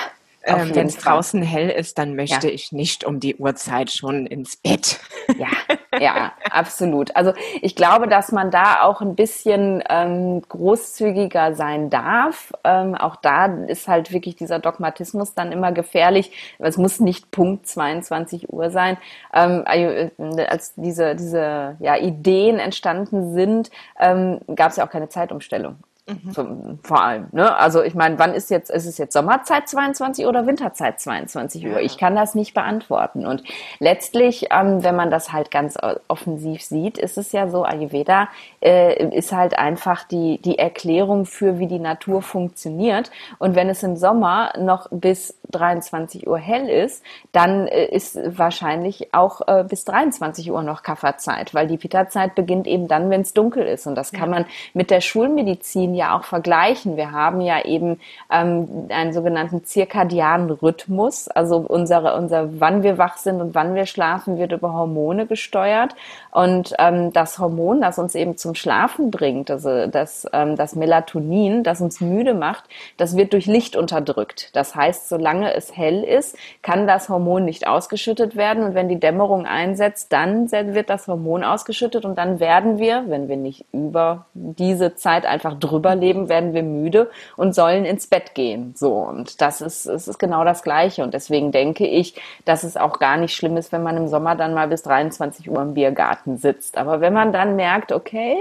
Ähm, 0.45 0.75
Wenn 0.75 0.87
es 0.87 0.97
draußen 0.97 1.43
hell 1.43 1.71
ist, 1.71 1.99
dann 1.99 2.15
möchte 2.15 2.47
ja. 2.47 2.55
ich 2.55 2.71
nicht 2.71 3.05
um 3.05 3.19
die 3.19 3.35
Uhrzeit 3.35 3.91
schon 3.91 4.27
ins 4.27 4.57
Bett. 4.57 5.01
Ja, 5.37 5.49
ja, 6.01 6.33
absolut. 6.51 7.15
Also 7.17 7.33
ich 7.63 7.77
glaube, 7.77 8.09
dass 8.09 8.33
man 8.33 8.51
da 8.51 8.83
auch 8.83 9.01
ein 9.01 9.15
bisschen 9.15 9.83
ähm, 9.89 10.43
großzügiger 10.49 11.55
sein 11.55 11.91
darf. 11.91 12.53
Ähm, 12.65 12.95
auch 12.95 13.17
da 13.17 13.47
ist 13.47 13.89
halt 13.89 14.13
wirklich 14.13 14.37
dieser 14.37 14.59
Dogmatismus 14.59 15.35
dann 15.35 15.53
immer 15.53 15.73
gefährlich. 15.73 16.33
Es 16.59 16.77
muss 16.77 17.01
nicht 17.01 17.31
Punkt 17.31 17.67
22 17.67 18.53
Uhr 18.53 18.71
sein. 18.71 18.97
Ähm, 19.33 19.65
äh, 19.67 20.11
als 20.47 20.75
diese, 20.75 21.15
diese 21.15 21.77
ja, 21.81 21.97
Ideen 21.97 22.59
entstanden 22.59 23.33
sind, 23.33 23.71
ähm, 23.99 24.41
gab 24.55 24.71
es 24.71 24.77
ja 24.77 24.87
auch 24.87 24.91
keine 24.91 25.09
Zeitumstellung. 25.09 25.77
Mhm. 26.09 26.79
vor 26.85 27.03
allem. 27.03 27.27
Ne? 27.33 27.57
Also 27.57 27.83
ich 27.83 27.97
meine, 27.97 28.17
wann 28.21 28.33
ist 28.33 28.49
jetzt, 28.51 28.71
ist 28.71 28.87
es 28.87 28.97
jetzt 28.97 29.13
Sommerzeit 29.13 29.69
22 29.69 30.25
Uhr 30.25 30.31
oder 30.31 30.47
Winterzeit 30.47 31.01
22 31.01 31.67
Uhr? 31.67 31.73
Ja. 31.73 31.79
Ich 31.81 31.99
kann 31.99 32.15
das 32.15 32.37
nicht 32.37 32.55
beantworten. 32.55 33.27
Und 33.27 33.43
letztlich, 33.81 34.47
ähm, 34.53 34.85
wenn 34.85 34.95
man 34.95 35.11
das 35.11 35.33
halt 35.33 35.51
ganz 35.51 35.77
offensiv 36.07 36.63
sieht, 36.63 36.97
ist 36.97 37.19
es 37.19 37.33
ja 37.33 37.49
so, 37.49 37.65
Ayurveda 37.65 38.29
äh, 38.63 39.05
ist 39.17 39.33
halt 39.33 39.59
einfach 39.59 40.05
die, 40.05 40.39
die 40.39 40.59
Erklärung 40.59 41.27
für, 41.27 41.59
wie 41.59 41.67
die 41.67 41.81
Natur 41.81 42.23
funktioniert. 42.23 43.11
Und 43.39 43.57
wenn 43.57 43.69
es 43.69 43.83
im 43.83 43.97
Sommer 43.97 44.53
noch 44.59 44.87
bis 44.93 45.37
23 45.51 46.27
Uhr 46.27 46.39
hell 46.39 46.69
ist, 46.69 47.03
dann 47.33 47.67
äh, 47.67 47.87
ist 47.87 48.19
wahrscheinlich 48.39 49.15
auch 49.15 49.47
äh, 49.47 49.65
bis 49.65 49.85
23 49.85 50.51
Uhr 50.51 50.63
noch 50.63 50.83
Kafferzeit, 50.83 51.55
weil 51.55 51.67
die 51.67 51.77
Pitta-Zeit 51.77 52.35
beginnt 52.35 52.67
eben 52.67 52.89
dann, 52.89 53.11
wenn 53.11 53.21
es 53.23 53.33
dunkel 53.33 53.67
ist. 53.67 53.87
Und 53.87 53.95
das 53.95 54.13
kann 54.13 54.31
man 54.31 54.47
mit 54.75 54.91
der 54.91 55.01
Schulmedizin 55.01 55.95
ja 55.95 56.17
auch 56.17 56.25
vergleichen. 56.25 56.97
Wir 56.97 57.13
haben 57.13 57.41
ja 57.41 57.65
eben 57.65 58.01
ähm, 58.31 58.89
einen 58.91 59.13
sogenannten 59.13 59.65
zirkadianen 59.65 60.51
Rhythmus, 60.51 61.29
also 61.29 61.59
unsere, 61.59 62.17
unser, 62.17 62.61
wann 62.61 62.83
wir 62.83 62.99
wach 62.99 63.17
sind 63.17 63.41
und 63.41 63.55
wann 63.55 63.75
wir 63.75 63.87
schlafen, 63.87 64.39
wird 64.39 64.53
über 64.53 64.73
Hormone 64.73 65.27
gesteuert. 65.27 65.95
Und 66.31 66.75
ähm, 66.79 67.13
das 67.13 67.39
Hormon, 67.39 67.81
das 67.81 67.99
uns 67.99 68.15
eben 68.15 68.37
zum 68.37 68.55
Schlafen 68.55 69.11
bringt, 69.11 69.51
also 69.51 69.87
das, 69.87 70.27
ähm, 70.33 70.57
das 70.57 70.75
Melatonin, 70.75 71.63
das 71.63 71.81
uns 71.81 72.01
müde 72.01 72.35
macht, 72.35 72.65
das 72.97 73.17
wird 73.17 73.33
durch 73.33 73.47
Licht 73.47 73.77
unterdrückt. 73.77 74.55
Das 74.55 74.75
heißt, 74.75 75.09
solange 75.09 75.36
es 75.43 75.76
hell 75.76 76.05
ist, 76.05 76.37
kann 76.62 76.87
das 76.87 77.09
Hormon 77.09 77.45
nicht 77.45 77.66
ausgeschüttet 77.66 78.37
werden. 78.37 78.64
Und 78.64 78.74
wenn 78.74 78.89
die 78.89 79.01
Dämmerung 79.01 79.47
einsetzt, 79.47 80.12
dann 80.12 80.51
wird 80.53 80.91
das 80.91 81.09
Hormon 81.09 81.43
ausgeschüttet 81.43 82.05
und 82.05 82.16
dann 82.16 82.39
werden 82.39 82.78
wir, 82.78 83.05
wenn 83.09 83.28
wir 83.28 83.37
nicht 83.37 83.64
über 83.72 84.26
diese 84.34 84.95
Zeit 84.95 85.26
einfach 85.26 85.59
drüber 85.59 85.87
überleben, 85.87 86.28
werden 86.28 86.53
wir 86.53 86.62
müde 86.62 87.11
und 87.37 87.55
sollen 87.55 87.84
ins 87.84 88.07
Bett 88.07 88.34
gehen. 88.34 88.74
So. 88.76 88.93
Und 88.93 89.41
das 89.41 89.61
ist, 89.61 89.87
es 89.87 90.09
ist 90.09 90.18
genau 90.18 90.45
das 90.45 90.62
Gleiche. 90.62 91.03
Und 91.03 91.14
deswegen 91.14 91.53
denke 91.53 91.87
ich, 91.87 92.20
dass 92.45 92.64
es 92.64 92.76
auch 92.76 92.99
gar 92.99 93.16
nicht 93.16 93.34
schlimm 93.34 93.57
ist, 93.57 93.72
wenn 93.72 93.82
man 93.82 93.97
im 93.97 94.09
Sommer 94.09 94.34
dann 94.34 94.55
mal 94.55 94.68
bis 94.68 94.82
23 94.82 95.51
Uhr 95.51 95.62
im 95.62 95.74
Biergarten 95.74 96.39
sitzt. 96.39 96.76
Aber 96.76 97.01
wenn 97.01 97.12
man 97.12 97.32
dann 97.32 97.57
merkt, 97.57 97.93
okay, 97.93 98.37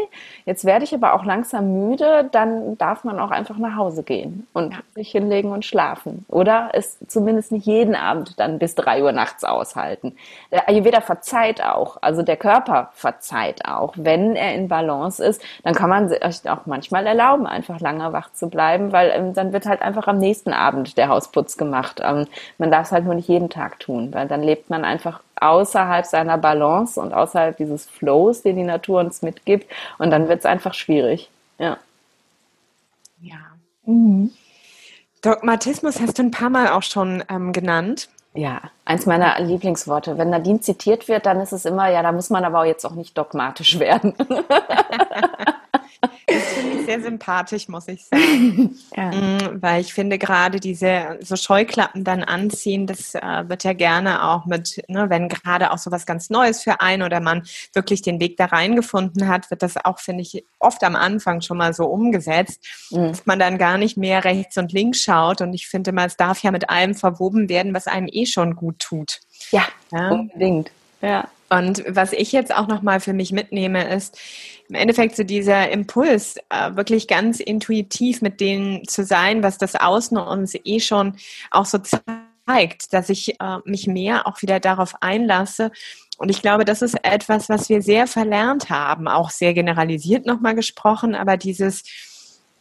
jetzt 0.45 0.65
werde 0.65 0.83
ich 0.83 0.93
aber 0.93 1.13
auch 1.13 1.23
langsam 1.23 1.71
müde, 1.87 2.27
dann 2.31 2.77
darf 2.77 3.03
man 3.03 3.19
auch 3.19 3.31
einfach 3.31 3.57
nach 3.57 3.75
Hause 3.75 4.03
gehen 4.03 4.47
und 4.53 4.75
sich 4.95 5.11
hinlegen 5.11 5.51
und 5.51 5.65
schlafen. 5.65 6.25
Oder 6.27 6.69
es 6.73 6.84
es 6.85 6.97
zumindest 7.07 7.51
nicht 7.51 7.65
jeden 7.65 7.95
Abend 7.95 8.39
dann 8.39 8.59
bis 8.59 8.75
drei 8.75 9.03
Uhr 9.03 9.11
nachts 9.11 9.43
aushalten. 9.43 10.15
Der 10.51 10.69
Ayurveda 10.69 11.01
verzeiht 11.01 11.63
auch, 11.63 11.97
also 12.01 12.21
der 12.21 12.37
Körper 12.37 12.91
verzeiht 12.93 13.65
auch. 13.65 13.93
Wenn 13.97 14.35
er 14.35 14.53
in 14.55 14.67
Balance 14.67 15.23
ist, 15.23 15.41
dann 15.63 15.75
kann 15.75 15.89
man 15.89 16.09
sich 16.09 16.21
auch 16.49 16.65
manchmal 16.65 17.05
erlauben, 17.07 17.47
einfach 17.47 17.79
lange 17.79 18.13
wach 18.13 18.31
zu 18.33 18.49
bleiben, 18.49 18.91
weil 18.91 19.11
ähm, 19.11 19.33
dann 19.33 19.53
wird 19.53 19.65
halt 19.65 19.81
einfach 19.81 20.07
am 20.07 20.17
nächsten 20.17 20.53
Abend 20.53 20.97
der 20.97 21.09
Hausputz 21.09 21.57
gemacht. 21.57 22.01
Ähm, 22.03 22.27
man 22.57 22.71
darf 22.71 22.87
es 22.87 22.91
halt 22.91 23.05
nur 23.05 23.15
nicht 23.15 23.29
jeden 23.29 23.49
Tag 23.49 23.79
tun, 23.79 24.13
weil 24.13 24.27
dann 24.27 24.43
lebt 24.43 24.69
man 24.69 24.85
einfach 24.85 25.21
außerhalb 25.39 26.05
seiner 26.05 26.37
Balance 26.37 26.99
und 26.99 27.13
außerhalb 27.13 27.57
dieses 27.57 27.85
Flows, 27.85 28.41
den 28.41 28.55
die 28.57 28.63
Natur 28.63 28.99
uns 29.01 29.21
mitgibt. 29.21 29.69
Und 29.97 30.11
dann 30.11 30.27
wird 30.29 30.39
es 30.39 30.45
einfach 30.45 30.73
schwierig. 30.73 31.29
Ja. 31.59 31.77
Ja. 33.21 33.37
Mhm. 33.85 34.31
Dogmatismus 35.25 35.99
hast 35.99 36.19
du 36.19 36.23
ein 36.23 36.31
paar 36.31 36.51
Mal 36.51 36.69
auch 36.69 36.83
schon 36.83 37.23
ähm, 37.29 37.51
genannt. 37.51 38.09
Ja, 38.35 38.61
eins 38.83 39.07
meiner 39.07 39.39
Lieblingsworte. 39.39 40.17
Wenn 40.19 40.29
Nadine 40.29 40.59
zitiert 40.59 41.07
wird, 41.07 41.25
dann 41.25 41.39
ist 41.39 41.51
es 41.51 41.65
immer, 41.65 41.89
ja, 41.89 42.03
da 42.03 42.11
muss 42.11 42.29
man 42.29 42.43
aber 42.43 42.59
auch 42.59 42.65
jetzt 42.65 42.85
auch 42.85 42.93
nicht 42.93 43.17
dogmatisch 43.17 43.79
werden. 43.79 44.13
Das 46.27 46.43
finde 46.53 46.79
ich 46.79 46.85
sehr 46.85 47.01
sympathisch, 47.01 47.67
muss 47.67 47.87
ich 47.87 48.05
sagen. 48.05 48.75
ja. 48.95 49.11
Mm, 49.11 49.61
weil 49.61 49.81
ich 49.81 49.93
finde 49.93 50.17
gerade 50.17 50.59
diese 50.59 51.19
so 51.21 51.35
Scheuklappen 51.35 52.03
dann 52.03 52.23
anziehen, 52.23 52.87
das 52.87 53.15
äh, 53.15 53.43
wird 53.47 53.63
ja 53.63 53.73
gerne 53.73 54.23
auch 54.23 54.45
mit, 54.45 54.81
ne, 54.87 55.09
wenn 55.09 55.29
gerade 55.29 55.71
auch 55.71 55.77
so 55.77 55.91
was 55.91 56.05
ganz 56.05 56.29
Neues 56.29 56.63
für 56.63 56.81
einen 56.81 57.03
oder 57.03 57.19
man 57.19 57.43
wirklich 57.73 58.01
den 58.01 58.19
Weg 58.19 58.37
da 58.37 58.45
reingefunden 58.45 59.27
hat, 59.27 59.49
wird 59.51 59.61
das 59.61 59.75
auch, 59.77 59.99
finde 59.99 60.23
ich, 60.23 60.43
oft 60.59 60.83
am 60.83 60.95
Anfang 60.95 61.41
schon 61.41 61.57
mal 61.57 61.73
so 61.73 61.85
umgesetzt, 61.85 62.65
mhm. 62.89 63.09
dass 63.09 63.25
man 63.25 63.39
dann 63.39 63.57
gar 63.57 63.77
nicht 63.77 63.97
mehr 63.97 64.23
rechts 64.23 64.57
und 64.57 64.73
links 64.73 65.01
schaut. 65.01 65.41
Und 65.41 65.53
ich 65.53 65.67
finde 65.67 65.91
mal, 65.91 66.07
es 66.07 66.17
darf 66.17 66.41
ja 66.43 66.51
mit 66.51 66.69
allem 66.69 66.95
verwoben 66.95 67.49
werden, 67.49 67.73
was 67.73 67.87
einem 67.87 68.07
eh 68.11 68.25
schon 68.25 68.55
gut 68.55 68.79
tut. 68.79 69.19
Ja, 69.51 69.65
ja? 69.91 70.09
unbedingt. 70.09 70.71
Ja. 71.01 71.27
Und 71.49 71.83
was 71.87 72.11
ich 72.13 72.31
jetzt 72.31 72.53
auch 72.53 72.67
nochmal 72.67 72.99
für 72.99 73.13
mich 73.13 73.31
mitnehme, 73.31 73.87
ist 73.93 74.17
im 74.67 74.75
Endeffekt 74.75 75.15
so 75.15 75.23
dieser 75.23 75.69
Impuls, 75.69 76.37
äh, 76.49 76.75
wirklich 76.75 77.07
ganz 77.07 77.39
intuitiv 77.39 78.21
mit 78.21 78.41
denen 78.41 78.87
zu 78.87 79.03
sein, 79.03 79.43
was 79.43 79.57
das 79.57 79.75
Außen 79.75 80.17
uns 80.17 80.55
eh 80.63 80.79
schon 80.79 81.17
auch 81.51 81.65
so 81.65 81.77
zeigt, 81.77 82.93
dass 82.93 83.09
ich 83.09 83.39
äh, 83.39 83.57
mich 83.65 83.85
mehr 83.85 84.25
auch 84.27 84.41
wieder 84.41 84.59
darauf 84.59 84.95
einlasse. 85.01 85.71
Und 86.17 86.29
ich 86.29 86.41
glaube, 86.41 86.65
das 86.65 86.81
ist 86.81 86.95
etwas, 87.03 87.49
was 87.49 87.69
wir 87.69 87.81
sehr 87.81 88.07
verlernt 88.07 88.69
haben, 88.69 89.07
auch 89.07 89.29
sehr 89.29 89.53
generalisiert 89.53 90.25
nochmal 90.25 90.55
gesprochen, 90.55 91.13
aber 91.13 91.37
dieses 91.37 91.83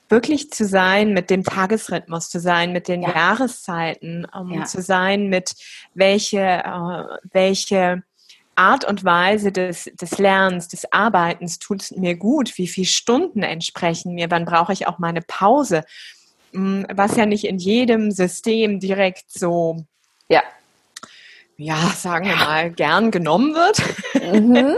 wirklich 0.08 0.50
zu 0.50 0.66
sein 0.66 1.12
mit 1.12 1.30
dem 1.30 1.44
Tagesrhythmus, 1.44 2.28
zu 2.28 2.38
sein 2.38 2.72
mit 2.72 2.88
den 2.88 3.02
ja. 3.02 3.14
Jahreszeiten, 3.14 4.26
um 4.26 4.52
ja. 4.52 4.64
zu 4.64 4.82
sein 4.82 5.28
mit 5.28 5.54
welche, 5.94 6.40
äh, 6.40 7.04
welche 7.32 8.02
Art 8.56 8.84
und 8.84 9.04
Weise 9.04 9.52
des, 9.52 9.90
des 10.00 10.18
Lernens, 10.18 10.68
des 10.68 10.90
Arbeitens 10.92 11.58
tut 11.58 11.90
mir 11.96 12.16
gut, 12.16 12.56
wie 12.58 12.68
viele 12.68 12.86
Stunden 12.86 13.42
entsprechen 13.42 14.14
mir, 14.14 14.30
wann 14.30 14.44
brauche 14.44 14.72
ich 14.72 14.86
auch 14.86 14.98
meine 14.98 15.22
Pause, 15.22 15.84
hm, 16.52 16.86
was 16.92 17.16
ja 17.16 17.26
nicht 17.26 17.44
in 17.44 17.58
jedem 17.58 18.10
System 18.10 18.80
direkt 18.80 19.30
so, 19.30 19.84
ja, 20.28 20.42
ja, 21.56 21.76
sagen 21.96 22.26
wir 22.26 22.36
mal, 22.36 22.70
gern 22.70 23.10
genommen 23.10 23.54
wird. 23.54 23.82
Mhm. 24.22 24.76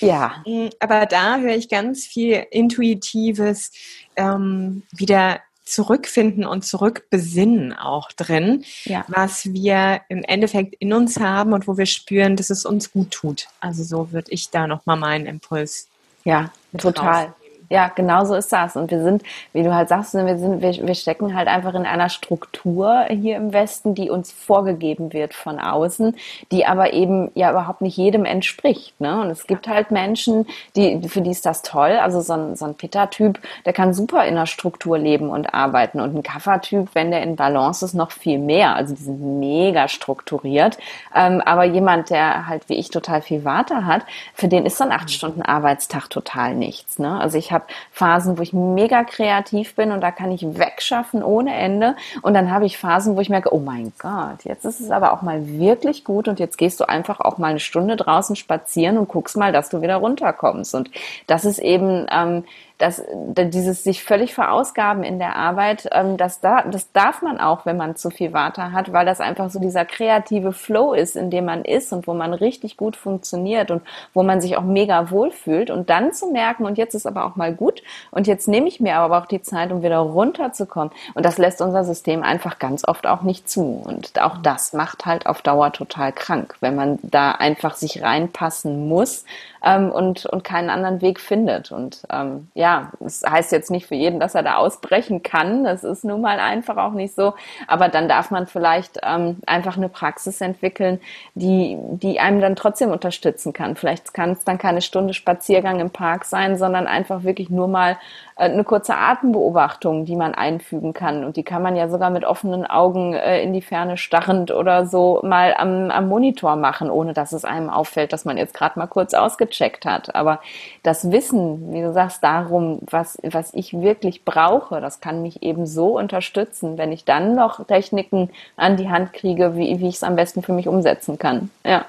Ja. 0.00 0.42
Hm, 0.46 0.70
aber 0.78 1.06
da 1.06 1.38
höre 1.38 1.56
ich 1.56 1.68
ganz 1.68 2.06
viel 2.06 2.46
Intuitives 2.50 3.72
ähm, 4.16 4.84
wieder 4.92 5.40
zurückfinden 5.70 6.44
und 6.44 6.64
zurückbesinnen 6.64 7.72
auch 7.72 8.12
drin, 8.12 8.64
ja. 8.84 9.04
was 9.08 9.52
wir 9.52 10.02
im 10.08 10.22
Endeffekt 10.22 10.74
in 10.78 10.92
uns 10.92 11.18
haben 11.20 11.52
und 11.52 11.66
wo 11.68 11.76
wir 11.76 11.86
spüren, 11.86 12.36
dass 12.36 12.50
es 12.50 12.64
uns 12.64 12.92
gut 12.92 13.10
tut. 13.10 13.48
Also 13.60 13.82
so 13.82 14.12
würde 14.12 14.30
ich 14.30 14.50
da 14.50 14.66
nochmal 14.66 14.96
meinen 14.96 15.26
Impuls. 15.26 15.88
Ja, 16.24 16.52
total. 16.76 17.26
Raus. 17.26 17.34
Ja, 17.72 17.86
genau 17.94 18.24
so 18.24 18.34
ist 18.34 18.52
das. 18.52 18.74
Und 18.74 18.90
wir 18.90 19.00
sind, 19.00 19.22
wie 19.52 19.62
du 19.62 19.72
halt 19.72 19.88
sagst, 19.88 20.12
wir, 20.14 20.38
sind, 20.38 20.60
wir, 20.60 20.72
wir 20.88 20.94
stecken 20.96 21.36
halt 21.36 21.46
einfach 21.46 21.72
in 21.74 21.86
einer 21.86 22.08
Struktur 22.08 23.04
hier 23.08 23.36
im 23.36 23.52
Westen, 23.52 23.94
die 23.94 24.10
uns 24.10 24.32
vorgegeben 24.32 25.12
wird 25.12 25.34
von 25.34 25.60
außen, 25.60 26.16
die 26.50 26.66
aber 26.66 26.92
eben 26.92 27.30
ja 27.36 27.52
überhaupt 27.52 27.80
nicht 27.80 27.96
jedem 27.96 28.24
entspricht. 28.24 29.00
Ne? 29.00 29.20
Und 29.20 29.30
es 29.30 29.46
gibt 29.46 29.68
halt 29.68 29.92
Menschen, 29.92 30.48
die, 30.74 31.08
für 31.08 31.20
die 31.20 31.30
ist 31.30 31.46
das 31.46 31.62
toll. 31.62 31.92
Also 31.92 32.20
so 32.20 32.32
ein, 32.32 32.56
so 32.56 32.64
ein 32.64 32.74
Pitta-Typ, 32.74 33.38
der 33.64 33.72
kann 33.72 33.94
super 33.94 34.24
in 34.24 34.34
der 34.34 34.46
Struktur 34.46 34.98
leben 34.98 35.30
und 35.30 35.54
arbeiten. 35.54 36.00
Und 36.00 36.16
ein 36.16 36.24
Kaffer-Typ, 36.24 36.88
wenn 36.94 37.12
der 37.12 37.22
in 37.22 37.36
Balance 37.36 37.84
ist, 37.84 37.94
noch 37.94 38.10
viel 38.10 38.40
mehr. 38.40 38.74
Also 38.74 38.96
die 38.96 39.02
sind 39.02 39.38
mega 39.38 39.86
strukturiert. 39.86 40.76
Ähm, 41.14 41.40
aber 41.40 41.62
jemand, 41.62 42.10
der 42.10 42.48
halt 42.48 42.68
wie 42.68 42.74
ich 42.74 42.90
total 42.90 43.22
viel 43.22 43.44
Warte 43.44 43.86
hat, 43.86 44.02
für 44.34 44.48
den 44.48 44.66
ist 44.66 44.76
so 44.76 44.82
ein 44.82 44.90
acht 44.90 45.12
Stunden 45.12 45.42
Arbeitstag 45.42 46.10
total 46.10 46.56
nichts. 46.56 46.98
Ne? 46.98 47.20
Also 47.20 47.38
ich 47.38 47.52
habe 47.52 47.59
habe 47.60 47.72
Phasen, 47.90 48.38
wo 48.38 48.42
ich 48.42 48.52
mega 48.52 49.04
kreativ 49.04 49.74
bin 49.74 49.92
und 49.92 50.00
da 50.00 50.10
kann 50.10 50.32
ich 50.32 50.42
wegschaffen 50.58 51.22
ohne 51.22 51.54
Ende. 51.54 51.96
Und 52.22 52.34
dann 52.34 52.50
habe 52.50 52.66
ich 52.66 52.78
Phasen, 52.78 53.16
wo 53.16 53.20
ich 53.20 53.28
merke, 53.28 53.54
oh 53.54 53.60
mein 53.60 53.92
Gott, 53.98 54.44
jetzt 54.44 54.64
ist 54.64 54.80
es 54.80 54.90
aber 54.90 55.12
auch 55.12 55.22
mal 55.22 55.46
wirklich 55.46 56.04
gut 56.04 56.28
und 56.28 56.40
jetzt 56.40 56.58
gehst 56.58 56.80
du 56.80 56.88
einfach 56.88 57.20
auch 57.20 57.38
mal 57.38 57.48
eine 57.48 57.60
Stunde 57.60 57.96
draußen 57.96 58.36
spazieren 58.36 58.98
und 58.98 59.08
guckst 59.08 59.36
mal, 59.36 59.52
dass 59.52 59.68
du 59.68 59.82
wieder 59.82 59.96
runterkommst. 59.96 60.74
Und 60.74 60.90
das 61.26 61.44
ist 61.44 61.58
eben 61.58 62.06
ähm, 62.10 62.44
dass 62.80 63.02
dieses 63.36 63.84
sich 63.84 64.02
völlig 64.02 64.34
verausgaben 64.34 65.04
in 65.04 65.18
der 65.18 65.36
Arbeit, 65.36 65.88
ähm, 65.92 66.16
das, 66.16 66.40
da, 66.40 66.62
das 66.62 66.90
darf 66.92 67.22
man 67.22 67.38
auch, 67.38 67.66
wenn 67.66 67.76
man 67.76 67.94
zu 67.94 68.10
viel 68.10 68.32
Warte 68.32 68.72
hat, 68.72 68.92
weil 68.92 69.06
das 69.06 69.20
einfach 69.20 69.50
so 69.50 69.60
dieser 69.60 69.84
kreative 69.84 70.52
Flow 70.52 70.94
ist, 70.94 71.14
in 71.14 71.30
dem 71.30 71.44
man 71.44 71.64
ist 71.64 71.92
und 71.92 72.06
wo 72.06 72.14
man 72.14 72.32
richtig 72.32 72.76
gut 72.76 72.96
funktioniert 72.96 73.70
und 73.70 73.82
wo 74.14 74.22
man 74.22 74.40
sich 74.40 74.56
auch 74.56 74.62
mega 74.62 75.10
wohlfühlt 75.10 75.70
und 75.70 75.90
dann 75.90 76.12
zu 76.12 76.30
merken, 76.30 76.64
und 76.64 76.78
jetzt 76.78 76.94
ist 76.94 77.06
aber 77.06 77.26
auch 77.26 77.36
mal 77.36 77.54
gut 77.54 77.82
und 78.10 78.26
jetzt 78.26 78.48
nehme 78.48 78.68
ich 78.68 78.80
mir 78.80 78.96
aber 78.96 79.18
auch 79.18 79.26
die 79.26 79.42
Zeit, 79.42 79.72
um 79.72 79.82
wieder 79.82 79.98
runterzukommen. 79.98 80.92
Und 81.14 81.26
das 81.26 81.38
lässt 81.38 81.60
unser 81.60 81.84
System 81.84 82.22
einfach 82.22 82.58
ganz 82.58 82.86
oft 82.86 83.06
auch 83.06 83.22
nicht 83.22 83.48
zu. 83.48 83.82
Und 83.84 84.20
auch 84.20 84.38
das 84.38 84.72
macht 84.72 85.06
halt 85.06 85.26
auf 85.26 85.42
Dauer 85.42 85.72
total 85.72 86.12
krank, 86.12 86.56
wenn 86.60 86.74
man 86.74 86.98
da 87.02 87.32
einfach 87.32 87.74
sich 87.74 88.02
reinpassen 88.02 88.88
muss 88.88 89.24
ähm, 89.64 89.90
und, 89.90 90.26
und 90.26 90.44
keinen 90.44 90.70
anderen 90.70 91.00
Weg 91.00 91.20
findet. 91.20 91.72
Und 91.72 92.02
ähm, 92.10 92.48
ja, 92.54 92.69
es 93.04 93.20
das 93.20 93.30
heißt 93.30 93.52
jetzt 93.52 93.70
nicht 93.70 93.86
für 93.86 93.94
jeden, 93.94 94.20
dass 94.20 94.34
er 94.34 94.42
da 94.42 94.56
ausbrechen 94.56 95.22
kann. 95.22 95.64
Das 95.64 95.84
ist 95.84 96.04
nun 96.04 96.20
mal 96.20 96.38
einfach 96.38 96.76
auch 96.76 96.92
nicht 96.92 97.14
so. 97.14 97.34
Aber 97.66 97.88
dann 97.88 98.08
darf 98.08 98.30
man 98.30 98.46
vielleicht 98.46 98.98
ähm, 99.02 99.38
einfach 99.46 99.76
eine 99.76 99.88
Praxis 99.88 100.40
entwickeln, 100.40 101.00
die, 101.34 101.78
die 101.92 102.20
einem 102.20 102.40
dann 102.40 102.56
trotzdem 102.56 102.90
unterstützen 102.90 103.52
kann. 103.52 103.76
Vielleicht 103.76 104.14
kann 104.14 104.30
es 104.30 104.44
dann 104.44 104.58
keine 104.58 104.82
Stunde 104.82 105.14
Spaziergang 105.14 105.80
im 105.80 105.90
Park 105.90 106.24
sein, 106.24 106.56
sondern 106.56 106.86
einfach 106.86 107.24
wirklich 107.24 107.50
nur 107.50 107.68
mal 107.68 107.96
äh, 108.40 108.44
eine 108.44 108.64
kurze 108.64 108.96
Atembeobachtung, 108.96 110.04
die 110.06 110.16
man 110.16 110.34
einfügen 110.34 110.92
kann. 110.94 111.24
Und 111.24 111.36
die 111.36 111.42
kann 111.42 111.62
man 111.62 111.76
ja 111.76 111.88
sogar 111.88 112.10
mit 112.10 112.24
offenen 112.24 112.66
Augen 112.66 113.12
äh, 113.14 113.42
in 113.42 113.52
die 113.52 113.62
Ferne 113.62 113.96
starrend 113.96 114.50
oder 114.50 114.86
so 114.86 115.20
mal 115.22 115.54
am, 115.56 115.90
am 115.90 116.08
Monitor 116.08 116.56
machen, 116.56 116.90
ohne 116.90 117.12
dass 117.12 117.32
es 117.32 117.44
einem 117.44 117.70
auffällt, 117.70 118.12
dass 118.12 118.24
man 118.24 118.38
jetzt 118.38 118.54
gerade 118.54 118.78
mal 118.78 118.86
kurz 118.86 119.14
ausgecheckt 119.14 119.84
hat. 119.84 120.14
Aber 120.14 120.40
das 120.82 121.10
Wissen, 121.10 121.72
wie 121.72 121.82
du 121.82 121.92
sagst, 121.92 122.24
darum, 122.24 122.59
was, 122.82 123.18
was 123.22 123.52
ich 123.54 123.72
wirklich 123.72 124.24
brauche, 124.24 124.80
das 124.80 125.00
kann 125.00 125.22
mich 125.22 125.42
eben 125.42 125.66
so 125.66 125.98
unterstützen, 125.98 126.78
wenn 126.78 126.92
ich 126.92 127.04
dann 127.04 127.34
noch 127.34 127.64
Techniken 127.66 128.30
an 128.56 128.76
die 128.76 128.88
Hand 128.88 129.12
kriege, 129.12 129.56
wie, 129.56 129.80
wie 129.80 129.88
ich 129.88 129.96
es 129.96 130.02
am 130.02 130.16
besten 130.16 130.42
für 130.42 130.52
mich 130.52 130.68
umsetzen 130.68 131.18
kann. 131.18 131.50
Ja. 131.64 131.84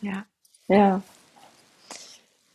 Ja. 0.00 0.24
Ja. 0.68 1.02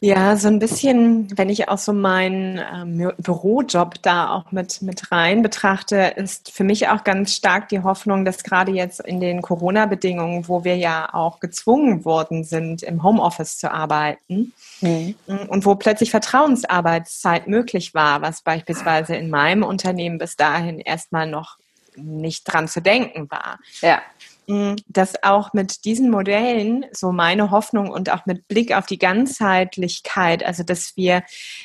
Ja, 0.02 0.36
so 0.36 0.50
ein 0.50 0.60
bisschen, 0.60 1.36
wenn 1.38 1.50
ich 1.50 1.70
auch 1.70 1.78
so 1.78 1.94
meinen 1.94 2.62
ähm, 2.74 3.12
Bürojob 3.18 4.02
da 4.02 4.30
auch 4.30 4.52
mit, 4.52 4.82
mit 4.82 5.12
rein 5.12 5.42
betrachte, 5.42 6.14
ist 6.18 6.52
für 6.52 6.66
mich 6.66 6.90
auch 6.90 7.06
ganz 7.06 7.34
stark 7.34 7.70
die 7.70 7.82
Hoffnung, 7.82 8.26
dass 8.26 8.44
gerade 8.44 8.74
jetzt 8.74 9.00
in 9.00 9.22
den 9.22 9.42
Corona-Bedingungen, 9.42 10.50
wo 10.50 10.66
wir 10.66 10.76
ja 10.76 11.14
auch 11.14 11.40
gezwungen 11.40 12.04
worden 12.04 12.44
sind, 12.44 12.84
im 12.84 13.04
Homeoffice 13.04 13.58
zu 13.58 13.72
arbeiten 13.72 14.54
mhm. 14.82 15.16
und 15.48 15.66
wo 15.66 15.76
plötzlich 15.76 16.12
Vertrauensarbeitszeit 16.12 17.48
möglich 17.48 17.94
war, 17.94 18.22
was 18.22 18.42
beispielsweise 18.42 19.16
in 19.16 19.30
meinem 19.30 19.64
Unternehmen 19.64 20.18
bis 20.18 20.36
dahin 20.36 20.80
erstmal 20.80 21.28
noch 21.28 21.58
nicht 21.96 22.44
dran 22.44 22.68
zu 22.68 22.82
denken 22.82 23.32
war. 23.32 23.60
Ja 23.82 24.02
dass 24.48 25.24
auch 25.24 25.54
mit 25.54 25.86
diesen 25.86 26.10
Modellen 26.12 26.86
so 26.92 27.12
meine 27.12 27.52
Hoffnung 27.52 27.90
und 27.90 28.12
auch 28.12 28.26
mit 28.26 28.48
Blick 28.48 28.76
auf 28.76 28.86
die 28.86 29.00
Ganzheitlichkeit, 29.00 30.44
also 30.44 30.64
dass 30.64 30.96
wir, 30.96 31.24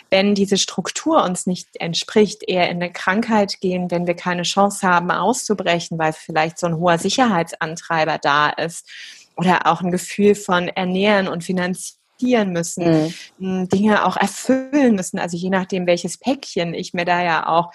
wenn 0.09 0.35
diese 0.35 0.57
Struktur 0.57 1.23
uns 1.25 1.47
nicht 1.47 1.69
entspricht, 1.79 2.43
eher 2.47 2.71
in 2.71 2.77
eine 2.77 2.93
Krankheit 2.93 3.61
gehen, 3.61 3.91
wenn 3.91 4.07
wir 4.07 4.15
keine 4.15 4.43
Chance 4.43 4.87
haben 4.87 5.11
auszubrechen, 5.11 5.99
weil 5.99 6.13
vielleicht 6.13 6.59
so 6.59 6.67
ein 6.67 6.77
hoher 6.77 6.99
Sicherheitsantreiber 6.99 8.19
da 8.19 8.49
ist 8.51 8.89
oder 9.37 9.67
auch 9.67 9.83
ein 9.83 9.91
Gefühl 9.91 10.35
von 10.35 10.69
ernähren 10.69 11.29
und 11.29 11.45
finanzieren 11.45 12.53
müssen, 12.53 13.15
mhm. 13.39 13.69
Dinge 13.69 14.07
auch 14.07 14.17
erfüllen 14.17 14.95
müssen, 14.95 15.19
also 15.19 15.37
je 15.37 15.51
nachdem, 15.51 15.87
welches 15.87 16.19
Päckchen 16.19 16.75
ich 16.75 16.95
mir 16.95 17.05
da 17.05 17.23
ja 17.23 17.47
auch 17.47 17.73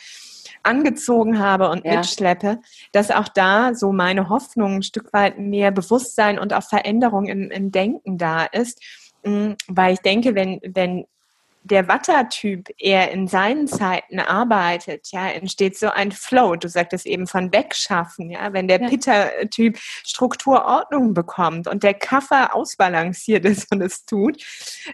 angezogen 0.66 1.40
habe 1.40 1.70
und 1.70 1.86
ja. 1.86 1.98
mitschleppe, 1.98 2.60
dass 2.92 3.12
auch 3.12 3.28
da 3.28 3.74
so 3.76 3.92
meine 3.92 4.30
Hoffnung 4.30 4.76
ein 4.76 4.84
Stück 4.84 5.14
weit 5.14 5.40
mehr 5.40 5.72
Bewusstsein 5.72 6.40
und 6.40 6.54
auch 6.54 6.64
Veränderung 6.64 7.28
im, 7.28 7.52
im 7.52 7.72
Denken 7.72 8.18
da 8.18 8.46
ist. 8.46 8.82
Mm, 9.24 9.54
weil 9.68 9.94
ich 9.94 10.00
denke, 10.00 10.36
wenn, 10.36 10.60
wenn 10.64 11.06
der 11.66 11.88
Wattertyp 11.88 12.70
eher 12.78 13.12
in 13.12 13.28
seinen 13.28 13.68
Zeiten 13.68 14.20
arbeitet, 14.20 15.08
ja, 15.12 15.28
entsteht 15.30 15.78
so 15.78 15.90
ein 15.90 16.12
Flow. 16.12 16.56
Du 16.56 16.70
sagtest 16.70 17.08
eben 17.08 17.26
von 17.26 17.52
wegschaffen, 17.52 18.30
ja. 18.30 18.54
Wenn 18.54 18.68
der 18.68 18.82
ja. 18.82 18.88
Pitter-Typ 18.88 19.78
Strukturordnung 19.78 21.16
bekommt 21.16 21.68
und 21.68 21.82
der 21.82 21.96
Kaffer 21.96 22.56
ausbalanciert 22.56 23.46
ist 23.46 23.72
und 23.72 23.82
es 23.82 24.06
tut, 24.06 24.44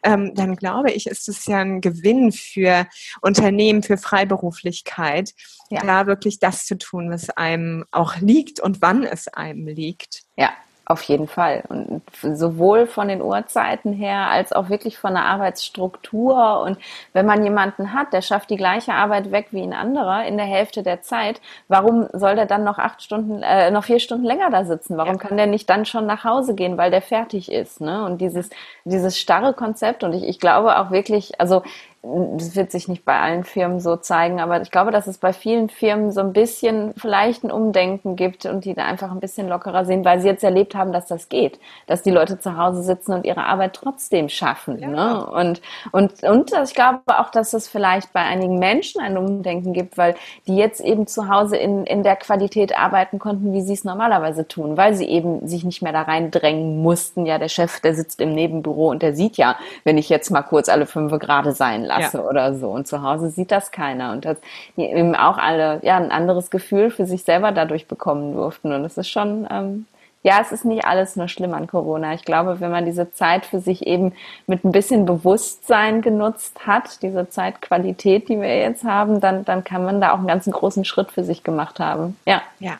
ähm, 0.03 0.33
dann 0.33 0.55
glaube 0.55 0.91
ich, 0.91 1.07
ist 1.07 1.27
es 1.27 1.45
ja 1.45 1.59
ein 1.59 1.81
Gewinn 1.81 2.31
für 2.31 2.87
Unternehmen, 3.21 3.83
für 3.83 3.97
Freiberuflichkeit, 3.97 5.33
ja. 5.69 5.81
da 5.81 6.07
wirklich 6.07 6.39
das 6.39 6.65
zu 6.65 6.77
tun, 6.77 7.11
was 7.11 7.29
einem 7.31 7.83
auch 7.91 8.15
liegt 8.17 8.61
und 8.61 8.81
wann 8.81 9.03
es 9.03 9.27
einem 9.27 9.67
liegt. 9.67 10.23
Ja, 10.37 10.51
auf 10.91 11.01
jeden 11.03 11.27
Fall. 11.27 11.63
Und 11.69 12.01
sowohl 12.21 12.85
von 12.85 13.07
den 13.07 13.21
Uhrzeiten 13.21 13.93
her 13.93 14.27
als 14.27 14.53
auch 14.53 14.69
wirklich 14.69 14.97
von 14.97 15.13
der 15.13 15.25
Arbeitsstruktur. 15.25 16.61
Und 16.61 16.77
wenn 17.13 17.25
man 17.25 17.43
jemanden 17.43 17.93
hat, 17.93 18.13
der 18.13 18.21
schafft 18.21 18.49
die 18.49 18.57
gleiche 18.57 18.93
Arbeit 18.93 19.31
weg 19.31 19.47
wie 19.51 19.63
ein 19.63 19.73
anderer 19.73 20.25
in 20.25 20.37
der 20.37 20.45
Hälfte 20.45 20.83
der 20.83 21.01
Zeit, 21.01 21.41
warum 21.67 22.07
soll 22.13 22.35
der 22.35 22.45
dann 22.45 22.63
noch 22.63 22.77
acht 22.77 23.01
Stunden, 23.01 23.41
äh, 23.41 23.71
noch 23.71 23.85
vier 23.85 23.99
Stunden 23.99 24.25
länger 24.25 24.51
da 24.51 24.65
sitzen? 24.65 24.97
Warum 24.97 25.15
ja. 25.15 25.19
kann 25.19 25.37
der 25.37 25.47
nicht 25.47 25.69
dann 25.69 25.85
schon 25.85 26.05
nach 26.05 26.23
Hause 26.23 26.53
gehen, 26.53 26.77
weil 26.77 26.91
der 26.91 27.01
fertig 27.01 27.51
ist? 27.51 27.81
Ne? 27.81 28.05
Und 28.05 28.19
dieses, 28.19 28.49
dieses 28.83 29.17
starre 29.17 29.53
Konzept. 29.53 30.03
Und 30.03 30.13
ich, 30.13 30.23
ich 30.23 30.39
glaube 30.39 30.77
auch 30.77 30.91
wirklich, 30.91 31.39
also 31.39 31.63
das 32.03 32.55
wird 32.55 32.71
sich 32.71 32.87
nicht 32.87 33.05
bei 33.05 33.19
allen 33.19 33.43
Firmen 33.43 33.79
so 33.79 33.95
zeigen, 33.95 34.39
aber 34.41 34.59
ich 34.61 34.71
glaube, 34.71 34.89
dass 34.89 35.05
es 35.05 35.19
bei 35.19 35.33
vielen 35.33 35.69
Firmen 35.69 36.11
so 36.11 36.21
ein 36.21 36.33
bisschen 36.33 36.93
vielleicht 36.97 37.43
ein 37.43 37.51
Umdenken 37.51 38.15
gibt 38.15 38.47
und 38.47 38.65
die 38.65 38.73
da 38.73 38.85
einfach 38.85 39.11
ein 39.11 39.19
bisschen 39.19 39.47
lockerer 39.47 39.85
sind, 39.85 40.03
weil 40.03 40.19
sie 40.19 40.27
jetzt 40.27 40.43
erlebt 40.43 40.73
haben, 40.73 40.93
dass 40.93 41.05
das 41.05 41.29
geht, 41.29 41.59
dass 41.85 42.01
die 42.01 42.09
Leute 42.09 42.39
zu 42.39 42.57
Hause 42.57 42.81
sitzen 42.81 43.13
und 43.13 43.23
ihre 43.23 43.45
Arbeit 43.45 43.73
trotzdem 43.73 44.29
schaffen. 44.29 44.79
Ja. 44.79 44.87
Ne? 44.87 45.25
Und, 45.27 45.61
und, 45.91 46.23
und 46.23 46.51
ich 46.63 46.73
glaube 46.73 47.01
auch, 47.05 47.29
dass 47.29 47.53
es 47.53 47.67
vielleicht 47.67 48.11
bei 48.13 48.21
einigen 48.21 48.57
Menschen 48.57 48.99
ein 48.99 49.15
Umdenken 49.15 49.73
gibt, 49.73 49.95
weil 49.99 50.15
die 50.47 50.55
jetzt 50.55 50.81
eben 50.81 51.05
zu 51.05 51.29
Hause 51.29 51.57
in, 51.57 51.85
in 51.85 52.01
der 52.01 52.15
Qualität 52.15 52.75
arbeiten 52.79 53.19
konnten, 53.19 53.53
wie 53.53 53.61
sie 53.61 53.73
es 53.73 53.83
normalerweise 53.83 54.47
tun, 54.47 54.75
weil 54.75 54.95
sie 54.95 55.05
eben 55.05 55.47
sich 55.47 55.63
nicht 55.63 55.83
mehr 55.83 55.93
da 55.93 56.01
reindrängen 56.01 56.81
mussten. 56.81 57.27
Ja, 57.27 57.37
der 57.37 57.49
Chef, 57.49 57.79
der 57.79 57.93
sitzt 57.93 58.21
im 58.21 58.33
Nebenbüro 58.33 58.89
und 58.89 59.03
der 59.03 59.13
sieht 59.13 59.37
ja, 59.37 59.55
wenn 59.83 59.99
ich 59.99 60.09
jetzt 60.09 60.31
mal 60.31 60.41
kurz 60.41 60.67
alle 60.67 60.87
fünf 60.87 61.11
gerade 61.19 61.51
sein 61.51 61.90
lasse 61.91 62.17
ja. 62.17 62.23
oder 62.23 62.55
so. 62.55 62.69
Und 62.69 62.87
zu 62.87 63.01
Hause 63.01 63.29
sieht 63.29 63.51
das 63.51 63.71
keiner. 63.71 64.11
Und 64.11 64.25
dass 64.25 64.37
die 64.77 64.83
eben 64.83 65.15
auch 65.15 65.37
alle 65.37 65.79
ja 65.83 65.97
ein 65.97 66.11
anderes 66.11 66.49
Gefühl 66.49 66.91
für 66.91 67.05
sich 67.05 67.23
selber 67.23 67.51
dadurch 67.51 67.87
bekommen 67.87 68.33
durften. 68.33 68.71
Und 68.71 68.85
es 68.85 68.97
ist 68.97 69.09
schon, 69.09 69.47
ähm, 69.51 69.85
ja, 70.23 70.39
es 70.39 70.51
ist 70.51 70.65
nicht 70.65 70.85
alles 70.85 71.15
nur 71.15 71.27
schlimm 71.27 71.53
an 71.53 71.67
Corona. 71.67 72.13
Ich 72.13 72.23
glaube, 72.23 72.59
wenn 72.59 72.71
man 72.71 72.85
diese 72.85 73.11
Zeit 73.11 73.45
für 73.45 73.59
sich 73.59 73.87
eben 73.87 74.13
mit 74.47 74.63
ein 74.63 74.71
bisschen 74.71 75.05
Bewusstsein 75.05 76.01
genutzt 76.01 76.65
hat, 76.65 77.01
diese 77.01 77.29
Zeitqualität, 77.29 78.29
die 78.29 78.39
wir 78.39 78.57
jetzt 78.59 78.83
haben, 78.83 79.19
dann, 79.19 79.43
dann 79.45 79.63
kann 79.63 79.83
man 79.83 79.99
da 79.99 80.13
auch 80.13 80.19
einen 80.19 80.27
ganzen 80.27 80.53
großen 80.53 80.85
Schritt 80.85 81.11
für 81.11 81.23
sich 81.23 81.43
gemacht 81.43 81.79
haben. 81.79 82.17
Ja. 82.25 82.41
Ja. 82.59 82.79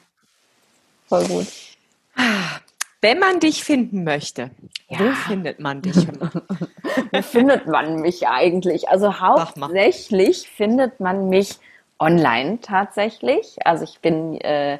Voll 1.07 1.25
gut. 1.25 1.47
Wenn 3.01 3.17
man 3.17 3.39
dich 3.39 3.63
finden 3.63 4.03
möchte, 4.03 4.51
ja. 4.87 4.99
wo 4.99 5.11
findet 5.27 5.59
man 5.59 5.81
dich? 5.81 5.95
wo 7.11 7.21
findet 7.21 7.67
man 7.67 8.01
mich 8.01 8.27
eigentlich? 8.27 8.89
Also 8.89 9.19
hauptsächlich 9.19 10.49
findet 10.49 10.99
man 10.99 11.29
mich 11.29 11.59
online 11.99 12.59
tatsächlich. 12.61 13.57
Also 13.65 13.83
ich 13.83 13.99
bin 13.99 14.39
äh, 14.41 14.79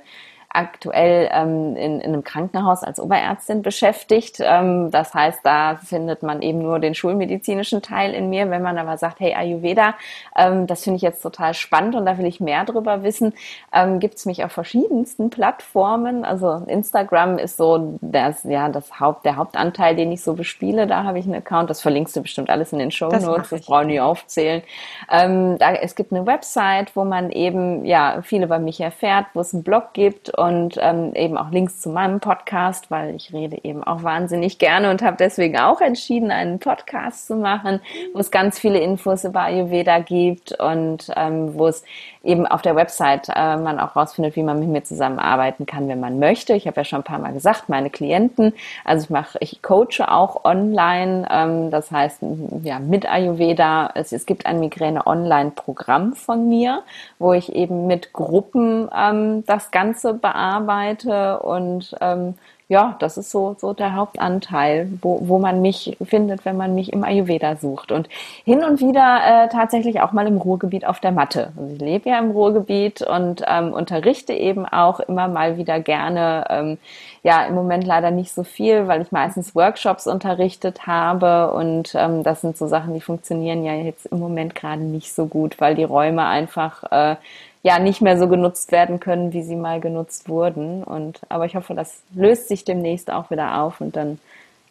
aktuell 0.53 1.29
ähm, 1.31 1.75
in, 1.75 1.99
in 1.99 2.13
einem 2.13 2.23
Krankenhaus 2.23 2.83
als 2.83 2.99
Oberärztin 2.99 3.61
beschäftigt. 3.61 4.37
Ähm, 4.39 4.91
das 4.91 5.13
heißt, 5.13 5.39
da 5.43 5.77
findet 5.77 6.23
man 6.23 6.41
eben 6.41 6.59
nur 6.59 6.79
den 6.79 6.93
schulmedizinischen 6.93 7.81
Teil 7.81 8.13
in 8.13 8.29
mir. 8.29 8.49
Wenn 8.49 8.61
man 8.61 8.77
aber 8.77 8.97
sagt, 8.97 9.19
hey 9.19 9.33
Ayurveda, 9.33 9.95
ähm, 10.35 10.67
das 10.67 10.83
finde 10.83 10.97
ich 10.97 11.03
jetzt 11.03 11.21
total 11.21 11.53
spannend 11.53 11.95
und 11.95 12.05
da 12.05 12.17
will 12.17 12.25
ich 12.25 12.39
mehr 12.39 12.65
drüber 12.65 13.03
wissen, 13.03 13.33
ähm, 13.73 13.99
gibt 13.99 14.15
es 14.15 14.25
mich 14.25 14.43
auf 14.43 14.51
verschiedensten 14.51 15.29
Plattformen. 15.29 16.25
Also 16.25 16.63
Instagram 16.67 17.37
ist 17.37 17.57
so 17.57 17.97
das, 18.01 18.43
ja, 18.43 18.69
das 18.69 18.99
Haupt, 18.99 19.25
der 19.25 19.37
Hauptanteil, 19.37 19.95
den 19.95 20.11
ich 20.11 20.21
so 20.21 20.33
bespiele. 20.33 20.85
Da 20.85 21.03
habe 21.03 21.19
ich 21.19 21.25
einen 21.25 21.35
Account. 21.35 21.69
Das 21.69 21.81
verlinkst 21.81 22.15
du 22.15 22.21
bestimmt 22.21 22.49
alles 22.49 22.73
in 22.73 22.79
den 22.79 22.91
Show 22.91 23.07
Notes. 23.07 23.25
Das, 23.25 23.49
das 23.49 23.65
brauche 23.65 23.81
ich 23.81 23.87
nicht 23.87 24.01
aufzählen. 24.01 24.63
Ähm, 25.09 25.57
da, 25.57 25.73
es 25.73 25.95
gibt 25.95 26.11
eine 26.11 26.25
Website, 26.25 26.95
wo 26.95 27.05
man 27.05 27.31
eben 27.31 27.85
ja 27.85 28.21
viel 28.21 28.43
über 28.43 28.59
mich 28.59 28.81
erfährt, 28.81 29.27
wo 29.33 29.39
es 29.39 29.53
einen 29.53 29.63
Blog 29.63 29.93
gibt 29.93 30.37
und 30.41 30.77
ähm, 30.81 31.13
eben 31.13 31.37
auch 31.37 31.51
Links 31.51 31.79
zu 31.79 31.89
meinem 31.89 32.19
Podcast, 32.19 32.89
weil 32.89 33.15
ich 33.15 33.31
rede 33.31 33.59
eben 33.63 33.83
auch 33.83 34.01
wahnsinnig 34.01 34.57
gerne 34.57 34.89
und 34.89 35.03
habe 35.03 35.15
deswegen 35.17 35.59
auch 35.59 35.81
entschieden, 35.81 36.31
einen 36.31 36.57
Podcast 36.57 37.27
zu 37.27 37.35
machen, 37.35 37.79
wo 38.13 38.19
es 38.19 38.31
ganz 38.31 38.57
viele 38.57 38.79
Infos 38.79 39.23
über 39.23 39.41
Ayurveda 39.41 39.99
gibt 39.99 40.59
und 40.59 41.11
ähm, 41.15 41.53
wo 41.53 41.67
es 41.67 41.83
eben 42.23 42.45
auf 42.45 42.61
der 42.61 42.75
Website 42.75 43.29
äh, 43.29 43.57
man 43.57 43.79
auch 43.79 43.95
rausfindet, 43.95 44.35
wie 44.35 44.43
man 44.43 44.59
mit 44.59 44.69
mir 44.69 44.83
zusammenarbeiten 44.83 45.65
kann, 45.65 45.87
wenn 45.87 45.99
man 45.99 46.19
möchte. 46.19 46.53
Ich 46.53 46.67
habe 46.67 46.77
ja 46.77 46.83
schon 46.85 46.99
ein 46.99 47.03
paar 47.03 47.19
Mal 47.19 47.33
gesagt, 47.33 47.67
meine 47.67 47.89
Klienten, 47.89 48.53
also 48.85 49.05
ich 49.05 49.09
mache, 49.09 49.37
ich 49.41 49.61
coache 49.61 50.07
auch 50.07 50.45
online, 50.45 51.27
ähm, 51.31 51.71
das 51.71 51.91
heißt 51.91 52.19
ja 52.63 52.79
mit 52.79 53.11
Ayurveda. 53.11 53.91
Es, 53.95 54.11
es 54.11 54.25
gibt 54.25 54.45
ein 54.45 54.59
Migräne-Online-Programm 54.59 56.13
von 56.13 56.47
mir, 56.47 56.83
wo 57.17 57.33
ich 57.33 57.55
eben 57.55 57.87
mit 57.87 58.13
Gruppen 58.13 58.89
ähm, 58.95 59.43
das 59.45 59.71
Ganze 59.71 60.13
bearbeite 60.13 61.39
und 61.39 61.95
ähm, 62.01 62.35
ja, 62.71 62.95
das 62.99 63.17
ist 63.17 63.31
so, 63.31 63.57
so 63.59 63.73
der 63.73 63.97
Hauptanteil, 63.97 64.87
wo, 65.01 65.27
wo 65.27 65.39
man 65.39 65.61
mich 65.61 65.97
findet, 66.05 66.45
wenn 66.45 66.55
man 66.55 66.73
mich 66.73 66.93
im 66.93 67.03
Ayurveda 67.03 67.57
sucht. 67.57 67.91
Und 67.91 68.07
hin 68.45 68.63
und 68.63 68.79
wieder 68.79 69.19
äh, 69.25 69.49
tatsächlich 69.49 69.99
auch 69.99 70.13
mal 70.13 70.25
im 70.25 70.37
Ruhrgebiet 70.37 70.85
auf 70.87 71.01
der 71.01 71.11
Matte. 71.11 71.51
Also 71.57 71.73
ich 71.73 71.81
lebe 71.81 72.09
ja 72.09 72.17
im 72.17 72.31
Ruhrgebiet 72.31 73.01
und 73.01 73.43
ähm, 73.45 73.73
unterrichte 73.73 74.31
eben 74.31 74.65
auch 74.65 75.01
immer 75.01 75.27
mal 75.27 75.57
wieder 75.57 75.81
gerne. 75.81 76.45
Ähm, 76.49 76.77
ja, 77.23 77.43
im 77.43 77.55
Moment 77.55 77.85
leider 77.85 78.09
nicht 78.09 78.31
so 78.31 78.43
viel, 78.43 78.87
weil 78.87 79.01
ich 79.01 79.11
meistens 79.11 79.53
Workshops 79.53 80.07
unterrichtet 80.07 80.87
habe. 80.87 81.51
Und 81.51 81.93
ähm, 81.95 82.23
das 82.23 82.39
sind 82.39 82.55
so 82.55 82.67
Sachen, 82.67 82.93
die 82.93 83.01
funktionieren 83.01 83.65
ja 83.65 83.73
jetzt 83.73 84.05
im 84.05 84.19
Moment 84.19 84.55
gerade 84.55 84.81
nicht 84.81 85.13
so 85.13 85.25
gut, 85.25 85.59
weil 85.59 85.75
die 85.75 85.83
Räume 85.83 86.25
einfach 86.25 86.89
äh, 86.89 87.17
ja 87.63 87.79
nicht 87.79 88.01
mehr 88.01 88.17
so 88.17 88.27
genutzt 88.27 88.71
werden 88.71 88.99
können, 88.99 89.33
wie 89.33 89.43
sie 89.43 89.55
mal 89.55 89.79
genutzt 89.79 90.29
wurden. 90.29 90.83
Und 90.83 91.21
aber 91.29 91.45
ich 91.45 91.55
hoffe, 91.55 91.73
das 91.73 92.03
löst 92.13 92.47
sich 92.47 92.65
demnächst 92.65 93.11
auch 93.11 93.31
wieder 93.31 93.61
auf 93.61 93.81
und 93.81 93.95
dann 93.95 94.19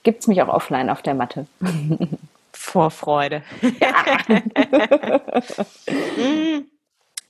gibt 0.03 0.21
es 0.21 0.27
mich 0.27 0.43
auch 0.43 0.49
offline 0.49 0.91
auf 0.91 1.03
der 1.03 1.15
Matte. 1.15 1.47
Vorfreude. 2.53 3.43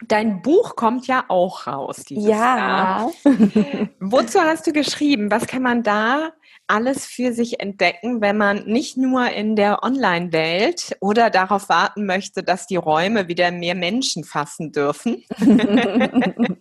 Dein 0.09 0.41
Buch 0.41 0.77
kommt 0.77 1.07
ja 1.07 1.25
auch 1.29 1.67
raus 1.67 2.05
dieses 2.09 2.25
ja. 2.25 2.57
Jahr. 2.57 3.11
Wozu 4.01 4.41
hast 4.41 4.67
du 4.67 4.73
geschrieben? 4.73 5.31
Was 5.31 5.47
kann 5.47 5.63
man 5.63 5.83
da 5.83 6.33
alles 6.71 7.05
für 7.05 7.33
sich 7.33 7.61
entdecken, 7.61 8.21
wenn 8.21 8.37
man 8.37 8.64
nicht 8.64 8.97
nur 8.97 9.29
in 9.31 9.57
der 9.57 9.83
Online-Welt 9.83 10.97
oder 11.01 11.29
darauf 11.29 11.68
warten 11.68 12.07
möchte, 12.07 12.45
dass 12.45 12.68
die 12.68 12.77
Räume 12.77 13.27
wieder 13.27 13.51
mehr 13.51 13.75
Menschen 13.75 14.23
fassen 14.23 14.71
dürfen. 14.71 15.25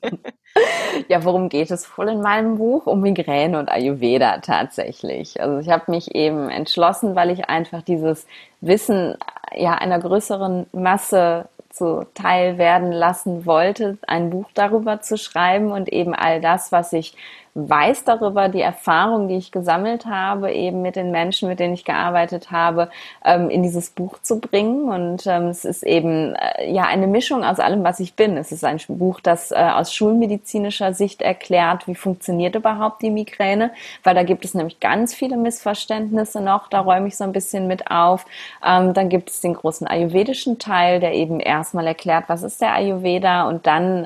ja, 1.08 1.24
worum 1.24 1.48
geht 1.50 1.70
es 1.70 1.96
wohl 1.96 2.10
in 2.10 2.22
meinem 2.22 2.58
Buch? 2.58 2.88
Um 2.88 3.02
Migräne 3.02 3.60
und 3.60 3.70
Ayurveda 3.70 4.40
tatsächlich. 4.40 5.40
Also 5.40 5.60
ich 5.60 5.70
habe 5.70 5.92
mich 5.92 6.16
eben 6.16 6.50
entschlossen, 6.50 7.16
weil 7.16 7.30
ich 7.30 7.48
einfach 7.48 7.84
dieses 7.84 8.26
Wissen 8.62 9.16
ja 9.56 9.76
einer 9.76 10.00
größeren 10.00 10.66
Masse 10.72 11.48
zuteil 11.70 12.58
werden 12.58 12.92
lassen 12.92 13.46
wollte, 13.46 14.00
ein 14.08 14.32
Buch 14.32 14.50
darüber 14.56 15.02
zu 15.02 15.18
schreiben 15.18 15.72
und 15.72 15.88
eben 15.88 16.16
all 16.16 16.42
das, 16.42 16.72
was 16.72 16.94
ich 16.94 17.16
weiß 17.56 18.04
darüber, 18.04 18.48
die 18.50 18.62
Erfahrung, 18.62 19.28
die 19.28 19.38
ich 19.38 19.52
gesammelt 19.52 20.06
habe, 20.06 20.52
eben 20.52 20.82
mit 20.82 20.96
den 20.96 21.12
Menschen, 21.12 21.50
mit 21.50 21.60
denen 21.60 21.74
ich 21.74 21.86
gearbeitet 21.86 22.52
habe, 22.52 22.90
ähm, 23.26 23.50
in 23.50 23.64
dieses 23.64 23.90
Buch 23.90 24.20
zu 24.22 24.40
bringen. 24.40 24.90
Und 24.90 25.26
ähm, 25.28 25.48
es 25.48 25.66
ist 25.66 25.84
eben 25.84 26.36
äh, 26.36 26.72
ja 26.72 26.84
eine 26.84 27.08
Mischung 27.08 27.44
aus 27.44 27.60
allem, 27.60 27.84
was 27.84 28.00
ich 28.00 28.16
bin. 28.16 28.38
Es 28.38 28.52
ist 28.52 28.64
ein 28.64 28.80
Buch, 28.88 29.20
das 29.20 29.52
äh, 29.52 29.56
aus 29.56 29.94
schulmedizinischer 29.94 30.94
Sicht 30.94 31.22
erklärt, 31.22 31.88
wie 31.88 31.96
funktioniert 31.96 32.56
überhaupt 32.56 33.02
die 33.02 33.12
Migräne, 33.12 33.72
weil 34.04 34.16
da 34.16 34.24
gibt 34.24 34.46
es 34.46 34.54
nämlich 34.54 34.80
ganz 34.80 35.14
viele 35.14 35.38
Missverständnisse 35.38 36.42
noch. 36.42 36.68
Da 36.68 36.82
räume 36.82 37.08
ich 37.08 37.18
so 37.18 37.24
ein 37.24 37.34
bisschen 37.34 37.68
mit 37.68 37.90
auf. 37.92 38.26
Ähm, 38.66 38.94
dann 38.94 39.10
gibt 39.10 39.30
es 39.30 39.42
den 39.42 39.54
großen 39.54 39.88
ayurvedischen 39.88 40.60
Teil, 40.60 41.00
der 41.00 41.14
eben 41.14 41.40
erstmal 41.40 41.88
erklärt, 41.88 42.26
was 42.28 42.44
ist 42.44 42.62
der 42.62 42.74
Ayurveda 42.74 43.48
und 43.48 43.66
dann 43.68 44.06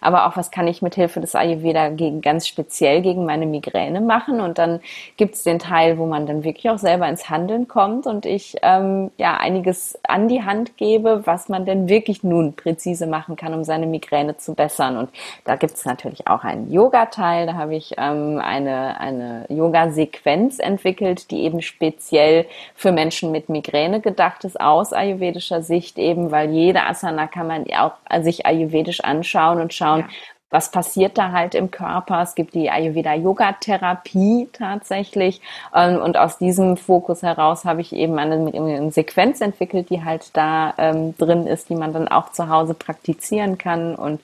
aber 0.00 0.26
auch, 0.26 0.36
was 0.36 0.50
kann 0.50 0.66
ich 0.66 0.82
mit 0.82 0.94
Hilfe 0.94 1.20
des 1.20 1.34
Ayurveda 1.34 1.90
gegen 1.90 2.20
ganz 2.20 2.46
spezielle 2.46 2.71
speziell 2.72 3.02
gegen 3.02 3.26
meine 3.26 3.44
Migräne 3.44 4.00
machen. 4.00 4.40
Und 4.40 4.56
dann 4.56 4.80
gibt 5.18 5.34
es 5.34 5.42
den 5.42 5.58
Teil, 5.58 5.98
wo 5.98 6.06
man 6.06 6.26
dann 6.26 6.42
wirklich 6.42 6.70
auch 6.70 6.78
selber 6.78 7.06
ins 7.06 7.28
Handeln 7.28 7.68
kommt 7.68 8.06
und 8.06 8.24
ich 8.24 8.56
ähm, 8.62 9.10
ja 9.18 9.36
einiges 9.36 9.98
an 10.08 10.26
die 10.28 10.42
Hand 10.42 10.78
gebe, 10.78 11.26
was 11.26 11.50
man 11.50 11.66
denn 11.66 11.88
wirklich 11.88 12.24
nun 12.24 12.54
präzise 12.54 13.06
machen 13.06 13.36
kann, 13.36 13.52
um 13.52 13.62
seine 13.62 13.86
Migräne 13.86 14.38
zu 14.38 14.54
bessern. 14.54 14.96
Und 14.96 15.10
da 15.44 15.56
gibt 15.56 15.74
es 15.74 15.84
natürlich 15.84 16.26
auch 16.28 16.44
einen 16.44 16.72
Yoga-Teil. 16.72 17.46
Da 17.46 17.54
habe 17.54 17.74
ich 17.74 17.92
ähm, 17.98 18.40
eine, 18.42 18.98
eine 18.98 19.44
Yoga-Sequenz 19.50 20.58
entwickelt, 20.58 21.30
die 21.30 21.42
eben 21.42 21.60
speziell 21.60 22.46
für 22.74 22.90
Menschen 22.90 23.32
mit 23.32 23.50
Migräne 23.50 24.00
gedacht 24.00 24.44
ist, 24.44 24.58
aus 24.58 24.94
ayurvedischer 24.94 25.62
Sicht 25.62 25.98
eben, 25.98 26.30
weil 26.30 26.50
jede 26.50 26.84
Asana 26.84 27.26
kann 27.26 27.46
man 27.46 27.66
auch 27.76 27.92
sich 28.22 28.46
ayurvedisch 28.46 29.00
anschauen 29.00 29.60
und 29.60 29.74
schauen, 29.74 30.00
ja. 30.00 30.06
Was 30.52 30.70
passiert 30.70 31.18
da 31.18 31.32
halt 31.32 31.54
im 31.54 31.70
Körper. 31.70 32.22
Es 32.22 32.34
gibt 32.34 32.54
die 32.54 32.70
Ayurveda-Yoga-Therapie 32.70 34.48
tatsächlich. 34.52 35.40
Ähm, 35.74 36.00
und 36.00 36.16
aus 36.16 36.38
diesem 36.38 36.76
Fokus 36.76 37.22
heraus 37.22 37.64
habe 37.64 37.80
ich 37.80 37.92
eben 37.92 38.18
eine, 38.18 38.52
eine 38.54 38.92
Sequenz 38.92 39.40
entwickelt, 39.40 39.90
die 39.90 40.04
halt 40.04 40.36
da 40.36 40.74
ähm, 40.78 41.16
drin 41.16 41.46
ist, 41.46 41.70
die 41.70 41.74
man 41.74 41.92
dann 41.92 42.06
auch 42.06 42.32
zu 42.32 42.48
Hause 42.48 42.74
praktizieren 42.74 43.58
kann. 43.58 43.94
Und 43.94 44.20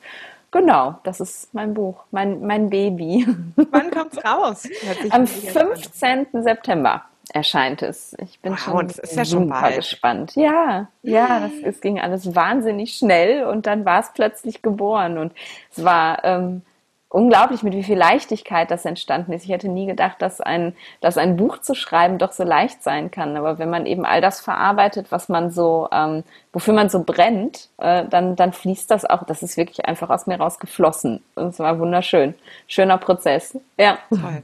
Genau, 0.51 0.95
das 1.03 1.21
ist 1.21 1.53
mein 1.53 1.75
Buch, 1.75 2.05
mein, 2.11 2.47
mein 2.47 2.71
Baby. 2.71 3.27
Wann 3.71 3.91
kommt's 3.91 4.17
raus? 4.25 4.67
Am 5.11 5.27
15. 5.27 6.29
September 6.33 7.03
erscheint 7.31 7.83
es. 7.83 8.17
Ich 8.23 8.41
bin 8.41 8.53
wow, 8.53 8.59
schon, 8.59 8.89
das 8.89 8.99
ist 8.99 9.17
ja 9.17 9.25
schon 9.25 9.49
super 9.49 9.73
gespannt. 9.73 10.35
Ja, 10.37 10.89
ja, 11.03 11.41
das, 11.41 11.53
es 11.65 11.81
ging 11.81 12.01
alles 12.01 12.35
wahnsinnig 12.35 12.97
schnell 12.97 13.45
und 13.45 13.67
dann 13.67 13.85
war 13.85 14.01
es 14.01 14.13
plötzlich 14.15 14.63
geboren 14.63 15.19
und 15.19 15.33
es 15.71 15.85
war 15.85 16.25
ähm, 16.25 16.63
unglaublich, 17.11 17.63
mit 17.63 17.75
wie 17.75 17.83
viel 17.83 17.97
Leichtigkeit 17.97 18.71
das 18.71 18.85
entstanden 18.85 19.33
ist. 19.33 19.45
Ich 19.45 19.51
hätte 19.51 19.69
nie 19.69 19.87
gedacht, 19.87 20.21
dass 20.21 20.41
ein, 20.41 20.75
dass 21.01 21.17
ein 21.17 21.37
Buch 21.37 21.59
zu 21.59 21.75
schreiben 21.75 22.19
doch 22.19 22.33
so 22.33 22.45
leicht 22.45 22.83
sein 22.83 23.11
kann. 23.11 23.37
Aber 23.37 23.59
wenn 23.59 23.71
man 23.71 23.87
eben 23.87 24.05
all 24.05 24.21
das 24.21 24.41
verarbeitet, 24.41 25.07
was 25.11 25.29
man 25.29 25.51
so, 25.51 25.89
ähm, 25.91 26.23
wofür 26.53 26.75
man 26.75 26.91
so 26.91 27.03
brennt, 27.03 27.69
äh, 27.79 28.05
dann, 28.07 28.37
dann 28.37 28.53
fließt 28.53 28.91
das 28.91 29.05
auch. 29.05 29.25
Das 29.25 29.43
ist 29.43 29.57
wirklich 29.57 29.87
einfach 29.87 30.11
aus 30.11 30.27
mir 30.27 30.39
rausgeflossen. 30.39 31.23
Und 31.35 31.49
es 31.49 31.59
war 31.59 31.79
wunderschön. 31.79 32.35
Schöner 32.67 32.99
Prozess. 32.99 33.59
Ja. 33.79 33.99
Toll. 34.11 34.43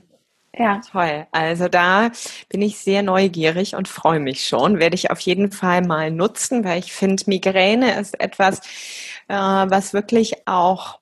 Ja. 0.56 0.80
Toll. 0.90 1.26
Also 1.32 1.68
da 1.68 2.10
bin 2.48 2.62
ich 2.62 2.78
sehr 2.78 3.02
neugierig 3.02 3.74
und 3.74 3.88
freue 3.88 4.20
mich 4.20 4.44
schon. 4.44 4.78
Werde 4.78 4.94
ich 4.94 5.10
auf 5.10 5.20
jeden 5.20 5.50
Fall 5.50 5.82
mal 5.82 6.10
nutzen, 6.10 6.64
weil 6.64 6.78
ich 6.78 6.92
finde, 6.92 7.24
Migräne 7.26 7.98
ist 7.98 8.20
etwas, 8.20 8.60
äh, 9.28 9.34
was 9.34 9.92
wirklich 9.92 10.46
auch 10.46 11.00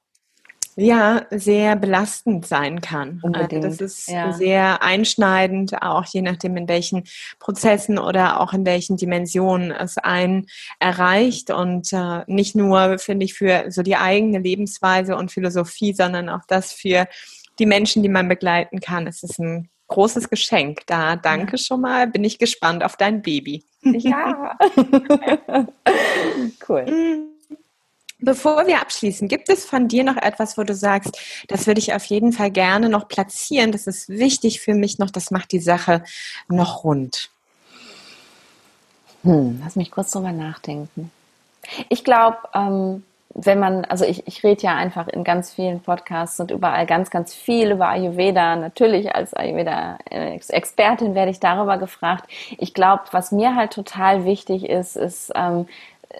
ja, 0.75 1.27
sehr 1.31 1.77
belastend 1.77 2.47
sein 2.47 2.81
kann. 2.81 3.21
Unbedingt. 3.23 3.65
Also 3.65 3.85
das 3.85 3.99
ist 3.99 4.09
ja. 4.09 4.33
sehr 4.33 4.83
einschneidend, 4.83 5.83
auch 5.83 6.07
je 6.07 6.23
nachdem, 6.23 6.57
in 6.57 6.67
welchen 6.67 7.05
Prozessen 7.39 7.99
oder 7.99 8.41
auch 8.41 8.55
in 8.55 8.65
welchen 8.65 8.97
Dimensionen 8.97 9.71
es 9.71 9.99
einen 9.99 10.47
erreicht. 10.79 11.51
Und 11.51 11.93
äh, 11.93 12.23
nicht 12.27 12.57
nur, 12.57 12.99
finde 12.99 13.27
ich, 13.27 13.35
für 13.35 13.71
so 13.71 13.83
die 13.83 13.97
eigene 13.97 14.39
Lebensweise 14.39 15.15
und 15.15 15.31
Philosophie, 15.31 15.93
sondern 15.93 16.31
auch 16.31 16.47
das 16.49 16.73
für 16.73 17.07
die 17.59 17.67
Menschen, 17.67 18.03
die 18.03 18.09
man 18.09 18.29
begleiten 18.29 18.81
kann. 18.81 19.07
Es 19.07 19.23
ist 19.23 19.39
ein 19.39 19.69
großes 19.89 20.31
Geschenk. 20.31 20.81
Da 20.87 21.17
danke 21.17 21.59
schon 21.59 21.83
mal. 21.83 22.07
Bin 22.07 22.25
ich 22.25 22.39
gespannt 22.39 22.83
auf 22.83 22.97
dein 22.97 23.23
Baby. 23.23 23.65
Ja. 23.83 24.59
cool. 26.69 27.29
Bevor 28.25 28.69
wir 28.69 28.81
abschließen, 28.81 29.27
gibt 29.27 29.49
es 29.49 29.65
von 29.65 29.89
dir 29.89 30.05
noch 30.05 30.17
etwas, 30.17 30.57
wo 30.57 30.63
du 30.63 30.75
sagst, 30.75 31.19
das 31.49 31.67
würde 31.67 31.81
ich 31.81 31.93
auf 31.93 32.05
jeden 32.05 32.33
Fall 32.33 32.53
gerne 32.53 32.89
noch 32.89 33.09
platzieren, 33.09 33.73
das 33.73 33.89
ist 33.89 34.09
wichtig 34.09 34.61
für 34.61 34.75
mich 34.75 35.01
noch, 35.01 35.11
das 35.11 35.33
macht 35.33 35.51
die 35.51 35.59
Sache 35.59 36.05
noch 36.47 36.85
rund? 36.85 37.31
Hm, 39.25 39.61
lass 39.63 39.75
mich 39.75 39.91
kurz 39.91 40.13
drüber 40.13 40.31
nachdenken. 40.31 41.11
Ich 41.89 42.05
glaube, 42.05 42.39
ähm, 42.55 43.03
wenn 43.35 43.59
man, 43.59 43.85
also 43.87 44.05
ich, 44.05 44.26
ich 44.26 44.45
rede 44.45 44.62
ja 44.62 44.74
einfach 44.74 45.09
in 45.09 45.24
ganz 45.24 45.53
vielen 45.53 45.80
Podcasts 45.80 46.39
und 46.41 46.51
überall 46.51 46.87
ganz, 46.87 47.11
ganz 47.11 47.35
viel 47.35 47.70
über 47.70 47.89
Ayurveda. 47.89 48.57
Natürlich 48.57 49.14
als 49.14 49.35
Ayurveda-Expertin 49.35 51.14
werde 51.14 51.30
ich 51.30 51.41
darüber 51.41 51.78
gefragt. 51.78 52.26
Ich 52.59 52.74
glaube, 52.74 53.05
was 53.12 53.33
mir 53.33 53.55
halt 53.57 53.72
total 53.72 54.24
wichtig 54.24 54.68
ist, 54.68 54.97
ist 54.97 55.33
ähm, 55.35 55.66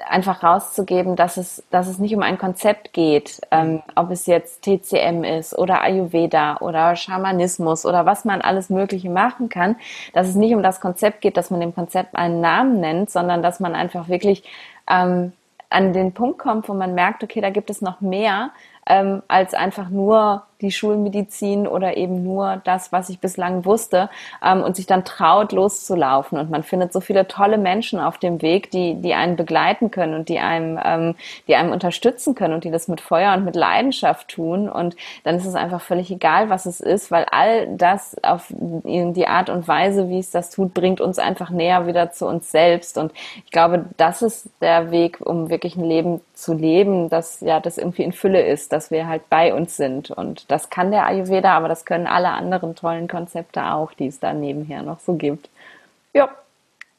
einfach 0.09 0.43
rauszugeben, 0.43 1.17
dass 1.17 1.37
es, 1.37 1.63
dass 1.71 1.87
es 1.87 1.99
nicht 1.99 2.15
um 2.15 2.23
ein 2.23 2.39
Konzept 2.39 2.93
geht, 2.93 3.41
ähm, 3.51 3.83
ob 3.95 4.11
es 4.11 4.27
jetzt 4.27 4.63
TCM 4.63 5.23
ist 5.23 5.57
oder 5.57 5.83
Ayurveda 5.83 6.59
oder 6.59 6.97
Schamanismus 6.97 7.85
oder 7.85 8.07
was 8.07 8.25
man 8.25 8.41
alles 8.41 8.71
Mögliche 8.71 9.11
machen 9.11 9.51
kann, 9.51 9.77
dass 10.15 10.29
es 10.29 10.35
nicht 10.35 10.55
um 10.55 10.63
das 10.63 10.81
Konzept 10.81 11.21
geht, 11.21 11.37
dass 11.37 11.51
man 11.51 11.61
dem 11.61 11.75
Konzept 11.75 12.17
einen 12.17 12.41
Namen 12.41 12.81
nennt, 12.81 13.11
sondern 13.11 13.43
dass 13.43 13.61
man 13.61 13.75
einfach 13.75 14.09
wirklich 14.09 14.45
ähm, 14.89 15.33
an 15.73 15.93
den 15.93 16.13
Punkt 16.13 16.39
kommt, 16.39 16.69
wo 16.69 16.75
man 16.75 16.95
merkt, 16.95 17.23
okay, 17.23 17.41
da 17.41 17.51
gibt 17.51 17.71
es 17.71 17.81
noch 17.81 18.01
mehr 18.01 18.51
ähm, 18.87 19.23
als 19.29 19.55
einfach 19.55 19.89
nur 19.89 20.45
die 20.63 20.73
Schulmedizin 20.73 21.67
oder 21.67 21.97
eben 21.97 22.23
nur 22.23 22.61
das, 22.65 22.93
was 22.93 23.09
ich 23.09 23.19
bislang 23.21 23.65
wusste 23.65 24.09
ähm, 24.43 24.63
und 24.63 24.77
sich 24.77 24.87
dann 24.87 25.05
traut, 25.05 25.53
loszulaufen. 25.53 26.39
Und 26.39 26.51
man 26.51 26.63
findet 26.63 26.93
so 26.93 27.01
viele 27.01 27.29
tolle 27.29 27.59
Menschen 27.59 27.99
auf 27.99 28.19
dem 28.19 28.41
Weg, 28.41 28.71
die, 28.71 28.95
die 28.95 29.15
einen 29.15 29.37
begleiten 29.37 29.91
können 29.91 30.15
und 30.15 30.29
die 30.29 30.39
einem, 30.39 30.79
ähm, 30.83 31.15
die 31.49 31.57
einem 31.57 31.73
unterstützen 31.73 32.35
können 32.35 32.55
und 32.55 32.65
die 32.65 32.71
das 32.71 32.89
mit 32.89 33.01
Feuer 33.01 33.35
und 33.35 33.45
mit 33.45 33.57
Leidenschaft 33.57 34.29
tun. 34.29 34.69
Und 34.69 34.97
dann 35.25 35.37
ist 35.37 35.47
es 35.47 35.55
einfach 35.55 35.81
völlig 35.81 36.11
egal, 36.11 36.49
was 36.49 36.67
es 36.67 36.81
ist, 36.81 37.11
weil 37.11 37.27
all 37.31 37.69
das 37.77 38.17
auf 38.23 38.47
die 38.51 39.27
Art 39.27 39.51
und 39.51 39.67
Weise, 39.69 40.09
wie 40.09 40.19
es 40.19 40.31
das 40.31 40.51
tut, 40.51 40.75
bringt 40.75 41.01
uns 41.01 41.19
einfach 41.19 41.51
näher 41.51 41.87
wieder 41.87 42.13
zu 42.13 42.27
uns 42.27 42.51
selbst. 42.51 42.97
Und 42.99 43.13
ich 43.45 43.51
glaube, 43.51 43.87
das 43.97 44.23
ist 44.23 44.49
der 44.61 44.91
Weg, 44.91 45.21
um 45.21 45.51
wirklich 45.51 45.77
ein 45.77 45.85
Leben 45.85 46.21
zu 46.35 46.55
leben, 46.55 47.09
das 47.09 47.41
ja 47.41 47.61
das 47.61 47.79
irgendwie 47.79 48.03
in 48.03 48.13
Fülle 48.13 48.43
ist, 48.43 48.73
dass 48.73 48.91
wir 48.91 49.09
halt 49.09 49.29
bei 49.31 49.55
uns 49.55 49.77
sind 49.77 50.11
und 50.11 50.51
das 50.53 50.71
kann 50.71 50.91
der 50.91 51.07
Ayurveda, 51.07 51.57
aber 51.57 51.69
das 51.69 51.85
können 51.85 52.07
alle 52.07 52.29
anderen 52.29 52.77
tollen 52.77 53.09
Konzepte 53.09 53.65
auch, 53.73 53.93
die 53.95 54.07
es 54.07 54.21
da 54.21 54.33
nebenher 54.33 54.83
noch 54.83 55.01
so 55.01 55.15
gibt. 55.15 55.49
Ja. 56.13 56.29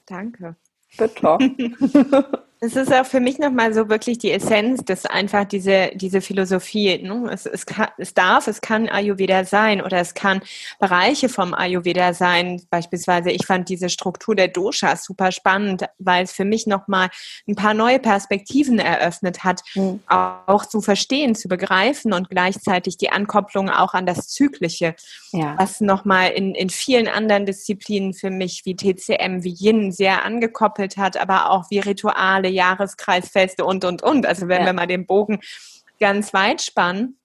Danke. 0.05 0.55
Bitte. 0.97 1.37
Es 2.65 2.77
ist 2.77 2.93
auch 2.93 3.05
für 3.05 3.19
mich 3.19 3.39
nochmal 3.39 3.73
so 3.73 3.89
wirklich 3.89 4.19
die 4.19 4.31
Essenz, 4.31 4.85
dass 4.85 5.05
einfach 5.05 5.43
diese, 5.43 5.91
diese 5.95 6.21
Philosophie, 6.21 6.97
ne? 7.03 7.29
es, 7.29 7.45
es, 7.45 7.65
kann, 7.65 7.89
es 7.97 8.13
darf, 8.13 8.47
es 8.47 8.61
kann 8.61 8.87
Ayurveda 8.87 9.43
sein 9.43 9.81
oder 9.81 9.97
es 9.97 10.13
kann 10.13 10.41
Bereiche 10.79 11.27
vom 11.27 11.53
Ayurveda 11.53 12.13
sein. 12.13 12.61
Beispielsweise, 12.69 13.31
ich 13.31 13.45
fand 13.45 13.67
diese 13.67 13.89
Struktur 13.89 14.33
der 14.33 14.47
Doshas 14.47 15.03
super 15.03 15.33
spannend, 15.33 15.83
weil 15.99 16.23
es 16.23 16.31
für 16.31 16.45
mich 16.45 16.65
nochmal 16.65 17.09
ein 17.49 17.55
paar 17.55 17.73
neue 17.73 17.99
Perspektiven 17.99 18.79
eröffnet 18.79 19.43
hat, 19.43 19.61
mhm. 19.75 19.99
auch 20.07 20.65
zu 20.65 20.79
verstehen, 20.79 21.35
zu 21.35 21.49
begreifen 21.49 22.13
und 22.13 22.29
gleichzeitig 22.29 22.95
die 22.95 23.09
Ankopplung 23.09 23.69
auch 23.69 23.93
an 23.93 24.05
das 24.05 24.29
Zyklische, 24.29 24.95
ja. 25.33 25.55
was 25.57 25.81
nochmal 25.81 26.31
in, 26.31 26.55
in 26.55 26.69
vielen 26.69 27.09
anderen 27.09 27.45
Disziplinen 27.45 28.13
für 28.13 28.29
mich 28.29 28.61
wie 28.63 28.77
TCM, 28.77 29.43
wie 29.43 29.53
Yin 29.59 29.91
sehr 29.91 30.23
angekoppelt 30.23 30.95
hat, 30.95 31.17
aber 31.17 31.49
auch 31.49 31.69
wie 31.69 31.79
Rituale, 31.79 32.52
Jahreskreisfeste 32.53 33.65
und, 33.65 33.83
und, 33.85 34.01
und. 34.03 34.25
Also 34.25 34.47
wenn 34.47 34.61
ja. 34.61 34.67
wir 34.67 34.73
mal 34.73 34.87
den 34.87 35.05
Bogen 35.05 35.39
ganz 35.99 36.33
weit 36.33 36.61
spannen. 36.61 37.17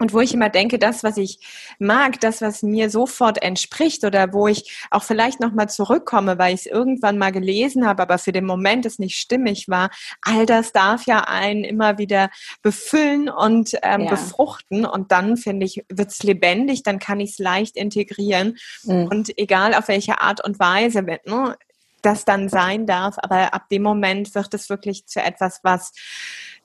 Und 0.00 0.12
wo 0.12 0.20
ich 0.20 0.34
immer 0.34 0.50
denke, 0.50 0.80
das, 0.80 1.04
was 1.04 1.16
ich 1.16 1.38
mag, 1.78 2.18
das, 2.18 2.42
was 2.42 2.64
mir 2.64 2.90
sofort 2.90 3.40
entspricht 3.40 4.02
oder 4.04 4.32
wo 4.32 4.48
ich 4.48 4.86
auch 4.90 5.04
vielleicht 5.04 5.38
nochmal 5.38 5.68
zurückkomme, 5.68 6.36
weil 6.36 6.52
ich 6.52 6.62
es 6.62 6.66
irgendwann 6.66 7.16
mal 7.16 7.30
gelesen 7.30 7.86
habe, 7.86 8.02
aber 8.02 8.18
für 8.18 8.32
den 8.32 8.44
Moment 8.44 8.86
es 8.86 8.98
nicht 8.98 9.16
stimmig 9.16 9.68
war, 9.68 9.90
all 10.20 10.46
das 10.46 10.72
darf 10.72 11.06
ja 11.06 11.20
einen 11.20 11.62
immer 11.62 11.96
wieder 11.96 12.30
befüllen 12.60 13.28
und 13.28 13.78
ähm, 13.82 14.02
ja. 14.02 14.10
befruchten. 14.10 14.84
Und 14.84 15.12
dann, 15.12 15.36
finde 15.36 15.64
ich, 15.64 15.84
wird 15.88 16.10
es 16.10 16.24
lebendig, 16.24 16.82
dann 16.82 16.98
kann 16.98 17.20
ich 17.20 17.30
es 17.30 17.38
leicht 17.38 17.76
integrieren. 17.76 18.56
Mhm. 18.82 19.06
Und 19.06 19.38
egal 19.38 19.74
auf 19.74 19.86
welche 19.86 20.20
Art 20.20 20.44
und 20.44 20.58
Weise, 20.58 21.02
ne, 21.02 21.56
das 22.04 22.24
dann 22.24 22.48
sein 22.48 22.86
darf. 22.86 23.16
Aber 23.18 23.54
ab 23.54 23.68
dem 23.70 23.82
Moment 23.82 24.34
wird 24.34 24.54
es 24.54 24.70
wirklich 24.70 25.06
zu 25.06 25.22
etwas, 25.22 25.60
was 25.62 25.92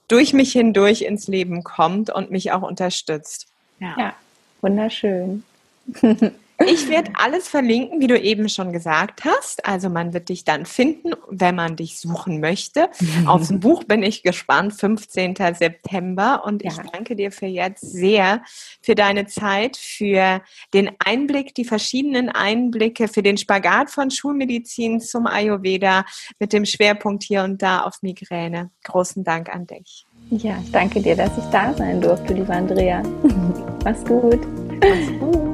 durch 0.08 0.34
mich 0.34 0.52
hindurch 0.54 1.02
ins 1.04 1.28
Leben 1.28 1.64
kommt 1.64 2.10
und 2.10 2.32
mich 2.32 2.52
auch 2.52 2.64
unterstützt. 2.64 3.48
Ja, 3.80 3.96
ja 3.98 4.14
wunderschön. 4.62 5.44
Ich 6.66 6.90
werde 6.90 7.12
alles 7.16 7.48
verlinken, 7.48 8.02
wie 8.02 8.08
du 8.08 8.20
eben 8.20 8.50
schon 8.50 8.74
gesagt 8.74 9.24
hast. 9.24 9.66
Also 9.66 9.90
man 9.90 10.14
wird 10.14 10.30
dich 10.30 10.44
dann 10.44 10.66
finden, 10.66 11.14
wenn 11.30 11.56
man 11.56 11.76
dich 11.76 12.00
suchen 12.00 12.40
möchte. 12.42 12.90
Aufs 13.26 13.50
Buch 13.52 13.86
bin 13.86 14.04
ich 14.04 14.24
gespannt, 14.24 14.74
15. 14.74 15.36
September. 15.36 16.44
Und 16.46 16.64
ja. 16.64 16.72
ich 16.72 16.92
danke 16.92 17.16
dir 17.16 17.32
für 17.32 17.46
jetzt 17.46 17.82
sehr, 17.82 18.44
für 18.82 18.96
deine 18.96 19.26
Zeit, 19.26 19.78
für 19.78 20.42
den 20.74 20.92
Einblick, 21.00 21.56
die 21.56 21.66
verschiedenen 21.66 22.30
Einblicke, 22.30 23.08
für 23.08 23.24
den 23.24 23.38
Spagat 23.38 23.90
von 23.90 24.12
Schulmedizin 24.12 25.00
zum 25.00 25.28
Ayurveda 25.28 26.06
mit 26.40 26.52
dem 26.52 26.66
Schwerpunkt 26.66 27.24
hier 27.24 27.44
und 27.44 27.62
da 27.62 27.82
auf 27.82 28.02
Migräne. 28.02 28.70
Großen 28.84 29.24
Dank 29.24 29.50
an 29.50 29.66
dich. 29.66 30.06
Ja, 30.32 30.60
ich 30.64 30.72
danke 30.72 31.02
dir, 31.02 31.16
dass 31.16 31.36
ich 31.38 31.46
da 31.46 31.74
sein 31.74 32.02
durfte, 32.02 32.34
liebe 32.34 32.54
Andrea. 32.54 33.02
Mach's 33.84 34.06
gut. 34.06 34.40
Mach's 34.80 35.20
gut. 35.20 35.49